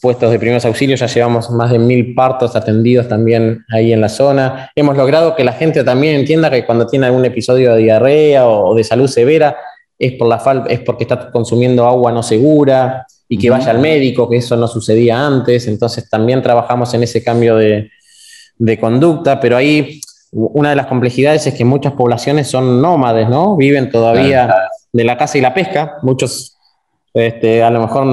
puestos 0.01 0.29
de 0.31 0.37
primeros 0.37 0.65
auxilios, 0.65 0.99
ya 0.99 1.07
llevamos 1.07 1.49
más 1.49 1.71
de 1.71 1.79
mil 1.79 2.13
partos 2.13 2.55
atendidos 2.55 3.07
también 3.07 3.65
ahí 3.71 3.91
en 3.91 4.01
la 4.01 4.09
zona. 4.09 4.69
Hemos 4.75 4.95
logrado 4.95 5.35
que 5.35 5.43
la 5.43 5.53
gente 5.53 5.83
también 5.83 6.15
entienda 6.15 6.51
que 6.51 6.65
cuando 6.65 6.85
tiene 6.85 7.07
algún 7.07 7.25
episodio 7.25 7.73
de 7.73 7.81
diarrea 7.81 8.47
o 8.47 8.75
de 8.75 8.83
salud 8.83 9.07
severa 9.07 9.55
es, 9.97 10.13
por 10.13 10.27
la 10.27 10.65
es 10.69 10.79
porque 10.81 11.05
está 11.05 11.31
consumiendo 11.31 11.85
agua 11.85 12.11
no 12.11 12.21
segura 12.21 13.05
y 13.27 13.37
que 13.37 13.49
vaya 13.49 13.71
al 13.71 13.79
médico, 13.79 14.29
que 14.29 14.37
eso 14.37 14.55
no 14.55 14.67
sucedía 14.67 15.25
antes. 15.25 15.67
Entonces 15.67 16.09
también 16.09 16.41
trabajamos 16.41 16.93
en 16.93 17.03
ese 17.03 17.23
cambio 17.23 17.55
de, 17.57 17.89
conducta, 18.79 19.39
pero 19.39 19.57
ahí 19.57 19.99
una 20.37 20.71
de 20.71 20.75
las 20.75 20.87
complejidades 20.87 21.47
es 21.47 21.53
que 21.53 21.63
muchas 21.63 21.93
poblaciones 21.93 22.47
son 22.47 22.81
nómades, 22.81 23.29
¿no? 23.29 23.55
Viven 23.55 23.89
todavía 23.89 24.53
de 24.91 25.03
la 25.05 25.17
caza 25.17 25.37
y 25.37 25.41
la 25.41 25.53
pesca. 25.53 25.97
Muchos 26.01 26.51
Este, 27.13 27.63
a 27.63 27.69
lo 27.69 27.79
mejor 27.79 28.05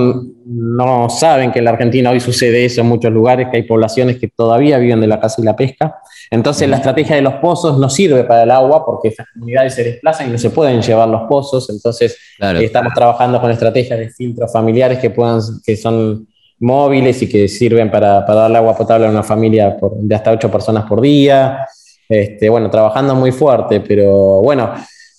no 0.47 1.11
saben 1.11 1.51
que 1.51 1.59
en 1.59 1.65
la 1.65 1.73
Argentina 1.73 2.11
hoy 2.11 2.21
sucede 2.21 2.65
eso 2.65 2.83
en 2.83 2.87
muchos 2.87 3.11
lugares, 3.11 3.49
que 3.51 3.57
hay 3.57 3.63
poblaciones 3.65 4.19
que 4.19 4.29
todavía 4.29 4.79
viven 4.79 5.01
de 5.01 5.09
la 5.09 5.19
caza 5.19 5.43
y 5.43 5.45
la 5.45 5.57
pesca. 5.57 5.97
Entonces 6.31 6.69
la 6.69 6.77
estrategia 6.77 7.17
de 7.17 7.23
los 7.23 7.35
pozos 7.35 7.77
no 7.81 7.91
sirve 7.91 8.23
para 8.23 8.45
el 8.45 8.51
agua 8.53 8.87
porque 8.87 9.09
estas 9.09 9.27
comunidades 9.35 9.75
se 9.75 9.83
desplazan 9.83 10.29
y 10.29 10.31
no 10.31 10.39
se 10.39 10.51
pueden 10.51 10.81
llevar 10.81 11.09
los 11.09 11.23
pozos. 11.23 11.69
Entonces 11.71 12.17
estamos 12.61 12.93
trabajando 12.95 13.41
con 13.41 13.51
estrategias 13.51 13.99
de 13.99 14.09
filtros 14.11 14.53
familiares 14.53 15.01
que, 15.01 15.11
puedan, 15.11 15.41
que 15.67 15.77
son 15.77 16.29
móviles 16.61 17.21
y 17.23 17.29
que 17.29 17.49
sirven 17.49 17.91
para, 17.91 18.25
para 18.25 18.43
darle 18.43 18.59
agua 18.59 18.77
potable 18.77 19.09
a 19.09 19.11
una 19.11 19.25
familia 19.25 19.77
de 19.97 20.15
hasta 20.15 20.31
ocho 20.31 20.49
personas 20.49 20.85
por 20.85 21.01
día. 21.01 21.67
Este, 22.13 22.51
bueno, 22.51 22.69
trabajando 22.69 23.15
muy 23.15 23.33
fuerte, 23.33 23.81
pero 23.81 24.43
bueno, 24.43 24.71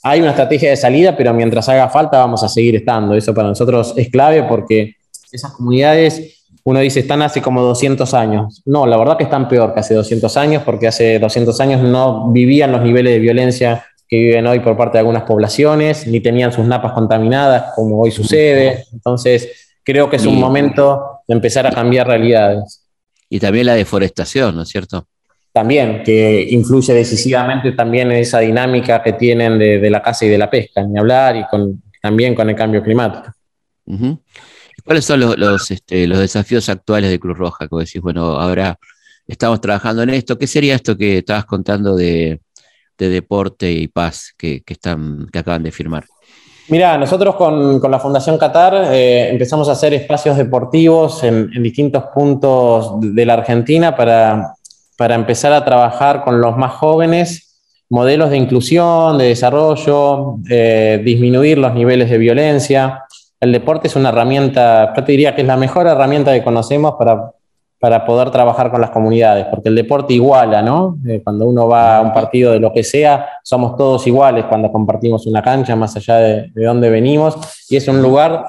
hay 0.03 0.21
una 0.21 0.29
estrategia 0.29 0.69
de 0.69 0.77
salida, 0.77 1.17
pero 1.17 1.33
mientras 1.33 1.67
haga 1.69 1.89
falta 1.89 2.19
vamos 2.19 2.43
a 2.43 2.49
seguir 2.49 2.75
estando. 2.75 3.15
Eso 3.15 3.33
para 3.33 3.47
nosotros 3.47 3.95
es 3.97 4.09
clave 4.09 4.43
porque 4.43 4.95
esas 5.31 5.53
comunidades, 5.53 6.45
uno 6.63 6.79
dice, 6.81 6.99
están 6.99 7.23
hace 7.23 7.41
como 7.41 7.63
200 7.63 8.13
años. 8.13 8.61
No, 8.65 8.85
la 8.85 8.97
verdad 8.97 9.17
que 9.17 9.23
están 9.23 9.47
peor 9.47 9.73
que 9.73 9.79
hace 9.79 9.95
200 9.95 10.37
años 10.37 10.61
porque 10.63 10.87
hace 10.87 11.17
200 11.17 11.59
años 11.61 11.81
no 11.81 12.31
vivían 12.31 12.71
los 12.71 12.83
niveles 12.83 13.13
de 13.13 13.19
violencia 13.19 13.85
que 14.07 14.17
viven 14.17 14.45
hoy 14.45 14.59
por 14.59 14.77
parte 14.77 14.97
de 14.97 14.99
algunas 14.99 15.23
poblaciones, 15.23 16.05
ni 16.05 16.19
tenían 16.19 16.51
sus 16.51 16.65
napas 16.65 16.91
contaminadas 16.91 17.73
como 17.73 17.99
hoy 17.99 18.11
sucede. 18.11 18.83
Entonces, 18.93 19.49
creo 19.83 20.11
que 20.11 20.17
es 20.17 20.27
un 20.27 20.39
momento 20.39 21.21
de 21.27 21.33
empezar 21.33 21.65
a 21.65 21.71
cambiar 21.71 22.05
realidades. 22.05 22.85
Y 23.29 23.39
también 23.39 23.65
la 23.65 23.73
deforestación, 23.73 24.55
¿no 24.55 24.61
es 24.61 24.69
cierto? 24.69 25.07
También, 25.53 26.01
que 26.03 26.47
influye 26.49 26.93
decisivamente 26.93 27.73
también 27.73 28.11
en 28.11 28.17
esa 28.17 28.39
dinámica 28.39 29.03
que 29.03 29.13
tienen 29.13 29.59
de, 29.59 29.89
la 29.89 30.01
caza 30.01 30.25
y 30.25 30.29
de 30.29 30.37
la 30.39 30.49
pesca, 30.49 30.81
ni 30.81 30.97
hablar, 30.97 31.35
y 31.37 31.45
con, 31.45 31.83
también 32.01 32.33
con 32.33 32.49
el 32.49 32.55
cambio 32.55 32.81
climático. 32.81 33.31
¿Cuáles 34.83 35.05
son 35.05 35.19
los, 35.19 35.71
este, 35.71 36.07
los, 36.07 36.17
desafíos 36.17 36.67
actuales 36.69 37.11
de 37.11 37.19
Cruz 37.19 37.37
Roja? 37.37 37.67
Como 37.67 37.81
decís, 37.81 38.01
bueno, 38.01 38.39
ahora 38.39 38.79
estamos 39.27 39.61
trabajando 39.61 40.01
en 40.01 40.09
esto. 40.09 40.39
¿Qué 40.39 40.47
sería 40.47 40.73
esto 40.73 40.97
que 40.97 41.19
estabas 41.19 41.45
contando 41.45 41.95
de, 41.95 42.41
deporte 42.97 43.69
y 43.69 43.89
paz 43.89 44.33
que, 44.37 44.63
están, 44.65 45.27
que 45.31 45.39
acaban 45.39 45.61
de 45.61 45.71
firmar? 45.71 46.05
Mira, 46.69 46.97
nosotros 46.97 47.35
con, 47.35 47.79
la 47.91 47.99
Fundación 47.99 48.37
Qatar 48.37 48.91
eh, 48.91 49.29
empezamos 49.29 49.69
a 49.69 49.73
hacer 49.73 49.93
espacios 49.93 50.37
deportivos 50.37 51.23
en, 51.23 51.51
en, 51.53 51.61
distintos 51.61 52.05
puntos 52.15 52.93
de 53.01 53.25
la 53.25 53.33
Argentina 53.33 53.93
para 53.95 54.53
para 54.97 55.15
empezar 55.15 55.53
a 55.53 55.65
trabajar 55.65 56.23
con 56.23 56.41
los 56.41 56.57
más 56.57 56.73
jóvenes 56.73 57.53
modelos 57.93 58.31
de 58.31 58.37
inclusión, 58.37 59.19
de 59.19 59.25
desarrollo, 59.25 60.37
eh, 60.49 60.99
disminuir 61.05 61.59
los 61.59 61.75
niveles 61.75 62.09
de 62.09 62.17
violencia. 62.17 63.03
El 63.39 63.51
deporte 63.51 63.87
es 63.87 63.95
una 63.95 64.09
herramienta, 64.09 64.93
yo 64.95 65.03
te 65.03 65.11
diría 65.11 65.35
que 65.35 65.41
es 65.41 65.47
la 65.47 65.57
mejor 65.57 65.85
herramienta 65.85 66.33
que 66.33 66.43
conocemos 66.43 66.95
para, 66.97 67.31
para 67.79 68.03
poder 68.03 68.31
trabajar 68.31 68.71
con 68.71 68.81
las 68.81 68.89
comunidades, 68.89 69.45
porque 69.45 69.69
el 69.69 69.75
deporte 69.75 70.15
iguala, 70.15 70.63
¿no? 70.63 70.97
Eh, 71.07 71.21
cuando 71.23 71.45
uno 71.45 71.67
va 71.67 71.97
a 71.97 72.01
un 72.01 72.13
partido 72.13 72.51
de 72.51 72.59
lo 72.59 72.73
que 72.73 72.83
sea, 72.83 73.27
somos 73.43 73.77
todos 73.77 74.07
iguales 74.07 74.45
cuando 74.45 74.71
compartimos 74.71 75.27
una 75.27 75.43
cancha, 75.43 75.75
más 75.75 75.95
allá 75.95 76.15
de, 76.17 76.51
de 76.51 76.65
dónde 76.65 76.89
venimos, 76.89 77.35
y 77.69 77.75
es 77.75 77.87
un 77.87 78.01
lugar 78.01 78.43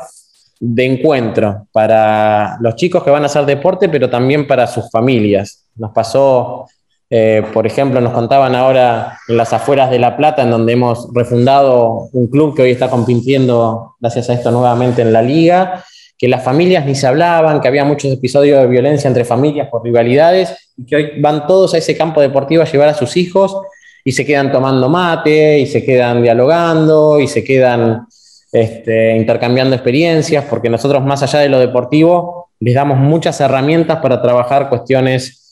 de 0.59 0.87
encuentro 0.87 1.67
para 1.71 2.57
los 2.61 2.77
chicos 2.77 3.03
que 3.03 3.11
van 3.11 3.25
a 3.25 3.27
hacer 3.27 3.45
deporte, 3.45 3.91
pero 3.91 4.09
también 4.09 4.47
para 4.47 4.67
sus 4.67 4.91
familias. 4.91 5.64
Nos 5.77 5.93
pasó, 5.93 6.67
eh, 7.11 7.43
por 7.53 7.67
ejemplo, 7.67 8.01
nos 8.01 8.13
contaban 8.13 8.55
ahora 8.55 9.19
en 9.29 9.37
las 9.37 9.53
afueras 9.53 9.91
de 9.91 9.99
La 9.99 10.17
Plata, 10.17 10.43
en 10.43 10.51
donde 10.51 10.73
hemos 10.73 11.09
refundado 11.13 12.09
un 12.13 12.29
club 12.29 12.55
que 12.55 12.63
hoy 12.63 12.71
está 12.71 12.89
compitiendo, 12.89 13.97
gracias 14.01 14.31
a 14.31 14.35
esto, 14.35 14.51
nuevamente 14.51 15.03
en 15.03 15.13
la 15.13 15.23
liga, 15.23 15.85
que 16.17 16.29
las 16.29 16.45
familias 16.45 16.87
ni 16.87 16.95
se 16.95 17.07
hablaban, 17.07 17.61
que 17.61 17.69
había 17.69 17.85
muchos 17.85 18.13
episodios 18.13 18.61
de 18.61 18.67
violencia 18.69 19.09
entre 19.09 19.25
familias 19.25 19.69
por 19.69 19.83
rivalidades, 19.83 20.73
y 20.77 20.87
que 20.87 20.97
hoy 20.97 21.21
van 21.21 21.47
todos 21.47 21.75
a 21.75 21.79
ese 21.79 21.97
campo 21.97 22.21
deportivo 22.21 22.63
a 22.63 22.67
llevar 22.67 22.89
a 22.89 22.95
sus 22.95 23.17
hijos 23.17 23.57
y 24.05 24.13
se 24.13 24.25
quedan 24.25 24.53
tomando 24.53 24.89
mate, 24.89 25.59
y 25.59 25.67
se 25.67 25.85
quedan 25.85 26.23
dialogando, 26.23 27.19
y 27.19 27.27
se 27.27 27.43
quedan 27.43 28.07
este, 28.53 29.17
intercambiando 29.17 29.75
experiencias, 29.75 30.45
porque 30.45 30.71
nosotros 30.71 31.03
más 31.05 31.23
allá 31.23 31.41
de 31.41 31.49
lo 31.49 31.59
deportivo 31.59 32.51
les 32.61 32.75
damos 32.75 32.99
muchas 32.99 33.41
herramientas 33.41 33.99
para 33.99 34.23
trabajar 34.23 34.69
cuestiones 34.69 35.44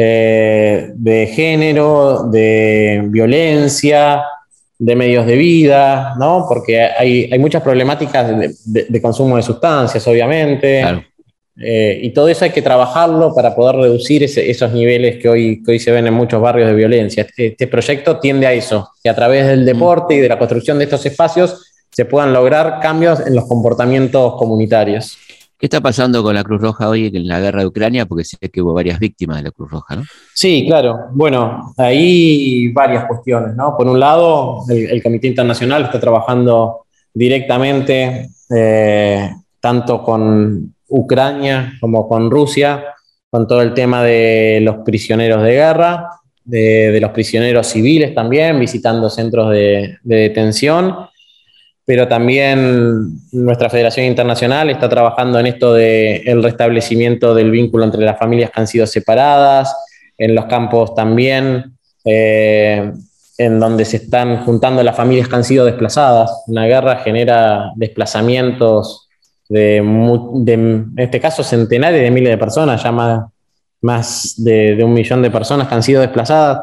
eh, 0.00 0.92
de 0.94 1.26
género, 1.26 2.28
de 2.30 3.02
violencia, 3.06 4.22
de 4.78 4.94
medios 4.94 5.26
de 5.26 5.34
vida, 5.34 6.14
¿no? 6.16 6.46
Porque 6.48 6.80
hay, 6.80 7.36
muchas 7.40 7.64
problemáticas 7.64 8.30
de, 8.64 9.02
consumo 9.02 9.36
de 9.36 9.42
sustancias, 9.42 10.06
obviamente. 10.06 10.84
Eh, 11.60 11.98
y 12.00 12.10
todo 12.10 12.28
eso 12.28 12.44
hay 12.44 12.52
que 12.52 12.62
trabajarlo 12.62 13.34
para 13.34 13.56
poder 13.56 13.74
reducir 13.74 14.22
esos 14.22 14.72
niveles 14.72 15.20
que 15.20 15.28
hoy, 15.28 15.64
hoy 15.66 15.80
se 15.80 15.90
ven 15.90 16.06
en 16.06 16.14
muchos 16.14 16.40
barrios 16.40 16.68
de 16.68 16.76
violencia. 16.76 17.24
Este, 17.24 17.46
este, 17.48 17.66
proyecto 17.66 18.20
tiende 18.20 18.46
a 18.46 18.52
eso, 18.52 18.92
que 19.02 19.10
a 19.10 19.16
través 19.16 19.48
del 19.48 19.66
deporte 19.66 20.14
y 20.14 20.18
de 20.20 20.28
la 20.28 20.38
construcción 20.38 20.78
de 20.78 20.84
estos 20.84 21.04
espacios 21.06 21.72
se 21.90 22.04
puedan 22.04 22.32
lograr 22.32 22.78
cambios 22.80 23.18
en 23.26 23.34
los 23.34 23.48
comportamientos 23.48 24.36
comunitarios. 24.36 25.18
¿Qué 25.58 25.66
está 25.66 25.80
pasando 25.80 26.22
con 26.22 26.36
la 26.36 26.44
Cruz 26.44 26.60
Roja 26.60 26.88
hoy 26.88 27.10
en 27.12 27.26
la 27.26 27.40
guerra 27.40 27.62
de 27.62 27.66
Ucrania? 27.66 28.06
Porque 28.06 28.22
sé 28.22 28.36
que 28.38 28.62
hubo 28.62 28.74
varias 28.74 29.00
víctimas 29.00 29.38
de 29.38 29.42
la 29.42 29.50
Cruz 29.50 29.68
Roja, 29.68 29.96
¿no? 29.96 30.04
Sí, 30.32 30.64
claro. 30.68 31.08
Bueno, 31.10 31.74
hay 31.76 32.68
varias 32.68 33.06
cuestiones, 33.06 33.56
¿no? 33.56 33.76
Por 33.76 33.88
un 33.88 33.98
lado, 33.98 34.62
el, 34.68 35.02
Comité 35.02 35.26
Internacional 35.26 35.82
está 35.82 35.98
trabajando 35.98 36.86
directamente 37.12 38.30
eh, 38.56 39.30
tanto 39.58 40.00
con 40.04 40.76
Ucrania 40.86 41.72
como 41.80 42.08
con 42.08 42.30
Rusia, 42.30 42.84
con 43.28 43.48
todo 43.48 43.60
el 43.60 43.74
tema 43.74 44.04
de 44.04 44.60
los 44.62 44.76
prisioneros 44.84 45.42
de 45.42 45.50
guerra, 45.50 46.08
de, 46.44 47.00
los 47.00 47.10
prisioneros 47.10 47.66
civiles 47.66 48.14
también, 48.14 48.60
visitando 48.60 49.10
centros 49.10 49.50
de 49.50 49.98
detención 50.04 51.08
pero 51.88 52.06
también 52.06 53.18
nuestra 53.32 53.70
Federación 53.70 54.04
Internacional 54.04 54.68
está 54.68 54.90
trabajando 54.90 55.40
en 55.40 55.46
esto 55.46 55.72
del 55.72 56.20
el 56.28 56.42
restablecimiento 56.42 57.34
del 57.34 57.50
vínculo 57.50 57.82
entre 57.82 58.04
las 58.04 58.18
familias 58.18 58.50
que 58.50 58.60
han 58.60 58.66
sido 58.66 58.86
separadas, 58.86 59.74
en 60.18 60.34
los 60.34 60.44
campos 60.44 60.94
también, 60.94 61.78
eh, 62.04 62.92
en 63.38 63.58
donde 63.58 63.86
se 63.86 63.96
están 63.96 64.44
juntando 64.44 64.82
las 64.82 64.96
familias 64.96 65.28
que 65.28 65.36
han 65.36 65.44
sido 65.44 65.64
desplazadas. 65.64 66.44
Una 66.48 66.66
guerra 66.66 66.96
genera 66.96 67.72
desplazamientos 67.74 69.08
de, 69.48 69.76
en 69.78 70.92
este 70.94 71.20
caso, 71.20 71.42
centenares 71.42 72.02
de 72.02 72.10
miles 72.10 72.28
de 72.28 72.36
personas, 72.36 72.82
ya 72.82 72.92
más, 73.80 74.34
de, 74.36 74.76
de 74.76 74.84
un 74.84 74.92
millón 74.92 75.22
de 75.22 75.30
personas 75.30 75.66
que 75.68 75.74
han 75.74 75.82
sido 75.82 76.02
desplazadas 76.02 76.60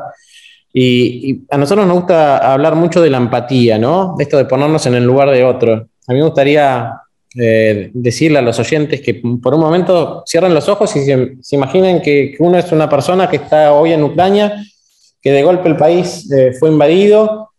y, 0.77 1.45
a 1.49 1.57
nosotros 1.57 1.87
nos 1.87 1.95
gusta 1.95 2.51
hablar 2.51 2.75
mucho 2.75 3.01
de 3.01 3.09
la 3.09 3.15
empatía, 3.15 3.77
¿no? 3.77 4.15
Esto 4.19 4.35
de 4.35 4.43
ponernos 4.43 4.85
en 4.85 4.95
el 4.95 5.05
lugar 5.05 5.31
de 5.31 5.45
otro. 5.45 5.87
A 6.05 6.11
mí 6.11 6.19
me 6.19 6.25
gustaría 6.25 6.91
eh, 7.39 7.91
decirle 7.93 8.39
a 8.39 8.41
los 8.41 8.59
oyentes 8.59 8.99
que 8.99 9.21
por 9.41 9.53
un 9.53 9.61
momento 9.61 10.23
cierren 10.27 10.53
los 10.53 10.67
ojos 10.67 10.93
y 10.97 11.05
se, 11.05 11.55
imaginen 11.55 12.01
que, 12.01 12.35
uno 12.39 12.57
es 12.57 12.69
una 12.73 12.89
persona 12.89 13.29
que 13.29 13.37
está 13.37 13.71
hoy 13.71 13.93
en 13.93 14.03
Ucrania, 14.03 14.65
que 15.21 15.31
de 15.31 15.43
golpe 15.43 15.69
el 15.69 15.77
país 15.77 16.29
eh, 16.29 16.51
fue 16.59 16.67
invadido 16.67 17.51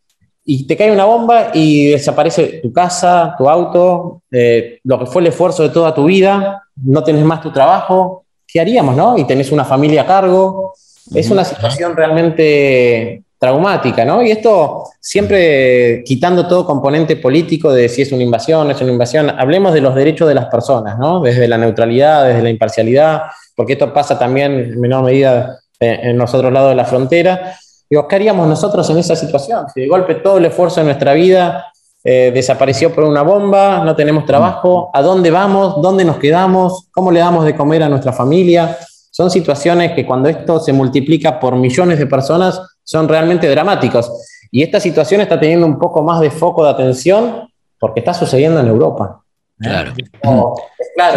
y 0.45 0.67
te 0.67 0.77
cae 0.77 0.93
una 0.93 1.07
bomba 1.07 1.53
y 1.55 1.93
desaparece 1.93 2.61
tu 2.63 2.71
casa, 2.71 3.35
tu 3.39 3.49
auto, 3.49 4.25
eh, 4.31 4.79
lo 4.85 4.99
que 4.99 5.07
fue 5.07 5.23
el 5.23 5.29
esfuerzo 5.29 5.63
de 5.63 5.71
toda 5.71 5.95
tu 5.95 6.05
vida, 6.05 6.65
no 6.85 7.03
tenés 7.03 7.25
más 7.25 7.41
tu 7.41 7.51
trabajo, 7.51 8.27
¿qué 8.47 8.61
haríamos, 8.61 8.95
no? 8.95 9.17
Y 9.17 9.25
tenés 9.25 9.51
una 9.53 9.65
familia 9.65 10.03
a 10.03 10.07
cargo, 10.07 10.75
es 11.15 11.31
una 11.31 11.45
situación 11.45 11.97
realmente 11.97 13.23
traumática, 13.39 14.05
¿no? 14.05 14.23
Y 14.23 14.31
esto 14.31 14.85
siempre 15.01 16.03
quitando 16.05 16.49
todo 16.49 16.65
componente 16.65 17.17
político 17.17 17.73
de 17.73 17.89
si 17.89 18.03
es 18.03 18.13
una 18.13 18.23
invasión, 18.23 18.67
no 18.67 18.73
es 18.73 18.81
una 18.81 18.93
invasión, 18.93 19.31
hablemos 19.31 19.75
de 19.75 19.83
los 19.83 19.95
derechos 19.95 20.27
de 20.29 20.35
las 20.35 20.47
personas, 20.47 20.99
¿no? 20.99 21.21
Desde 21.21 21.47
la 21.47 21.59
neutralidad, 21.59 22.27
desde 22.27 22.43
la 22.43 22.51
imparcialidad, 22.51 23.23
porque 23.55 23.75
esto 23.75 23.93
pasa 23.93 24.19
también 24.19 24.53
en 24.53 24.81
menor 24.81 25.05
medida 25.05 25.61
en 25.79 26.17
los 26.17 26.33
otros 26.33 26.53
lados 26.53 26.71
de 26.71 26.77
la 26.77 26.87
frontera. 26.87 27.55
Digo, 27.89 28.09
¿qué 28.09 28.17
haríamos 28.17 28.49
nosotros 28.49 28.89
en 28.91 28.99
esa 28.99 29.15
situación? 29.15 29.67
Si 29.73 29.83
de 29.83 29.89
golpe 29.89 30.17
todo 30.17 30.39
el 30.39 30.47
esfuerzo 30.47 30.81
de 30.81 30.87
nuestra 30.87 31.13
vida 31.13 31.67
eh, 32.03 32.31
desapareció 32.33 32.93
por 32.93 33.05
una 33.05 33.23
bomba, 33.23 33.85
no 33.85 33.95
tenemos 33.95 34.25
trabajo, 34.25 34.91
¿a 34.95 35.03
dónde 35.03 35.31
vamos? 35.31 35.81
¿Dónde 35.83 36.05
nos 36.05 36.17
quedamos? 36.17 36.89
¿Cómo 36.93 37.13
le 37.13 37.21
damos 37.21 37.45
de 37.45 37.55
comer 37.55 37.83
a 37.83 37.89
nuestra 37.89 38.13
familia? 38.13 38.77
Son 39.17 39.31
situaciones 39.31 39.93
que 39.93 40.05
cuando 40.05 40.29
esto 40.29 40.61
se 40.61 40.75
multiplica 40.75 41.41
por 41.41 41.57
millones 41.57 41.99
de 41.99 42.07
personas 42.07 42.61
son 42.85 43.09
realmente 43.09 43.49
dramáticos. 43.49 44.13
Y 44.51 44.63
esta 44.63 44.79
situación 44.79 45.23
está 45.23 45.41
teniendo 45.41 45.65
un 45.65 45.79
poco 45.79 46.03
más 46.03 46.21
de 46.21 46.31
foco 46.31 46.63
de 46.63 46.69
atención 46.69 47.49
porque 47.81 48.01
está 48.01 48.13
sucediendo 48.13 48.61
en 48.61 48.67
Europa. 48.67 49.23
Claro. 49.59 49.95
sí, 49.97 50.03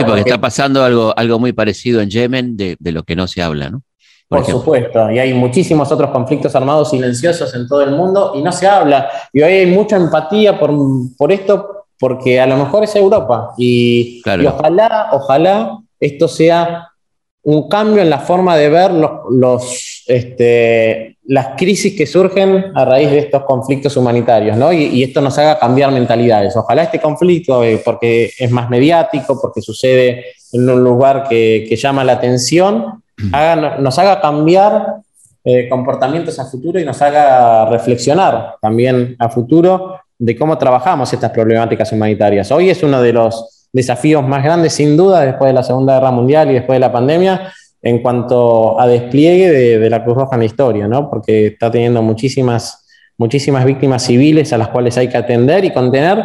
porque, 0.05 0.21
está 0.21 0.39
pasando 0.39 0.81
algo, 0.81 1.13
algo 1.13 1.39
muy 1.39 1.51
parecido 1.51 1.99
en 1.99 2.09
Yemen 2.09 2.55
de, 2.55 2.77
lo 2.79 3.03
que 3.03 3.17
no 3.17 3.27
se 3.27 3.41
habla, 3.41 3.69
¿no? 3.69 3.81
Por, 4.29 4.45
supuesto, 4.45 5.11
y 5.11 5.19
hay 5.19 5.33
muchísimos 5.33 5.91
otros 5.91 6.11
conflictos 6.11 6.55
armados 6.55 6.91
silenciosos 6.91 7.53
en 7.53 7.67
todo 7.67 7.81
el 7.81 7.91
mundo 7.91 8.31
y 8.33 8.41
no 8.41 8.53
se 8.53 8.65
habla. 8.65 9.09
Y 9.33 9.41
hoy 9.41 9.51
hay 9.51 9.65
mucha 9.65 9.97
empatía 9.97 10.57
por, 10.57 10.71
por 11.17 11.33
esto 11.33 11.87
porque 11.99 12.39
a 12.39 12.47
lo 12.47 12.55
mejor 12.55 12.85
es 12.85 12.95
Europa 12.95 13.55
y, 13.57 14.21
y 14.25 14.45
ojalá, 14.45 15.09
ojalá 15.11 15.79
esto 15.99 16.29
sea 16.29 16.88
un 17.43 17.69
cambio 17.69 18.01
en 18.01 18.09
la 18.09 18.19
forma 18.19 18.55
de 18.57 18.69
ver 18.69 18.91
los, 18.91 20.03
este, 20.07 21.17
las 21.25 21.49
crisis 21.57 21.95
que 21.95 22.05
surgen 22.05 22.71
a 22.75 22.85
raíz 22.85 23.11
de 23.11 23.19
estos 23.19 23.43
conflictos 23.43 23.95
humanitarios, 23.95 24.57
¿no? 24.57 24.73
Y, 24.73 25.01
esto 25.03 25.21
nos 25.21 25.37
haga 25.37 25.57
cambiar 25.57 25.91
mentalidades. 25.91 26.55
Ojalá 26.55 26.83
este 26.83 26.99
conflicto, 26.99 27.63
eh, 27.63 27.81
porque 27.83 28.31
es 28.37 28.51
más 28.51 28.69
mediático, 28.69 29.39
porque 29.41 29.61
sucede 29.61 30.25
en 30.51 30.69
un 30.69 30.83
lugar 30.83 31.27
que, 31.29 31.75
llama 31.75 32.03
la 32.03 32.13
atención, 32.13 33.03
nos 33.79 33.99
haga 33.99 34.19
cambiar 34.19 34.95
eh, 35.43 35.69
comportamientos 35.69 36.37
a 36.39 36.45
futuro 36.45 36.79
y 36.79 36.85
nos 36.85 37.01
haga 37.01 37.65
reflexionar 37.69 38.55
también 38.61 39.15
a 39.19 39.29
futuro 39.29 39.99
de 40.17 40.35
cómo 40.35 40.57
trabajamos 40.57 41.13
estas 41.13 41.31
problemáticas 41.31 41.91
humanitarias. 41.93 42.51
Hoy 42.51 42.69
es 42.69 42.83
uno 42.83 43.01
de 43.01 43.13
los 43.13 43.58
desafíos 43.71 44.27
más 44.27 44.43
grandes, 44.43 44.73
sin 44.73 44.97
duda, 44.97 45.21
después 45.21 45.49
de 45.49 45.53
la 45.53 45.63
Segunda 45.63 45.95
Guerra 45.95 46.11
Mundial 46.11 46.51
y 46.51 46.55
después 46.55 46.75
de 46.75 46.79
la 46.79 46.91
pandemia, 46.91 47.53
en 47.81 48.01
cuanto 48.01 48.79
a 48.79 48.87
despliegue 48.87 49.79
de, 49.79 49.89
la 49.89 50.03
Cruz 50.03 50.17
Roja 50.17 50.35
en 50.35 50.39
la 50.39 50.45
historia, 50.45 50.87
¿no? 50.87 51.09
porque 51.09 51.47
está 51.47 51.71
teniendo 51.71 52.01
muchísimas, 52.01 52.85
muchísimas 53.17 53.63
víctimas 53.65 54.03
civiles 54.03 54.51
a 54.51 54.57
las 54.57 54.69
cuales 54.69 54.97
hay 54.97 55.07
que 55.07 55.17
atender 55.17 55.63
y 55.63 55.71
contener 55.71 56.23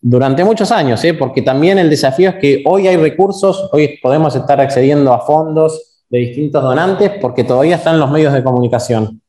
durante 0.00 0.44
muchos 0.44 0.72
años, 0.72 1.02
¿eh? 1.04 1.14
porque 1.14 1.42
también 1.42 1.78
el 1.78 1.90
desafío 1.90 2.30
es 2.30 2.36
que 2.36 2.62
hoy 2.66 2.86
hay 2.86 2.96
recursos, 2.96 3.68
hoy 3.72 3.98
podemos 4.02 4.34
estar 4.34 4.60
accediendo 4.60 5.12
a 5.12 5.20
fondos 5.20 6.04
de 6.08 6.18
distintos 6.18 6.62
donantes 6.62 7.12
porque 7.20 7.44
todavía 7.44 7.76
están 7.76 7.98
los 7.98 8.10
medios 8.10 8.32
de 8.32 8.42
comunicación. 8.42 9.20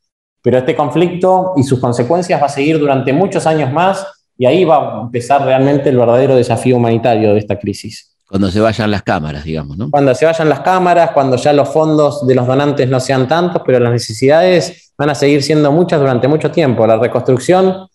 Pero 0.42 0.58
este 0.58 0.76
conflicto 0.76 1.54
y 1.56 1.64
sus 1.64 1.80
consecuencias 1.80 2.40
va 2.40 2.46
a 2.46 2.50
seguir 2.50 2.78
durante 2.78 3.12
muchos 3.12 3.46
años 3.46 3.72
más 3.72 4.06
y 4.38 4.46
ahí 4.46 4.64
va 4.64 4.76
a 4.76 5.00
empezar 5.02 5.44
realmente 5.44 5.88
el 5.88 5.98
verdadero 5.98 6.36
desafío 6.36 6.76
humanitario 6.76 7.32
de 7.32 7.40
esta 7.40 7.58
crisis. 7.58 8.14
Cuando 8.28 8.50
se 8.50 8.60
vayan 8.60 8.90
las 8.90 9.02
cámaras, 9.02 9.42
digamos, 9.42 9.76
¿no? 9.76 9.90
Cuando 9.90 10.14
se 10.14 10.26
vayan 10.26 10.48
las 10.48 10.60
cámaras, 10.60 11.10
cuando 11.10 11.36
ya 11.36 11.52
los 11.52 11.68
fondos 11.68 12.26
de 12.26 12.34
los 12.34 12.46
donantes 12.46 12.88
no 12.88 13.00
sean 13.00 13.26
tantos, 13.26 13.62
pero 13.66 13.80
las 13.80 13.90
necesidades 13.90 14.92
van 14.96 15.10
a 15.10 15.14
seguir 15.14 15.42
siendo 15.42 15.72
muchas 15.72 15.98
durante 15.98 16.28
mucho 16.28 16.50
tiempo. 16.50 16.86
La 16.86 16.98
reconstrucción 16.98 17.88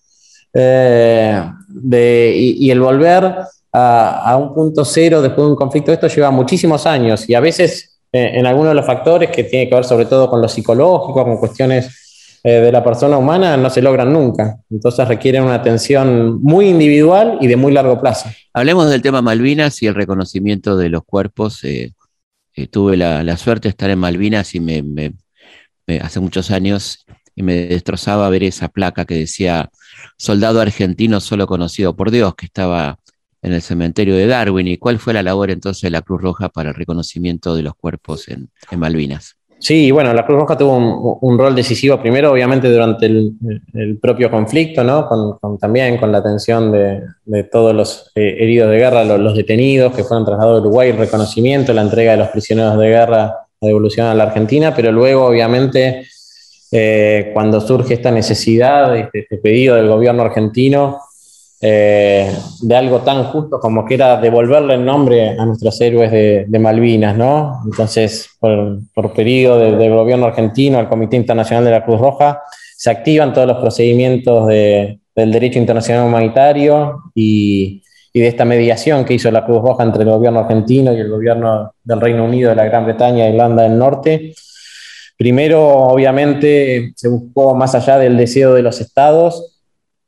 eh, 0.53 1.41
y, 1.91 2.69
el 2.69 2.79
volver 2.79 3.35
a, 3.71 4.37
un 4.37 4.53
punto 4.53 4.83
cero 4.83 5.21
después 5.21 5.45
de 5.45 5.51
un 5.51 5.55
conflicto, 5.55 5.93
esto 5.93 6.07
lleva 6.07 6.31
muchísimos 6.31 6.85
años 6.85 7.29
y 7.29 7.35
a 7.35 7.39
veces 7.39 7.99
eh, 8.11 8.31
en 8.33 8.45
algunos 8.45 8.71
de 8.71 8.75
los 8.75 8.85
factores 8.85 9.29
que 9.29 9.43
tiene 9.45 9.69
que 9.69 9.75
ver 9.75 9.85
sobre 9.85 10.05
todo 10.07 10.29
con 10.29 10.41
lo 10.41 10.47
psicológico, 10.47 11.23
con 11.23 11.37
cuestiones 11.37 12.02
eh, 12.45 12.59
de 12.59 12.73
la 12.73 12.83
persona 12.83 13.17
humana 13.17 13.55
no 13.55 13.69
se 13.69 13.81
logran 13.81 14.11
nunca. 14.11 14.59
Entonces 14.69 15.07
requieren 15.07 15.43
una 15.43 15.55
atención 15.55 16.41
muy 16.41 16.67
individual 16.67 17.37
y 17.39 17.47
de 17.47 17.55
muy 17.55 17.71
largo 17.71 18.01
plazo. 18.01 18.29
Hablemos 18.53 18.89
del 18.89 19.01
tema 19.01 19.21
Malvinas 19.21 19.81
y 19.81 19.87
el 19.87 19.95
reconocimiento 19.95 20.75
de 20.75 20.89
los 20.89 21.05
cuerpos. 21.05 21.63
Eh, 21.63 21.93
eh, 22.55 22.67
tuve 22.67 22.97
la, 22.97 23.37
suerte 23.37 23.69
de 23.69 23.69
estar 23.69 23.89
en 23.89 23.99
Malvinas 23.99 24.55
y 24.55 24.59
me, 24.59 25.13
hace 26.01 26.19
muchos 26.19 26.51
años 26.51 27.05
y 27.33 27.43
me 27.43 27.65
destrozaba 27.65 28.29
ver 28.29 28.43
esa 28.43 28.67
placa 28.67 29.05
que 29.05 29.15
decía 29.15 29.69
soldado 30.17 30.59
argentino 30.59 31.21
solo 31.21 31.47
conocido 31.47 31.95
por 31.95 32.11
Dios, 32.11 32.35
que 32.35 32.45
estaba 32.45 32.99
en 33.41 33.53
el 33.53 33.61
cementerio 33.61 34.17
de 34.17 34.27
Darwin. 34.27 34.67
¿Y 34.67 34.77
cuál 34.77 34.99
fue 34.99 35.13
la 35.13 35.23
labor 35.23 35.49
entonces 35.49 35.83
de 35.83 35.91
la 35.91 36.01
Cruz 36.01 36.21
Roja 36.21 36.49
para 36.49 36.71
el 36.71 36.75
reconocimiento 36.75 37.55
de 37.55 37.63
los 37.63 37.73
cuerpos 37.73 38.27
en 38.27 38.49
Malvinas? 38.77 39.37
Sí, 39.63 39.91
bueno, 39.91 40.13
la 40.13 40.25
Cruz 40.25 40.41
Roja 40.41 40.57
tuvo 40.57 41.19
un, 41.21 41.39
rol 41.39 41.55
decisivo 41.55 41.97
primero, 41.97 42.33
obviamente, 42.33 42.69
durante 42.69 43.05
el, 43.05 43.97
propio 44.01 44.29
conflicto, 44.29 44.83
¿no? 44.83 45.07
Con, 45.07 45.57
también 45.57 45.95
con 45.95 46.11
la 46.11 46.17
atención 46.17 46.69
de, 46.69 47.43
todos 47.45 47.73
los 47.73 48.11
eh, 48.13 48.35
heridos 48.39 48.69
de 48.69 48.77
guerra, 48.77 49.05
los, 49.05 49.37
detenidos 49.37 49.95
que 49.95 50.03
fueron 50.03 50.25
trasladados 50.25 50.57
a 50.57 50.61
Uruguay, 50.63 50.91
reconocimiento, 50.91 51.71
la 51.71 51.83
entrega 51.83 52.11
de 52.11 52.17
los 52.17 52.27
prisioneros 52.27 52.77
de 52.77 52.89
guerra, 52.89 53.17
la 53.61 53.67
devolución 53.67 54.07
a 54.07 54.13
la 54.13 54.25
Argentina, 54.25 54.75
pero 54.75 54.91
luego, 54.91 55.27
obviamente, 55.27 56.07
eh, 56.69 57.31
cuando 57.33 57.61
surge 57.61 57.93
esta 57.93 58.11
necesidad, 58.11 58.93
este, 58.97 59.19
este 59.19 59.37
pedido 59.37 59.77
del 59.77 59.87
gobierno 59.87 60.23
argentino, 60.23 60.99
eh, 61.65 62.29
de 62.59 62.75
algo 62.75 62.99
tan 63.03 63.23
justo 63.23 63.57
como 63.57 63.85
que 63.85 63.93
era 63.93 64.17
devolverle 64.17 64.73
el 64.73 64.83
nombre 64.83 65.29
a 65.29 65.45
nuestros 65.45 65.79
héroes 65.79 66.11
de, 66.11 66.59
Malvinas, 66.59 67.15
¿no? 67.15 67.61
Entonces, 67.63 68.31
por, 68.37 68.79
por 68.93 69.13
pedido 69.13 69.57
del 69.57 69.89
gobierno 69.91 70.25
argentino, 70.25 70.77
al 70.77 70.89
Comité 70.89 71.15
Internacional 71.15 71.63
de 71.63 71.71
la 71.71 71.85
Cruz 71.85 72.01
Roja, 72.01 72.41
se 72.75 72.89
activan 72.89 73.31
todos 73.31 73.47
los 73.47 73.59
procedimientos 73.59 74.49
del 74.49 74.99
derecho 75.31 75.57
internacional 75.57 76.05
humanitario 76.05 77.03
y, 77.15 77.81
y, 78.11 78.19
de 78.19 78.27
esta 78.27 78.43
mediación 78.43 79.05
que 79.05 79.13
hizo 79.13 79.31
la 79.31 79.45
Cruz 79.45 79.61
Roja 79.61 79.83
entre 79.83 80.03
el 80.03 80.09
gobierno 80.09 80.41
argentino 80.41 80.91
y 80.91 80.99
el 80.99 81.09
gobierno 81.09 81.75
del 81.81 82.01
Reino 82.01 82.25
Unido, 82.25 82.49
de 82.49 82.57
la 82.57 82.65
Gran 82.65 82.83
Bretaña 82.83 83.25
e 83.25 83.29
Irlanda 83.29 83.63
del 83.63 83.77
Norte. 83.77 84.33
Primero, 85.17 85.65
obviamente, 85.65 86.91
se 86.97 87.07
buscó, 87.07 87.55
más 87.55 87.73
allá 87.73 87.97
del 87.99 88.17
deseo 88.17 88.53
de 88.53 88.63
los 88.63 88.81
estados, 88.81 89.61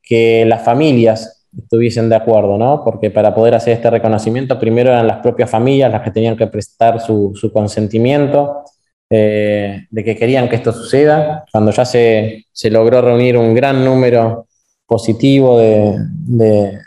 que 0.04 0.44
las 0.46 0.66
familias 0.66 1.35
estuviesen 1.58 2.10
de 2.10 2.16
acuerdo, 2.16 2.58
¿no? 2.58 2.84
Porque 2.84 3.12
para 3.12 3.34
poder 3.34 3.56
hacer 3.56 3.74
este 3.74 3.90
reconocimiento, 3.90 4.60
primero 4.60 4.90
eran 4.90 5.08
las 5.08 5.18
propias 5.18 5.50
familias 5.50 5.92
las 5.92 6.02
que 6.02 6.12
tenían 6.12 6.36
que 6.36 6.48
prestar 6.48 7.00
su, 7.00 7.34
consentimiento 7.54 8.64
eh, 9.10 9.86
de 9.90 10.04
que 10.04 10.16
querían 10.16 10.50
que 10.50 10.58
esto 10.58 10.72
suceda. 10.72 11.46
Cuando 11.52 11.72
ya 11.72 11.86
se, 11.86 12.46
logró 12.70 13.02
reunir 13.02 13.38
un 13.38 13.54
gran 13.54 13.84
número 13.84 14.48
positivo 14.86 15.60
de, 15.60 15.96
de, 16.28 16.80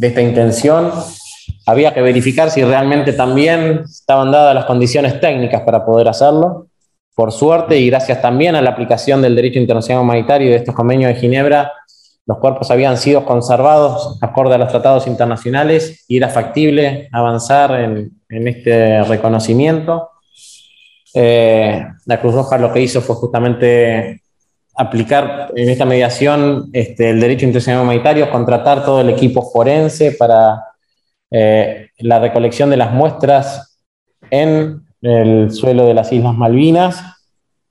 esta 0.00 0.22
intención, 0.22 0.92
había 1.66 1.94
que 1.94 2.02
verificar 2.02 2.50
si 2.50 2.62
realmente 2.62 3.12
también 3.12 3.82
estaban 3.84 4.30
dadas 4.30 4.54
las 4.54 4.64
condiciones 4.64 5.20
técnicas 5.20 5.62
para 5.62 5.84
poder 5.84 6.08
hacerlo. 6.08 6.68
Por 7.14 7.30
suerte 7.30 7.76
y 7.78 7.90
gracias 7.90 8.22
también 8.22 8.54
a 8.54 8.62
la 8.62 8.70
aplicación 8.70 9.20
del 9.20 9.34
derecho 9.34 9.58
internacional 9.58 10.02
humanitario 10.02 10.48
y 10.48 10.50
de 10.50 10.56
estos 10.56 10.74
convenios 10.74 11.12
de 11.12 11.20
Ginebra, 11.20 11.70
los 12.26 12.38
cuerpos 12.38 12.70
habían 12.70 12.96
sido 12.98 13.24
conservados 13.24 14.18
acorde 14.20 14.54
a 14.54 14.58
los 14.58 14.68
tratados 14.68 15.06
internacionales 15.06 16.04
y 16.06 16.18
era 16.18 16.28
factible 16.28 17.08
avanzar 17.12 17.80
en, 17.80 18.12
este 18.28 19.02
reconocimiento. 19.04 20.10
Eh, 21.14 21.84
la 22.06 22.20
Cruz 22.20 22.34
Roja 22.34 22.56
lo 22.58 22.72
que 22.72 22.80
hizo 22.80 23.02
fue 23.02 23.16
justamente 23.16 24.22
aplicar 24.74 25.52
en 25.54 25.68
esta 25.68 25.84
mediación 25.84 26.70
este, 26.72 27.10
el 27.10 27.20
derecho 27.20 27.44
internacional 27.44 27.82
humanitario, 27.82 28.30
contratar 28.30 28.84
todo 28.84 29.00
el 29.02 29.10
equipo 29.10 29.50
forense 29.50 30.12
para 30.12 30.64
eh, 31.30 31.90
la 31.98 32.20
recolección 32.20 32.70
de 32.70 32.78
las 32.78 32.92
muestras 32.92 33.78
en 34.30 34.82
el 35.02 35.50
suelo 35.50 35.84
de 35.84 35.94
las 35.94 36.12
Islas 36.12 36.34
Malvinas 36.34 37.02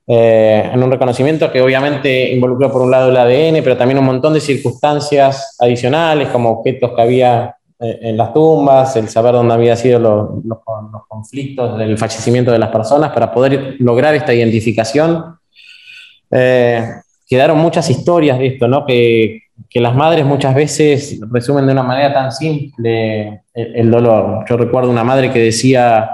eh, 0.08 0.70
en 0.74 0.82
un 0.82 0.92
reconocimiento 0.92 1.52
que 1.52 1.62
obviamente 1.62 2.34
involucró 2.34 2.72
por 2.72 2.82
un 2.82 2.92
lado 2.92 3.10
el 3.10 3.18
ADN, 3.18 3.64
pero 3.64 3.78
también 3.78 4.00
un 4.00 4.06
montón 4.06 4.34
de 4.34 4.40
circunstancias 4.40 5.56
adicionales, 5.60 6.30
como 6.30 6.50
objetos 6.50 6.92
que 6.96 7.02
había 7.02 7.56
eh, 7.80 8.00
en 8.02 8.18
las 8.18 8.34
tumbas, 8.34 8.96
el 8.96 9.10
saber 9.10 9.34
dónde 9.34 9.54
habían 9.54 9.78
sido 9.78 10.00
los, 10.00 10.60
conflictos 11.08 11.78
del 11.78 11.98
fallecimiento 11.98 12.52
de 12.52 12.60
las 12.60 12.70
personas, 12.70 13.12
para 13.12 13.32
poder 13.32 13.76
lograr 13.80 14.16
esta 14.16 14.34
identificación. 14.34 15.38
Eh, 16.32 16.84
quedaron 17.28 17.60
muchas 17.60 17.90
historias 17.90 18.40
de 18.40 18.48
esto, 18.48 18.68
¿no? 18.68 18.86
que, 18.86 19.44
que, 19.70 19.80
las 19.80 19.96
madres 19.96 20.26
muchas 20.26 20.56
veces 20.56 21.20
resumen 21.32 21.68
de 21.68 21.74
una 21.74 21.84
manera 21.84 22.12
tan 22.12 22.32
simple 22.32 23.44
el 23.54 23.92
dolor. 23.92 24.46
Yo 24.50 24.58
recuerdo 24.58 24.90
una 24.90 25.04
madre 25.04 25.32
que 25.32 25.40
decía, 25.40 26.10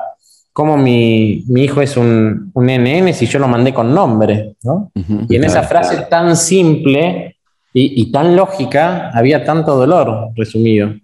cómo 0.57 0.75
mi, 0.75 1.43
hijo 1.55 1.81
es 1.83 1.97
un, 1.97 2.49
un, 2.51 2.65
NN 2.65 3.13
si 3.13 3.27
yo 3.27 3.37
lo 3.37 3.47
mandé 3.47 3.75
con 3.75 3.93
nombre, 3.93 4.55
¿no? 4.63 4.91
y 5.29 5.35
en 5.35 5.43
esa 5.43 5.61
frase 5.61 6.07
tan 6.09 6.35
simple 6.35 7.37
y, 7.71 8.11
tan 8.11 8.35
lógica 8.35 9.11
había 9.13 9.45
tanto 9.45 9.75
dolor 9.75 10.29
resumido. 10.35 10.95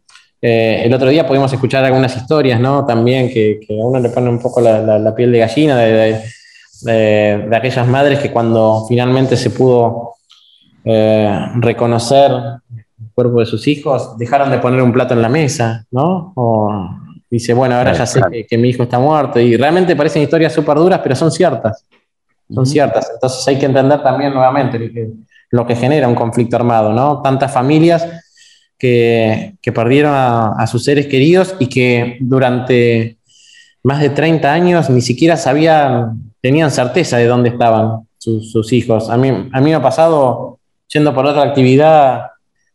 Eh, 0.42 0.82
el 0.84 0.92
otro 0.92 1.08
día 1.10 1.28
pudimos 1.28 1.54
escuchar 1.54 1.86
algunas 1.86 2.18
historias, 2.18 2.60
¿no? 2.60 2.84
También 2.84 3.30
que, 3.30 3.60
a 3.70 3.74
uno 3.74 4.00
le 4.00 4.10
pone 4.10 4.28
un 4.28 4.40
poco 4.40 4.60
la, 4.60 5.14
piel 5.16 5.32
de 5.32 5.38
gallina 5.38 5.78
de, 5.78 6.20
de, 6.82 7.56
aquellas 7.56 7.88
madres 7.88 8.18
que 8.18 8.32
cuando 8.32 8.88
finalmente 8.90 9.38
se 9.38 9.52
pudo 9.52 10.16
eh, 10.84 11.30
reconocer 11.58 12.32
el 12.72 13.12
cuerpo 13.14 13.40
de 13.40 13.46
sus 13.46 13.68
hijos, 13.68 14.18
dejaron 14.18 14.50
de 14.50 14.58
poner 14.58 14.82
un 14.82 14.92
plato 14.92 15.14
en 15.14 15.22
la 15.22 15.30
mesa, 15.30 15.86
¿no? 15.92 16.34
O, 16.36 17.03
Dice, 17.34 17.52
bueno, 17.56 17.74
ahora 17.74 17.94
ya 17.94 18.06
sé 18.06 18.22
que, 18.48 18.58
mi 18.60 18.70
hijo 18.70 18.84
está 18.84 19.00
muerto. 19.00 19.40
Y 19.40 19.58
realmente 19.58 19.96
parecen 19.96 20.22
historias 20.22 20.54
súper 20.54 20.78
duras, 20.78 21.00
pero 21.02 21.16
son 21.16 21.32
ciertas. 21.32 21.84
Son 22.48 22.64
ciertas. 22.64 23.10
Entonces 23.12 23.48
hay 23.48 23.58
que 23.58 23.66
entender 23.66 24.04
también 24.04 24.32
nuevamente 24.36 25.10
lo 25.50 25.66
que 25.66 25.76
genera 25.76 26.08
un 26.08 26.14
conflicto 26.14 26.58
armado, 26.58 26.94
¿no? 26.94 27.24
Tantas 27.24 27.52
familias 27.52 28.08
que, 28.78 29.56
perdieron 29.74 30.14
a, 30.14 30.68
sus 30.68 30.84
seres 30.84 31.08
queridos 31.08 31.56
y 31.58 31.70
que 31.70 32.18
durante 32.20 33.18
más 33.82 34.00
de 34.00 34.12
30 34.12 34.54
años 34.54 34.92
ni 34.92 35.02
siquiera 35.02 35.36
sabían, 35.36 36.34
tenían 36.40 36.70
certeza 36.70 37.18
de 37.18 37.26
dónde 37.26 37.50
estaban 37.50 38.08
sus, 38.20 38.72
hijos. 38.72 39.10
A 39.10 39.18
mí, 39.18 39.30
a 39.30 39.60
mí 39.60 39.70
me 39.72 39.74
ha 39.74 39.82
pasado, 39.82 40.60
yendo 40.88 41.16
por 41.16 41.26
otra 41.26 41.42
actividad, 41.42 42.28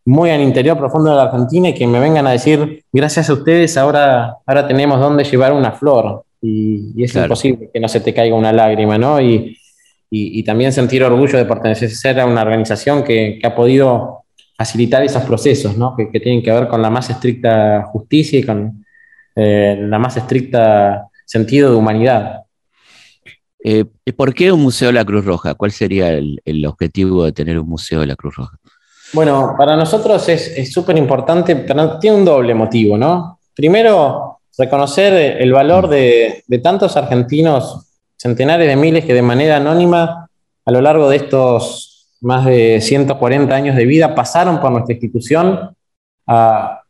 muy 0.09 0.30
al 0.30 0.40
interior 0.40 0.78
profundo 0.78 1.11
de 1.11 1.16
la 1.16 1.24
Argentina 1.24 1.68
y 1.68 1.74
que 1.74 1.86
me 1.86 2.00
vengan 2.00 2.26
a 2.26 2.30
decir, 2.30 2.82
gracias 2.90 3.28
a 3.28 3.34
ustedes 3.34 3.76
ahora, 3.76 4.36
ahora 4.46 4.66
tenemos 4.66 4.98
dónde 4.98 5.22
llevar 5.22 5.52
una 5.52 5.72
flor. 5.72 6.24
Y, 6.40 7.04
es 7.04 7.14
imposible 7.14 7.68
que 7.72 7.78
no 7.78 7.88
se 7.88 8.00
te 8.00 8.14
caiga 8.14 8.34
una 8.34 8.50
lágrima, 8.50 8.96
¿no? 8.96 9.20
Y, 9.20 9.59
y, 10.11 10.42
también 10.44 10.72
sentir 10.72 11.04
orgullo 11.04 11.36
de 11.36 11.44
pertenecer 11.44 12.18
a 12.18 12.24
una 12.24 12.40
organización 12.40 13.04
que, 13.04 13.38
que 13.38 13.46
ha 13.46 13.54
podido 13.54 14.24
facilitar 14.56 15.02
esos 15.02 15.22
procesos, 15.24 15.76
¿no? 15.76 15.94
Que, 15.94 16.11
que, 16.11 16.20
tienen 16.20 16.42
que 16.42 16.52
ver 16.52 16.68
con 16.68 16.80
la 16.80 16.88
más 16.88 17.11
estricta 17.11 17.82
justicia 17.92 18.38
y 18.38 18.44
con 18.44 18.86
eh, 19.36 19.76
la 19.78 19.98
más 19.98 20.16
estricta 20.16 21.09
sentido 21.26 21.70
de 21.70 21.76
humanidad. 21.76 22.44
Eh, 23.62 23.84
¿Por 24.16 24.32
qué 24.32 24.52
un 24.52 24.62
museo 24.62 24.88
de 24.88 24.94
la 24.94 25.04
Cruz 25.04 25.26
Roja? 25.26 25.54
¿Cuál 25.54 25.72
sería 25.72 26.12
el, 26.12 26.40
el 26.46 26.64
objetivo 26.64 27.24
de 27.26 27.32
tener 27.32 27.59
un 27.59 27.68
museo 27.68 28.00
de 28.00 28.06
la 28.06 28.16
Cruz 28.16 28.36
Roja? 28.36 28.59
Bueno, 29.12 29.54
para 29.56 29.74
nosotros 29.74 30.28
es 30.28 30.72
súper 30.72 30.98
importante, 30.98 31.54
tiene 32.00 32.16
un 32.16 32.24
doble 32.24 32.54
motivo, 32.54 32.96
¿no? 32.98 33.38
Primero, 33.54 34.40
reconocer 34.59 35.40
el 35.40 35.52
valor 35.52 35.88
de, 35.88 36.44
tantos 36.62 36.96
argentinos, 36.96 37.86
centenares 38.16 38.66
de 38.66 38.76
miles 38.76 39.04
que 39.04 39.14
de 39.14 39.22
manera 39.22 39.56
anónima, 39.56 40.28
a 40.64 40.70
lo 40.70 40.80
largo 40.80 41.09
de 41.09 41.16
estos 41.16 42.09
más 42.20 42.44
de 42.44 42.80
140 42.80 43.54
años 43.54 43.76
de 43.76 43.86
vida, 43.86 44.14
pasaron 44.14 44.61
por 44.61 44.72
nuestra 44.72 44.92
institución 44.94 45.74
a 46.26 46.82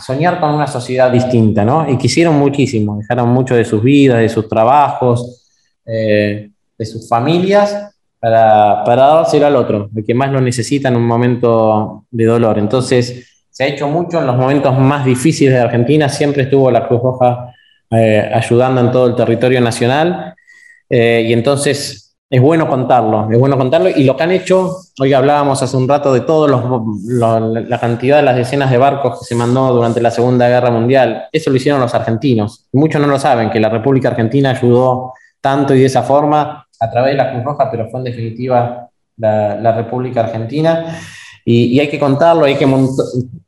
soñar 0.00 0.38
con 0.38 0.50
una 0.50 0.66
sociedad 0.66 1.10
distinta, 1.10 1.64
¿no? 1.64 1.90
Y 1.90 1.96
quisieron 1.96 2.38
muchísimo, 2.38 2.98
dejaron 2.98 3.30
mucho 3.30 3.56
de 3.56 3.64
sus 3.64 3.82
vidas, 3.82 4.20
de 4.20 4.28
sus 4.28 4.48
trabajos, 4.48 5.44
eh, 5.84 6.50
de 6.76 6.86
sus 6.86 7.08
familias 7.08 7.87
para, 8.20 8.82
para 8.84 9.06
dárselo 9.06 9.46
al 9.46 9.56
otro, 9.56 9.90
el 9.94 10.04
que 10.04 10.14
más 10.14 10.30
lo 10.30 10.40
necesita 10.40 10.88
en 10.88 10.96
un 10.96 11.06
momento 11.06 12.04
de 12.10 12.24
dolor. 12.24 12.58
Entonces, 12.58 13.42
se 13.50 13.64
ha 13.64 13.66
hecho 13.66 13.88
mucho 13.88 14.20
en 14.20 14.26
los 14.26 14.36
momentos 14.36 14.78
más 14.78 15.04
difíciles 15.04 15.54
de 15.54 15.60
Argentina, 15.60 16.08
siempre 16.08 16.44
estuvo 16.44 16.70
la 16.70 16.86
Cruz 16.86 17.02
Roja 17.02 17.52
eh, 17.90 18.30
ayudando 18.32 18.80
en 18.80 18.92
todo 18.92 19.06
el 19.06 19.16
territorio 19.16 19.60
nacional, 19.60 20.34
eh, 20.88 21.24
y 21.26 21.32
entonces 21.32 22.16
es 22.30 22.42
bueno 22.42 22.68
contarlo, 22.68 23.28
es 23.32 23.38
bueno 23.38 23.56
contarlo, 23.56 23.88
y 23.88 24.04
lo 24.04 24.16
que 24.16 24.22
han 24.22 24.30
hecho, 24.30 24.76
hoy 25.00 25.12
hablábamos 25.12 25.62
hace 25.62 25.76
un 25.76 25.88
rato 25.88 26.12
de 26.12 26.20
todos 26.20 26.48
los, 26.48 27.68
la 27.68 27.80
cantidad 27.80 28.18
de 28.18 28.22
las 28.22 28.36
decenas 28.36 28.70
de 28.70 28.78
barcos 28.78 29.18
que 29.18 29.24
se 29.24 29.34
mandó 29.34 29.72
durante 29.72 30.00
la 30.00 30.10
Segunda 30.10 30.48
Guerra 30.48 30.70
Mundial, 30.70 31.24
eso 31.32 31.50
lo 31.50 31.56
hicieron 31.56 31.80
los 31.80 31.94
argentinos, 31.94 32.66
muchos 32.72 33.00
no 33.00 33.06
lo 33.06 33.18
saben, 33.18 33.50
que 33.50 33.58
la 33.58 33.70
República 33.70 34.08
Argentina 34.10 34.50
ayudó 34.50 35.14
tanto 35.40 35.74
y 35.74 35.80
de 35.80 35.86
esa 35.86 36.02
forma 36.02 36.66
a 36.80 36.90
través 36.90 37.12
de 37.12 37.18
la 37.18 37.30
Cruz 37.30 37.44
Roja, 37.44 37.70
pero 37.70 37.88
fue 37.90 38.00
en 38.00 38.04
definitiva 38.04 38.88
la, 39.16 39.72
República 39.72 40.20
Argentina. 40.20 40.98
Y, 41.44 41.78
hay 41.80 41.88
que 41.88 41.98
contarlo, 41.98 42.44
hay 42.44 42.56
que 42.56 42.68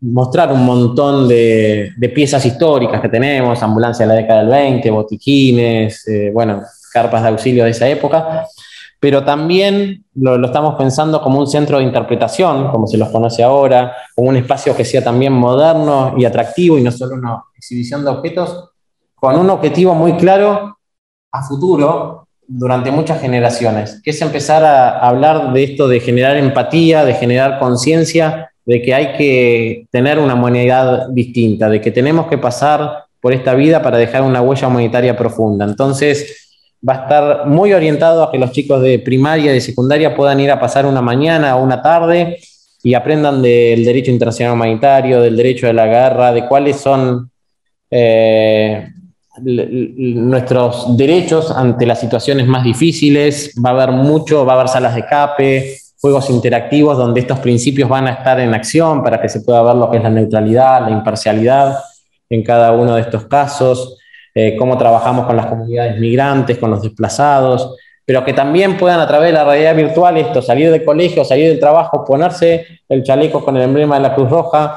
mostrar 0.01 0.53
un 0.53 0.65
montón 0.65 1.29
de, 1.29 1.93
piezas 2.15 2.45
históricas 2.45 3.01
que 3.01 3.09
tenemos, 3.09 3.63
ambulancia 3.63 4.07
de 4.07 4.15
la 4.15 4.21
década 4.21 4.41
del 4.41 4.49
20, 4.49 4.91
botiquines, 4.91 6.09
eh, 6.09 6.31
bueno, 6.33 6.63
carpas 6.93 7.23
de 7.23 7.29
auxilio 7.29 7.65
de 7.65 7.71
esa 7.71 7.89
época, 7.89 8.47
pero 8.99 9.23
también 9.23 10.05
lo, 10.15 10.39
lo, 10.39 10.47
estamos 10.47 10.75
pensando 10.77 11.23
como 11.23 11.39
un 11.39 11.47
centro 11.47 11.79
de 11.79 11.85
interpretación, 11.85 12.71
como 12.71 12.87
se 12.87 12.97
los 12.99 13.11
conoce 13.11 13.43
ahora, 13.43 13.95
como 14.15 14.31
un 14.31 14.37
espacio 14.37 14.75
que 14.75 14.85
sea 14.85 15.05
también 15.05 15.33
moderno 15.33 16.15
y 16.17 16.25
atractivo 16.25 16.79
y 16.79 16.83
no 16.83 16.91
solo 16.91 17.15
una 17.15 17.43
exhibición 17.57 18.03
de 18.03 18.11
objetos, 18.11 18.71
con 19.15 19.39
un 19.39 19.51
objetivo 19.51 19.95
muy 19.95 20.15
claro 20.15 20.80
a 21.33 21.43
futuro 21.43 22.27
durante 22.47 22.91
muchas 22.91 23.21
generaciones, 23.21 24.01
que 24.03 24.11
es 24.11 24.21
empezar 24.23 24.65
a 24.65 24.99
hablar 24.99 25.53
de 25.53 25.63
esto 25.63 25.87
de 25.87 26.01
generar 26.01 26.37
empatía, 26.37 27.05
de 27.05 27.15
generar 27.15 27.59
conciencia, 27.61 28.51
de 28.65 28.83
que 28.83 28.93
hay 28.93 29.13
que 29.17 29.87
tener 29.91 30.19
una 30.19 30.35
humanidad 30.35 31.09
distinta, 31.11 31.69
de 31.69 31.81
que 31.81 31.93
tenemos 31.93 32.27
que 32.27 32.39
pasar 32.39 33.05
por 33.21 33.33
esta 33.33 33.55
vida 33.55 33.83
para 33.83 33.99
dejar 33.99 34.23
una 34.23 34.43
huella 34.43 34.67
humanitaria 34.67 35.17
profunda. 35.17 35.65
Entonces, 35.65 36.51
va 36.87 36.95
a 36.95 37.03
estar 37.03 37.47
muy 37.47 37.73
orientado 37.73 38.23
a 38.23 38.33
que 38.33 38.39
los 38.39 38.51
chicos 38.53 38.83
de 38.83 38.99
primaria 38.99 39.51
y 39.51 39.55
de 39.55 39.61
secundaria 39.61 40.17
puedan 40.17 40.41
ir 40.41 40.51
a 40.51 40.59
pasar 40.59 40.87
una 40.87 41.03
mañana 41.03 41.57
o 41.57 41.63
una 41.63 41.83
tarde 41.83 42.39
y 42.83 42.95
aprendan 42.95 43.43
del 43.43 43.85
derecho 43.85 44.11
internacional 44.11 44.55
humanitario, 44.55 45.21
del 45.21 45.37
derecho 45.37 45.67
de 45.67 45.75
la 45.75 45.87
guerra, 45.87 46.33
de 46.33 46.47
cuáles 46.47 46.77
son 46.77 47.31
eh, 47.91 48.89
nuestros 49.39 50.97
derechos 50.97 51.51
ante 51.51 51.87
las 51.87 52.01
situaciones 52.01 52.47
más 52.47 52.65
difíciles, 52.65 53.55
va 53.65 53.71
a 53.71 53.73
haber 53.75 53.93
mucho, 53.93 54.45
va 54.45 54.55
a 54.55 54.57
haber 54.57 54.69
salas 54.69 54.95
de 54.95 55.07
cape, 55.07 55.77
juegos 56.01 56.31
interactivos 56.31 56.97
donde 56.97 57.21
estos 57.21 57.39
principios 57.39 57.89
van 57.89 58.09
a 58.09 58.13
estar 58.13 58.41
en 58.41 58.55
acción 58.55 59.03
para 59.03 59.21
que 59.21 59.29
se 59.29 59.41
pueda 59.43 59.63
ver 59.63 59.77
lo 59.77 59.91
que 59.91 59.99
es 59.99 60.03
la 60.03 60.11
neutralidad, 60.11 60.83
la 60.83 60.91
imparcialidad 60.91 61.79
en 62.29 62.43
cada 62.43 62.73
uno 62.73 62.95
de 62.95 63.03
estos 63.03 63.27
casos, 63.27 63.99
eh, 64.35 64.57
cómo 64.57 64.79
trabajamos 64.79 65.27
con 65.27 65.37
las 65.37 65.47
comunidades 65.47 65.99
migrantes, 65.99 66.59
con 66.59 66.71
los 66.71 66.83
desplazados, 66.83 67.77
pero 68.05 68.25
que 68.25 68.33
también 68.33 68.77
puedan 68.77 69.01
a 69.01 69.07
través 69.07 69.29
de 69.29 69.35
la 69.35 69.45
realidad 69.45 69.77
virtual 69.77 70.17
esto, 70.17 70.41
salir 70.41 70.71
del 70.71 70.85
colegio, 70.85 71.25
salir 71.25 71.49
del 71.49 71.61
trabajo, 71.61 72.05
ponerse 72.05 72.67
el 72.89 73.03
chaleco 73.03 73.45
con 73.45 73.57
el 73.57 73.63
emblema 73.63 73.97
de 73.97 74.03
la 74.03 74.15
Cruz 74.15 74.31
Roja, 74.31 74.77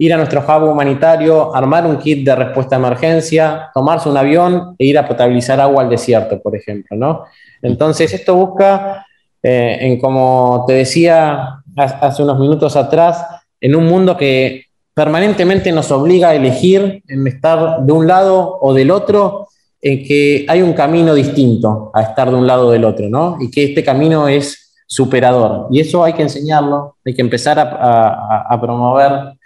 ir 0.00 0.14
a 0.14 0.16
nuestro 0.16 0.40
hub 0.40 0.70
humanitario, 0.70 1.54
armar 1.54 1.86
un 1.86 1.98
kit 1.98 2.24
de 2.24 2.34
respuesta 2.34 2.74
a 2.74 2.78
emergencia, 2.78 3.70
tomarse 3.74 4.08
un 4.08 4.16
avión 4.16 4.74
e 4.78 4.86
ir 4.86 4.98
a 4.98 5.06
potabilizar 5.06 5.60
agua 5.60 5.82
al 5.82 5.90
desierto, 5.90 6.40
por 6.40 6.56
ejemplo. 6.56 6.96
¿no? 6.96 7.24
Entonces, 7.60 8.14
esto 8.14 8.34
busca, 8.34 9.04
eh, 9.42 9.76
en 9.78 10.00
como 10.00 10.64
te 10.66 10.72
decía 10.72 11.62
hace 11.76 12.22
unos 12.22 12.38
minutos 12.38 12.76
atrás, 12.76 13.26
en 13.60 13.76
un 13.76 13.84
mundo 13.84 14.16
que 14.16 14.64
permanentemente 14.94 15.70
nos 15.70 15.90
obliga 15.90 16.30
a 16.30 16.34
elegir 16.34 17.02
en 17.06 17.26
estar 17.26 17.82
de 17.82 17.92
un 17.92 18.06
lado 18.06 18.58
o 18.58 18.72
del 18.72 18.90
otro, 18.90 19.48
en 19.82 20.02
que 20.02 20.46
hay 20.48 20.62
un 20.62 20.72
camino 20.72 21.14
distinto 21.14 21.90
a 21.92 22.00
estar 22.02 22.30
de 22.30 22.36
un 22.36 22.46
lado 22.46 22.68
o 22.68 22.70
del 22.70 22.86
otro, 22.86 23.10
¿no? 23.10 23.36
Y 23.38 23.50
que 23.50 23.64
este 23.64 23.84
camino 23.84 24.28
es 24.28 24.72
superador. 24.86 25.66
Y 25.70 25.80
eso 25.80 26.02
hay 26.02 26.14
que 26.14 26.22
enseñarlo, 26.22 26.96
hay 27.04 27.14
que 27.14 27.20
empezar 27.20 27.58
a, 27.58 28.46
a 28.48 28.60
promover 28.60 29.38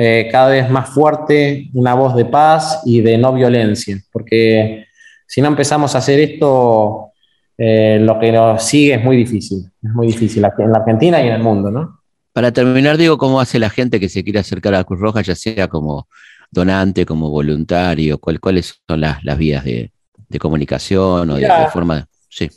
eh, 0.00 0.28
cada 0.30 0.50
vez 0.50 0.70
más 0.70 0.90
fuerte 0.90 1.70
una 1.74 1.92
voz 1.94 2.14
de 2.14 2.24
paz 2.24 2.82
y 2.84 3.00
de 3.00 3.18
no 3.18 3.32
violencia, 3.32 4.00
porque 4.12 4.86
si 5.26 5.42
no 5.42 5.48
empezamos 5.48 5.92
a 5.92 5.98
hacer 5.98 6.20
esto, 6.20 7.10
eh, 7.56 7.98
lo 8.00 8.16
que 8.20 8.30
nos 8.30 8.62
sigue 8.62 8.94
es 8.94 9.02
muy 9.02 9.16
difícil, 9.16 9.68
es 9.82 9.90
muy 9.90 10.06
difícil 10.06 10.46
en 10.58 10.70
la 10.70 10.78
Argentina 10.78 11.20
y 11.20 11.26
en 11.26 11.32
el 11.32 11.42
mundo, 11.42 11.72
¿no? 11.72 11.98
Para 12.32 12.52
terminar, 12.52 12.96
digo, 12.96 13.18
¿cómo 13.18 13.40
hace 13.40 13.58
la 13.58 13.70
gente 13.70 13.98
que 13.98 14.08
se 14.08 14.22
quiere 14.22 14.38
acercar 14.38 14.72
a 14.74 14.78
la 14.78 14.84
Cruz 14.84 15.00
Roja, 15.00 15.20
ya 15.20 15.34
sea 15.34 15.66
como 15.66 16.06
donante, 16.48 17.04
como 17.04 17.30
voluntario? 17.30 18.18
¿Cuáles 18.18 18.80
son 18.86 19.00
las, 19.00 19.20
vías 19.36 19.64
de, 19.64 19.90
comunicación 20.38 21.28
o 21.28 21.34
de, 21.34 21.48
forma? 21.72 22.06
Sí. 22.28 22.48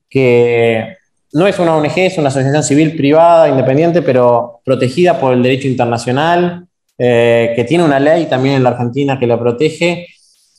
que 0.09 0.97
no 1.33 1.47
es 1.47 1.59
una 1.59 1.77
ONG, 1.77 1.99
es 1.99 2.19
una 2.19 2.29
asociación 2.29 2.63
civil 2.63 2.97
privada, 2.97 3.49
independiente, 3.49 4.03
pero 4.03 4.61
protegida 4.65 5.19
por 5.19 5.33
el 5.33 5.43
derecho 5.43 5.69
internacional, 5.69 6.67
eh, 6.99 7.53
que 7.55 7.65
tiene 7.65 7.85
una 7.85 8.01
ley 8.01 8.27
también 8.27 8.57
en 8.57 8.63
la 8.63 8.71
Argentina 8.71 9.19
que 9.19 9.27
la 9.27 9.39
protege. 9.39 10.07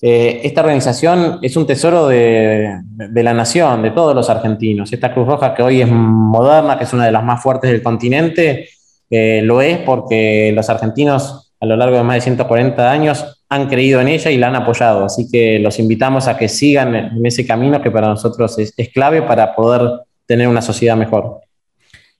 Eh, 0.01 0.41
esta 0.43 0.61
organización 0.61 1.39
es 1.41 1.55
un 1.55 1.65
tesoro 1.65 2.07
de, 2.07 2.81
la 3.13 3.33
nación, 3.33 3.81
de 3.81 3.91
todos 3.91 4.15
los 4.15 4.29
argentinos. 4.29 4.93
Esta 4.93 5.13
Cruz 5.13 5.27
Roja 5.27 5.55
que 5.55 5.63
hoy 5.63 5.81
es 5.81 5.89
moderna, 5.89 6.77
que 6.77 6.83
es 6.83 6.93
una 6.93 7.05
de 7.05 7.11
las 7.11 7.23
más 7.23 7.41
fuertes 7.41 7.71
del 7.71 7.81
continente, 7.81 8.69
eh, 9.09 9.41
lo 9.43 9.61
es 9.61 9.79
porque 9.79 10.51
los 10.53 10.69
argentinos 10.69 11.47
a 11.59 11.65
lo 11.65 11.75
largo 11.75 11.97
de 11.97 12.03
más 12.03 12.15
de 12.15 12.21
140 12.21 12.91
años 12.91 13.43
han 13.49 13.67
creído 13.67 14.01
en 14.01 14.09
ella 14.09 14.29
y 14.29 14.37
la 14.37 14.47
han 14.47 14.55
apoyado. 14.55 15.05
Así 15.05 15.29
que 15.31 15.59
los 15.59 15.79
invitamos 15.79 16.27
a 16.27 16.37
que 16.37 16.47
sigan 16.49 16.95
en 16.95 17.25
ese 17.25 17.45
camino 17.45 17.81
que 17.81 17.91
para 17.91 18.07
nosotros 18.07 18.57
es, 18.59 18.73
clave 18.93 19.21
para 19.21 19.55
poder 19.55 20.01
tener 20.25 20.47
una 20.47 20.61
sociedad 20.61 20.95
mejor. 20.95 21.41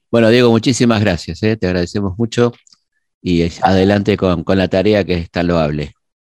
Bueno, 0.09 0.29
Diego, 0.29 0.49
muchísimas 0.49 1.01
gracias. 1.01 1.43
¿eh? 1.43 1.57
Te 1.57 1.67
agradecemos 1.67 2.17
mucho 2.17 2.53
y 3.21 3.47
adelante 3.61 4.15
con, 4.15 4.43
la 4.47 4.67
tarea 4.67 5.03
que 5.03 5.15
es 5.15 5.29
tan 5.29 5.47
loable. 5.47 5.93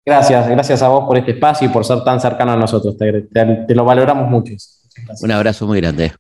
Gracias, 0.05 0.47
gracias 0.47 0.81
a 0.81 0.87
vos 0.87 1.05
por 1.05 1.17
este 1.17 1.31
espacio 1.31 1.67
y 1.67 1.71
por 1.71 1.85
ser 1.85 2.03
tan 2.03 2.19
cercano 2.19 2.53
a 2.53 2.55
nosotros. 2.55 2.97
Te, 2.97 3.75
lo 3.75 3.85
valoramos 3.85 4.29
mucho. 4.29 4.53
Un 5.21 5.31
abrazo 5.31 5.67
muy 5.67 5.79
grande. 5.79 6.13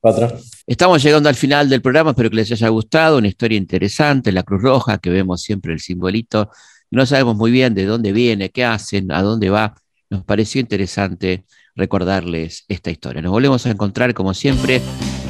Otro. 0.00 0.28
Estamos 0.66 1.02
llegando 1.02 1.28
al 1.28 1.34
final 1.34 1.68
del 1.68 1.82
programa, 1.82 2.10
espero 2.10 2.30
que 2.30 2.36
les 2.36 2.52
haya 2.52 2.68
gustado, 2.68 3.18
una 3.18 3.28
historia 3.28 3.56
interesante, 3.58 4.32
la 4.32 4.42
Cruz 4.42 4.62
Roja, 4.62 4.98
que 4.98 5.10
vemos 5.10 5.42
siempre 5.42 5.72
el 5.72 5.80
simbolito. 5.80 6.50
No 6.90 7.06
sabemos 7.06 7.36
muy 7.36 7.50
bien 7.50 7.74
de 7.74 7.86
dónde 7.86 8.12
viene, 8.12 8.50
qué 8.50 8.64
hacen, 8.64 9.10
a 9.10 9.22
dónde 9.22 9.50
va. 9.50 9.74
Nos 10.10 10.24
pareció 10.24 10.60
interesante 10.60 11.44
recordarles 11.74 12.64
esta 12.68 12.90
historia. 12.90 13.22
Nos 13.22 13.32
volvemos 13.32 13.66
a 13.66 13.70
encontrar 13.70 14.14
como 14.14 14.34
siempre 14.34 14.80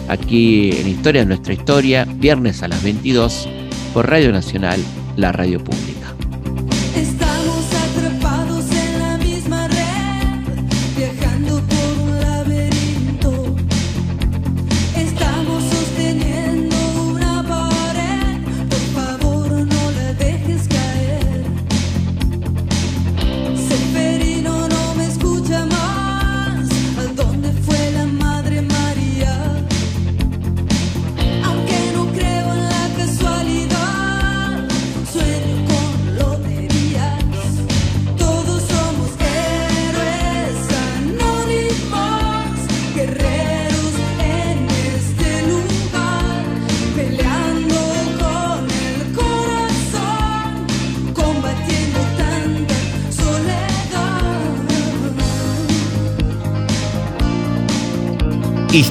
aquí 0.08 0.72
en 0.72 0.88
Historia 0.88 1.22
de 1.22 1.26
nuestra 1.26 1.54
historia, 1.54 2.04
viernes 2.04 2.62
a 2.62 2.68
las 2.68 2.82
22 2.82 3.48
por 3.94 4.10
Radio 4.10 4.32
Nacional, 4.32 4.80
la 5.16 5.32
radio 5.32 5.62
pública. 5.62 6.03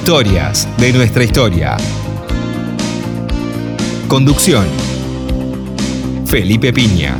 Historias 0.04 0.68
de 0.76 0.92
nuestra 0.92 1.24
historia. 1.24 1.78
Conducción. 4.06 4.66
Felipe 6.26 6.74
Piña. 6.74 7.16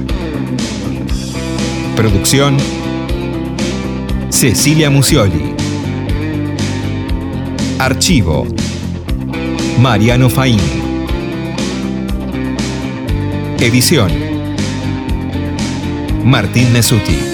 Producción. 1.96 2.58
Cecilia 4.28 4.90
Musioli. 4.90 5.54
Archivo. 7.78 8.46
Mariano 9.80 10.28
Faín. 10.28 10.60
Edición. 13.60 14.12
Martín 16.22 16.70
Mesuti. 16.74 17.33